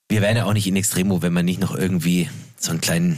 wir 0.09 0.21
wären 0.21 0.35
ja 0.35 0.45
auch 0.45 0.53
nicht 0.53 0.67
in 0.67 0.75
Extremo, 0.75 1.21
wenn 1.21 1.33
man 1.33 1.45
nicht 1.45 1.61
noch 1.61 1.75
irgendwie 1.75 2.29
so 2.57 2.71
einen 2.71 2.81
kleinen 2.81 3.17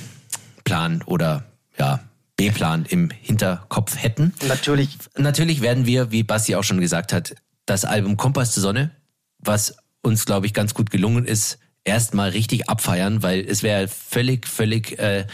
Plan 0.65 1.01
oder 1.03 1.45
ja, 1.77 2.01
B-Plan 2.35 2.85
im 2.85 3.09
Hinterkopf 3.09 3.95
hätten. 3.97 4.33
Natürlich. 4.47 4.97
Natürlich 5.17 5.61
werden 5.61 5.85
wir, 5.85 6.11
wie 6.11 6.23
Basti 6.23 6.55
auch 6.55 6.63
schon 6.63 6.81
gesagt 6.81 7.13
hat, 7.13 7.35
das 7.65 7.85
Album 7.85 8.17
Kompass 8.17 8.51
zur 8.51 8.61
Sonne, 8.61 8.91
was 9.39 9.77
uns, 10.01 10.25
glaube 10.25 10.45
ich, 10.45 10.53
ganz 10.53 10.73
gut 10.73 10.91
gelungen 10.91 11.25
ist, 11.25 11.57
erstmal 11.83 12.29
richtig 12.29 12.69
abfeiern, 12.69 13.23
weil 13.23 13.39
es 13.47 13.63
wäre 13.63 13.87
völlig, 13.87 14.47
völlig 14.47 14.99
äh, 14.99 15.25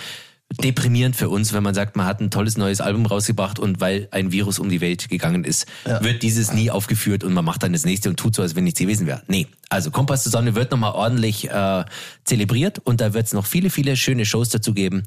deprimierend 0.62 1.16
für 1.16 1.30
uns, 1.30 1.54
wenn 1.54 1.64
man 1.64 1.74
sagt, 1.74 1.96
man 1.96 2.06
hat 2.06 2.20
ein 2.20 2.32
tolles 2.32 2.58
neues 2.58 2.82
Album 2.82 3.06
rausgebracht 3.06 3.60
und 3.60 3.80
weil 3.80 4.08
ein 4.12 4.32
Virus 4.32 4.60
um 4.60 4.70
die 4.70 4.82
Welt 4.82 5.10
gegangen 5.10 5.44
ist, 5.44 5.68
wird 6.02 6.24
dieses 6.24 6.54
nie 6.54 6.72
aufgeführt 6.72 7.24
und 7.24 7.34
man 7.34 7.46
macht 7.46 7.64
dann 7.64 7.74
das 7.74 7.86
nächste 7.86 8.10
und 8.10 8.18
tut 8.18 8.36
so, 8.36 8.42
als 8.42 8.56
wenn 8.56 8.64
nichts 8.64 8.80
gewesen 8.80 9.08
wäre. 9.08 9.22
Nee, 9.28 9.48
also 9.70 9.92
Kompass 9.92 10.24
zur 10.24 10.32
Sonne 10.32 10.56
wird 10.56 10.72
nochmal 10.72 10.94
ordentlich 10.94 11.50
äh, 11.50 11.86
zelebriert 12.26 12.80
und 12.80 13.02
da 13.02 13.14
wird 13.14 13.28
es 13.28 13.34
noch 13.34 13.46
viele, 13.46 13.70
viele 13.70 13.96
schöne 13.96 14.26
Shows 14.26 14.50
dazu 14.50 14.74
geben. 14.74 15.04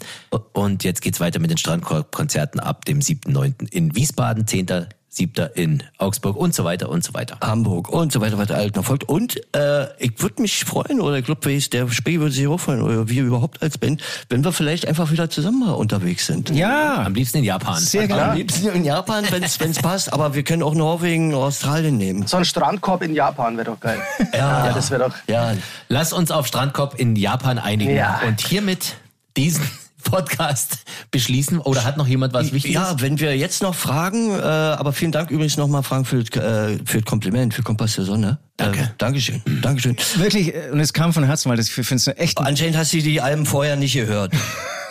Und 0.52 0.84
jetzt 0.84 1.02
geht's 1.02 1.20
weiter 1.20 1.38
mit 1.38 1.50
den 1.50 1.58
Strandkonzerten 1.58 2.60
ab 2.60 2.84
dem 2.84 3.00
7.9. 3.00 3.70
in 3.70 3.94
Wiesbaden, 3.94 4.46
10 4.46 4.66
siebter 5.14 5.56
in 5.56 5.82
Augsburg 5.98 6.36
und 6.36 6.54
so 6.54 6.64
weiter 6.64 6.88
und 6.88 7.04
so 7.04 7.14
weiter. 7.14 7.38
Hamburg 7.42 7.88
und 7.88 8.12
so 8.12 8.20
weiter, 8.20 8.38
weiter 8.38 8.56
alt 8.56 8.76
noch 8.76 8.84
folgt. 8.84 9.04
Und 9.04 9.36
äh, 9.54 9.86
ich 9.98 10.20
würde 10.20 10.42
mich 10.42 10.64
freuen, 10.64 11.00
oder 11.00 11.18
ich 11.18 11.24
glaube, 11.24 11.40
der 11.44 11.90
Spiegel 11.90 12.20
würde 12.20 12.34
sich 12.34 12.46
auch 12.46 12.58
freuen, 12.58 12.82
oder 12.82 13.08
wir 13.08 13.22
überhaupt 13.22 13.62
als 13.62 13.78
Band, 13.78 14.02
wenn 14.28 14.44
wir 14.44 14.52
vielleicht 14.52 14.86
einfach 14.88 15.10
wieder 15.10 15.30
zusammen 15.30 15.60
mal 15.60 15.72
unterwegs 15.72 16.26
sind. 16.26 16.50
Ja. 16.50 17.02
Am 17.04 17.14
liebsten 17.14 17.38
in 17.38 17.44
Japan. 17.44 17.80
Sehr 17.80 18.06
klar. 18.06 18.30
Am 18.30 18.36
liebsten 18.36 18.68
in 18.68 18.84
Japan, 18.84 19.24
wenn 19.30 19.42
es 19.42 19.58
passt, 19.78 20.12
aber 20.12 20.34
wir 20.34 20.42
können 20.42 20.62
auch 20.62 20.74
Norwegen, 20.74 21.34
Australien 21.34 21.96
nehmen. 21.96 22.26
So 22.26 22.36
ein 22.36 22.44
Strandkorb 22.44 23.02
in 23.02 23.14
Japan 23.14 23.56
wäre 23.56 23.66
doch 23.66 23.80
geil. 23.80 24.00
ja, 24.32 24.72
das 24.72 24.90
wäre 24.90 25.08
doch. 25.08 25.14
Ja, 25.28 25.54
Lass 25.88 26.12
uns 26.12 26.30
auf 26.30 26.46
Strandkorb 26.46 26.98
in 26.98 27.16
Japan 27.16 27.58
einigen 27.58 27.94
Ja. 27.94 28.20
und 28.26 28.40
hiermit 28.40 28.96
diesen 29.36 29.68
Podcast 30.04 30.78
beschließen. 31.10 31.58
Oder 31.58 31.84
hat 31.84 31.96
noch 31.96 32.06
jemand 32.06 32.32
was 32.32 32.52
Wichtiges? 32.52 32.74
Ja, 32.74 33.00
wenn 33.00 33.18
wir 33.18 33.36
jetzt 33.36 33.62
noch 33.62 33.74
fragen, 33.74 34.30
äh, 34.30 34.42
aber 34.42 34.92
vielen 34.92 35.12
Dank 35.12 35.30
übrigens 35.30 35.56
nochmal, 35.56 35.82
Frank, 35.82 36.06
für, 36.06 36.18
äh, 36.18 36.78
für 36.84 36.98
das 36.98 37.04
Kompliment, 37.04 37.54
für 37.54 37.62
Kompass 37.62 37.96
der 37.96 38.04
Sonne. 38.04 38.38
Danke. 38.56 38.80
Äh, 38.80 38.88
Dankeschön. 38.98 39.42
Dankeschön. 39.62 39.96
Wirklich, 40.16 40.54
äh, 40.54 40.70
und 40.70 40.80
es 40.80 40.92
kam 40.92 41.12
von 41.12 41.24
Herzen, 41.24 41.50
weil 41.50 41.56
das, 41.56 41.66
ich 41.66 41.72
finde 41.72 41.94
es 41.96 42.06
echt. 42.06 42.38
Anscheinend 42.38 42.76
hast 42.76 42.92
du 42.92 42.98
die 42.98 43.20
Alben 43.20 43.46
vorher 43.46 43.76
nicht 43.76 43.94
gehört. 43.94 44.32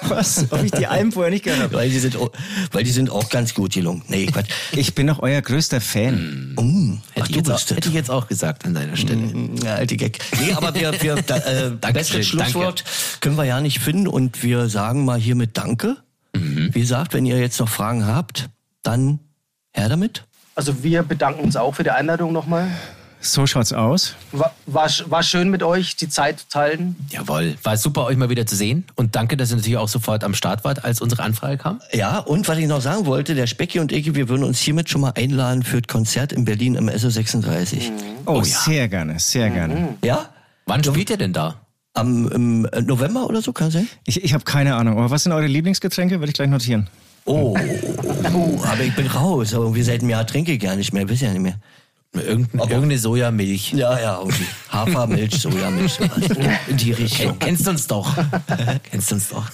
Was? 0.09 0.45
Ob 0.51 0.63
ich 0.63 0.71
die 0.71 0.87
Alben 0.87 1.11
vorher 1.11 1.31
nicht 1.31 1.43
gehört 1.43 1.61
habe? 1.63 1.73
weil, 1.75 1.89
die 1.89 1.99
sind, 1.99 2.15
auch- 2.15 2.31
weil 2.71 2.83
die 2.83 2.91
sind 2.91 3.09
auch 3.09 3.29
ganz 3.29 3.53
gut 3.53 3.73
gelungen. 3.73 4.03
Nee, 4.07 4.25
Quatsch. 4.27 4.49
Ich 4.71 4.93
bin 4.95 5.07
doch 5.07 5.19
euer 5.19 5.41
größter 5.41 5.81
Fan. 5.81 6.53
Mm, 6.57 7.01
hätte, 7.13 7.21
ach, 7.21 7.29
ich 7.29 7.31
du 7.31 7.37
jetzt 7.39 7.49
auch, 7.51 7.75
hätte 7.75 7.89
ich 7.89 7.95
jetzt 7.95 8.09
auch 8.11 8.27
gesagt 8.27 8.65
an 8.65 8.73
deiner 8.73 8.95
Stelle. 8.97 9.21
Ja, 9.63 9.75
alte 9.75 9.97
Gag. 9.97 10.19
Nee, 10.39 10.53
aber 10.53 10.73
wir, 10.75 10.93
wir 11.01 11.15
da, 11.15 11.37
äh, 11.37 11.71
besseres 11.93 12.27
Schlusswort 12.27 12.83
können 13.21 13.37
wir 13.37 13.45
ja 13.45 13.61
nicht 13.61 13.79
finden 13.79 14.07
und 14.07 14.43
wir 14.43 14.69
sagen 14.69 15.05
mal 15.05 15.19
hiermit 15.19 15.57
Danke. 15.57 15.97
Wie 16.35 16.79
gesagt, 16.79 17.13
wenn 17.13 17.25
ihr 17.25 17.39
jetzt 17.39 17.59
noch 17.59 17.69
Fragen 17.69 18.07
habt, 18.07 18.49
dann 18.81 19.19
her 19.71 19.87
damit. 19.89 20.23
Also 20.55 20.83
wir 20.83 21.03
bedanken 21.03 21.41
uns 21.41 21.55
auch 21.55 21.75
für 21.75 21.83
die 21.83 21.91
Einladung 21.91 22.31
nochmal. 22.33 22.67
So 23.25 23.47
schaut's 23.47 23.71
aus. 23.71 24.15
War, 24.33 24.53
war, 24.65 24.89
war 25.05 25.23
schön 25.23 25.49
mit 25.49 25.63
euch, 25.63 25.95
die 25.95 26.09
Zeit 26.09 26.41
zu 26.41 26.49
teilen. 26.49 26.97
Jawohl. 27.09 27.55
War 27.63 27.77
super, 27.77 28.03
euch 28.03 28.17
mal 28.17 28.29
wieder 28.29 28.45
zu 28.45 28.57
sehen. 28.57 28.83
Und 28.95 29.15
danke, 29.15 29.37
dass 29.37 29.51
ihr 29.51 29.55
natürlich 29.55 29.77
auch 29.77 29.87
sofort 29.87 30.25
am 30.25 30.33
Start 30.33 30.65
wart, 30.65 30.83
als 30.83 30.99
unsere 30.99 31.23
Anfrage 31.23 31.57
kam. 31.57 31.79
Ja, 31.93 32.19
und 32.19 32.49
was 32.49 32.57
ich 32.57 32.67
noch 32.67 32.81
sagen 32.81 33.05
wollte, 33.05 33.33
der 33.33 33.47
Specki 33.47 33.79
und 33.79 33.93
ich, 33.93 34.13
wir 34.13 34.27
würden 34.27 34.43
uns 34.43 34.59
hiermit 34.59 34.89
schon 34.89 34.99
mal 34.99 35.13
einladen 35.15 35.63
für 35.63 35.81
das 35.81 35.87
Konzert 35.87 36.33
in 36.33 36.43
Berlin 36.43 36.75
im 36.75 36.89
SO36. 36.89 37.91
Oh, 38.25 38.43
sehr 38.43 38.89
gerne, 38.89 39.17
sehr 39.19 39.49
gerne. 39.49 39.97
Ja? 40.03 40.29
Wann 40.65 40.83
spielt 40.83 41.09
ihr 41.09 41.17
denn 41.17 41.31
da? 41.31 41.55
Am 41.93 42.27
im 42.29 42.67
November 42.85 43.25
oder 43.27 43.41
so, 43.41 43.53
kann 43.53 43.71
sein? 43.71 43.87
Ich, 44.05 44.21
ich 44.21 44.33
habe 44.33 44.43
keine 44.43 44.75
Ahnung. 44.75 44.97
Aber 44.97 45.11
was 45.11 45.23
sind 45.23 45.31
eure 45.31 45.47
Lieblingsgetränke? 45.47 46.19
Würde 46.19 46.31
ich 46.31 46.35
gleich 46.35 46.49
notieren. 46.49 46.89
Oh, 47.23 47.55
aber 48.63 48.81
ich 48.81 48.93
bin 48.95 49.07
raus. 49.07 49.53
Aber 49.53 49.63
irgendwie 49.63 49.83
seit 49.83 50.01
einem 50.01 50.09
Jahr 50.09 50.27
trinke 50.27 50.51
ich 50.51 50.59
gar 50.59 50.75
nicht 50.75 50.91
mehr, 50.91 51.07
wisst 51.07 51.21
ihr 51.21 51.29
ja 51.29 51.33
nicht 51.33 51.43
mehr. 51.43 51.55
Irgendein, 52.13 52.59
irgendeine 52.59 52.97
Sojamilch. 52.99 53.73
Ja, 53.73 53.99
ja, 53.99 54.19
irgendwie. 54.19 54.45
Hafermilch, 54.69 55.41
Sojamilch, 55.41 55.97
in 56.67 56.77
die 56.77 56.91
Richtung. 56.91 57.39
Ken- 57.39 57.39
Kennst 57.39 57.67
uns 57.67 57.87
doch. 57.87 58.15
Kennst 58.91 59.11
uns 59.11 59.29
doch. 59.29 59.45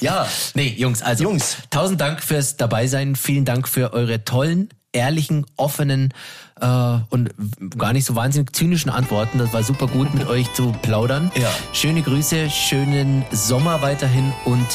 Ja. 0.00 0.26
Nee, 0.54 0.74
Jungs, 0.78 1.02
also 1.02 1.24
Jungs. 1.24 1.56
tausend 1.70 2.00
Dank 2.00 2.22
fürs 2.22 2.56
Dabeisein. 2.56 3.16
Vielen 3.16 3.44
Dank 3.44 3.66
für 3.66 3.92
eure 3.92 4.24
tollen, 4.24 4.68
ehrlichen, 4.92 5.44
offenen 5.56 6.14
äh, 6.60 6.66
und 7.10 7.34
gar 7.76 7.92
nicht 7.92 8.04
so 8.04 8.14
wahnsinnig 8.14 8.54
zynischen 8.54 8.92
Antworten. 8.92 9.38
Das 9.38 9.52
war 9.52 9.64
super 9.64 9.88
gut, 9.88 10.14
mit 10.14 10.28
euch 10.28 10.52
zu 10.54 10.70
plaudern. 10.82 11.32
Ja. 11.34 11.50
Schöne 11.72 12.02
Grüße, 12.02 12.48
schönen 12.48 13.24
Sommer 13.32 13.82
weiterhin 13.82 14.32
und 14.44 14.66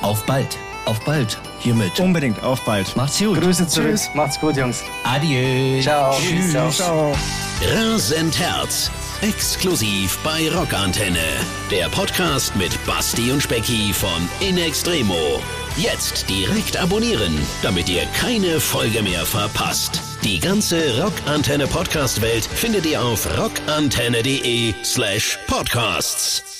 auf 0.00 0.24
bald. 0.24 0.56
Auf 0.86 1.00
bald, 1.00 1.36
hiermit. 1.58 1.98
Unbedingt, 2.00 2.42
auf 2.42 2.64
bald. 2.64 2.96
Macht's 2.96 3.18
gut. 3.18 3.40
Grüße 3.40 3.66
zurück. 3.66 3.90
Tschüss. 3.90 4.10
Macht's 4.14 4.40
gut, 4.40 4.56
Jungs. 4.56 4.82
Adieu. 5.04 5.82
Ciao. 5.82 6.16
Tschüss. 6.18 6.52
Ciao. 6.52 6.70
Ciao. 6.70 7.16
Rasend 7.74 8.38
Herz. 8.38 8.90
Exklusiv 9.20 10.18
bei 10.22 10.48
Rockantenne. 10.50 11.18
Der 11.70 11.88
Podcast 11.88 12.54
mit 12.54 12.78
Basti 12.86 13.32
und 13.32 13.42
Specki 13.42 13.92
von 13.92 14.28
In 14.40 14.58
Extremo. 14.58 15.42
Jetzt 15.76 16.28
direkt 16.28 16.76
abonnieren, 16.76 17.36
damit 17.62 17.88
ihr 17.88 18.06
keine 18.18 18.60
Folge 18.60 19.02
mehr 19.02 19.26
verpasst. 19.26 20.00
Die 20.22 20.38
ganze 20.38 21.02
Rockantenne 21.02 21.66
Podcast 21.66 22.22
Welt 22.22 22.44
findet 22.44 22.86
ihr 22.86 23.02
auf 23.02 23.26
rockantenne.de 23.38 24.74
slash 24.84 25.38
podcasts. 25.48 26.55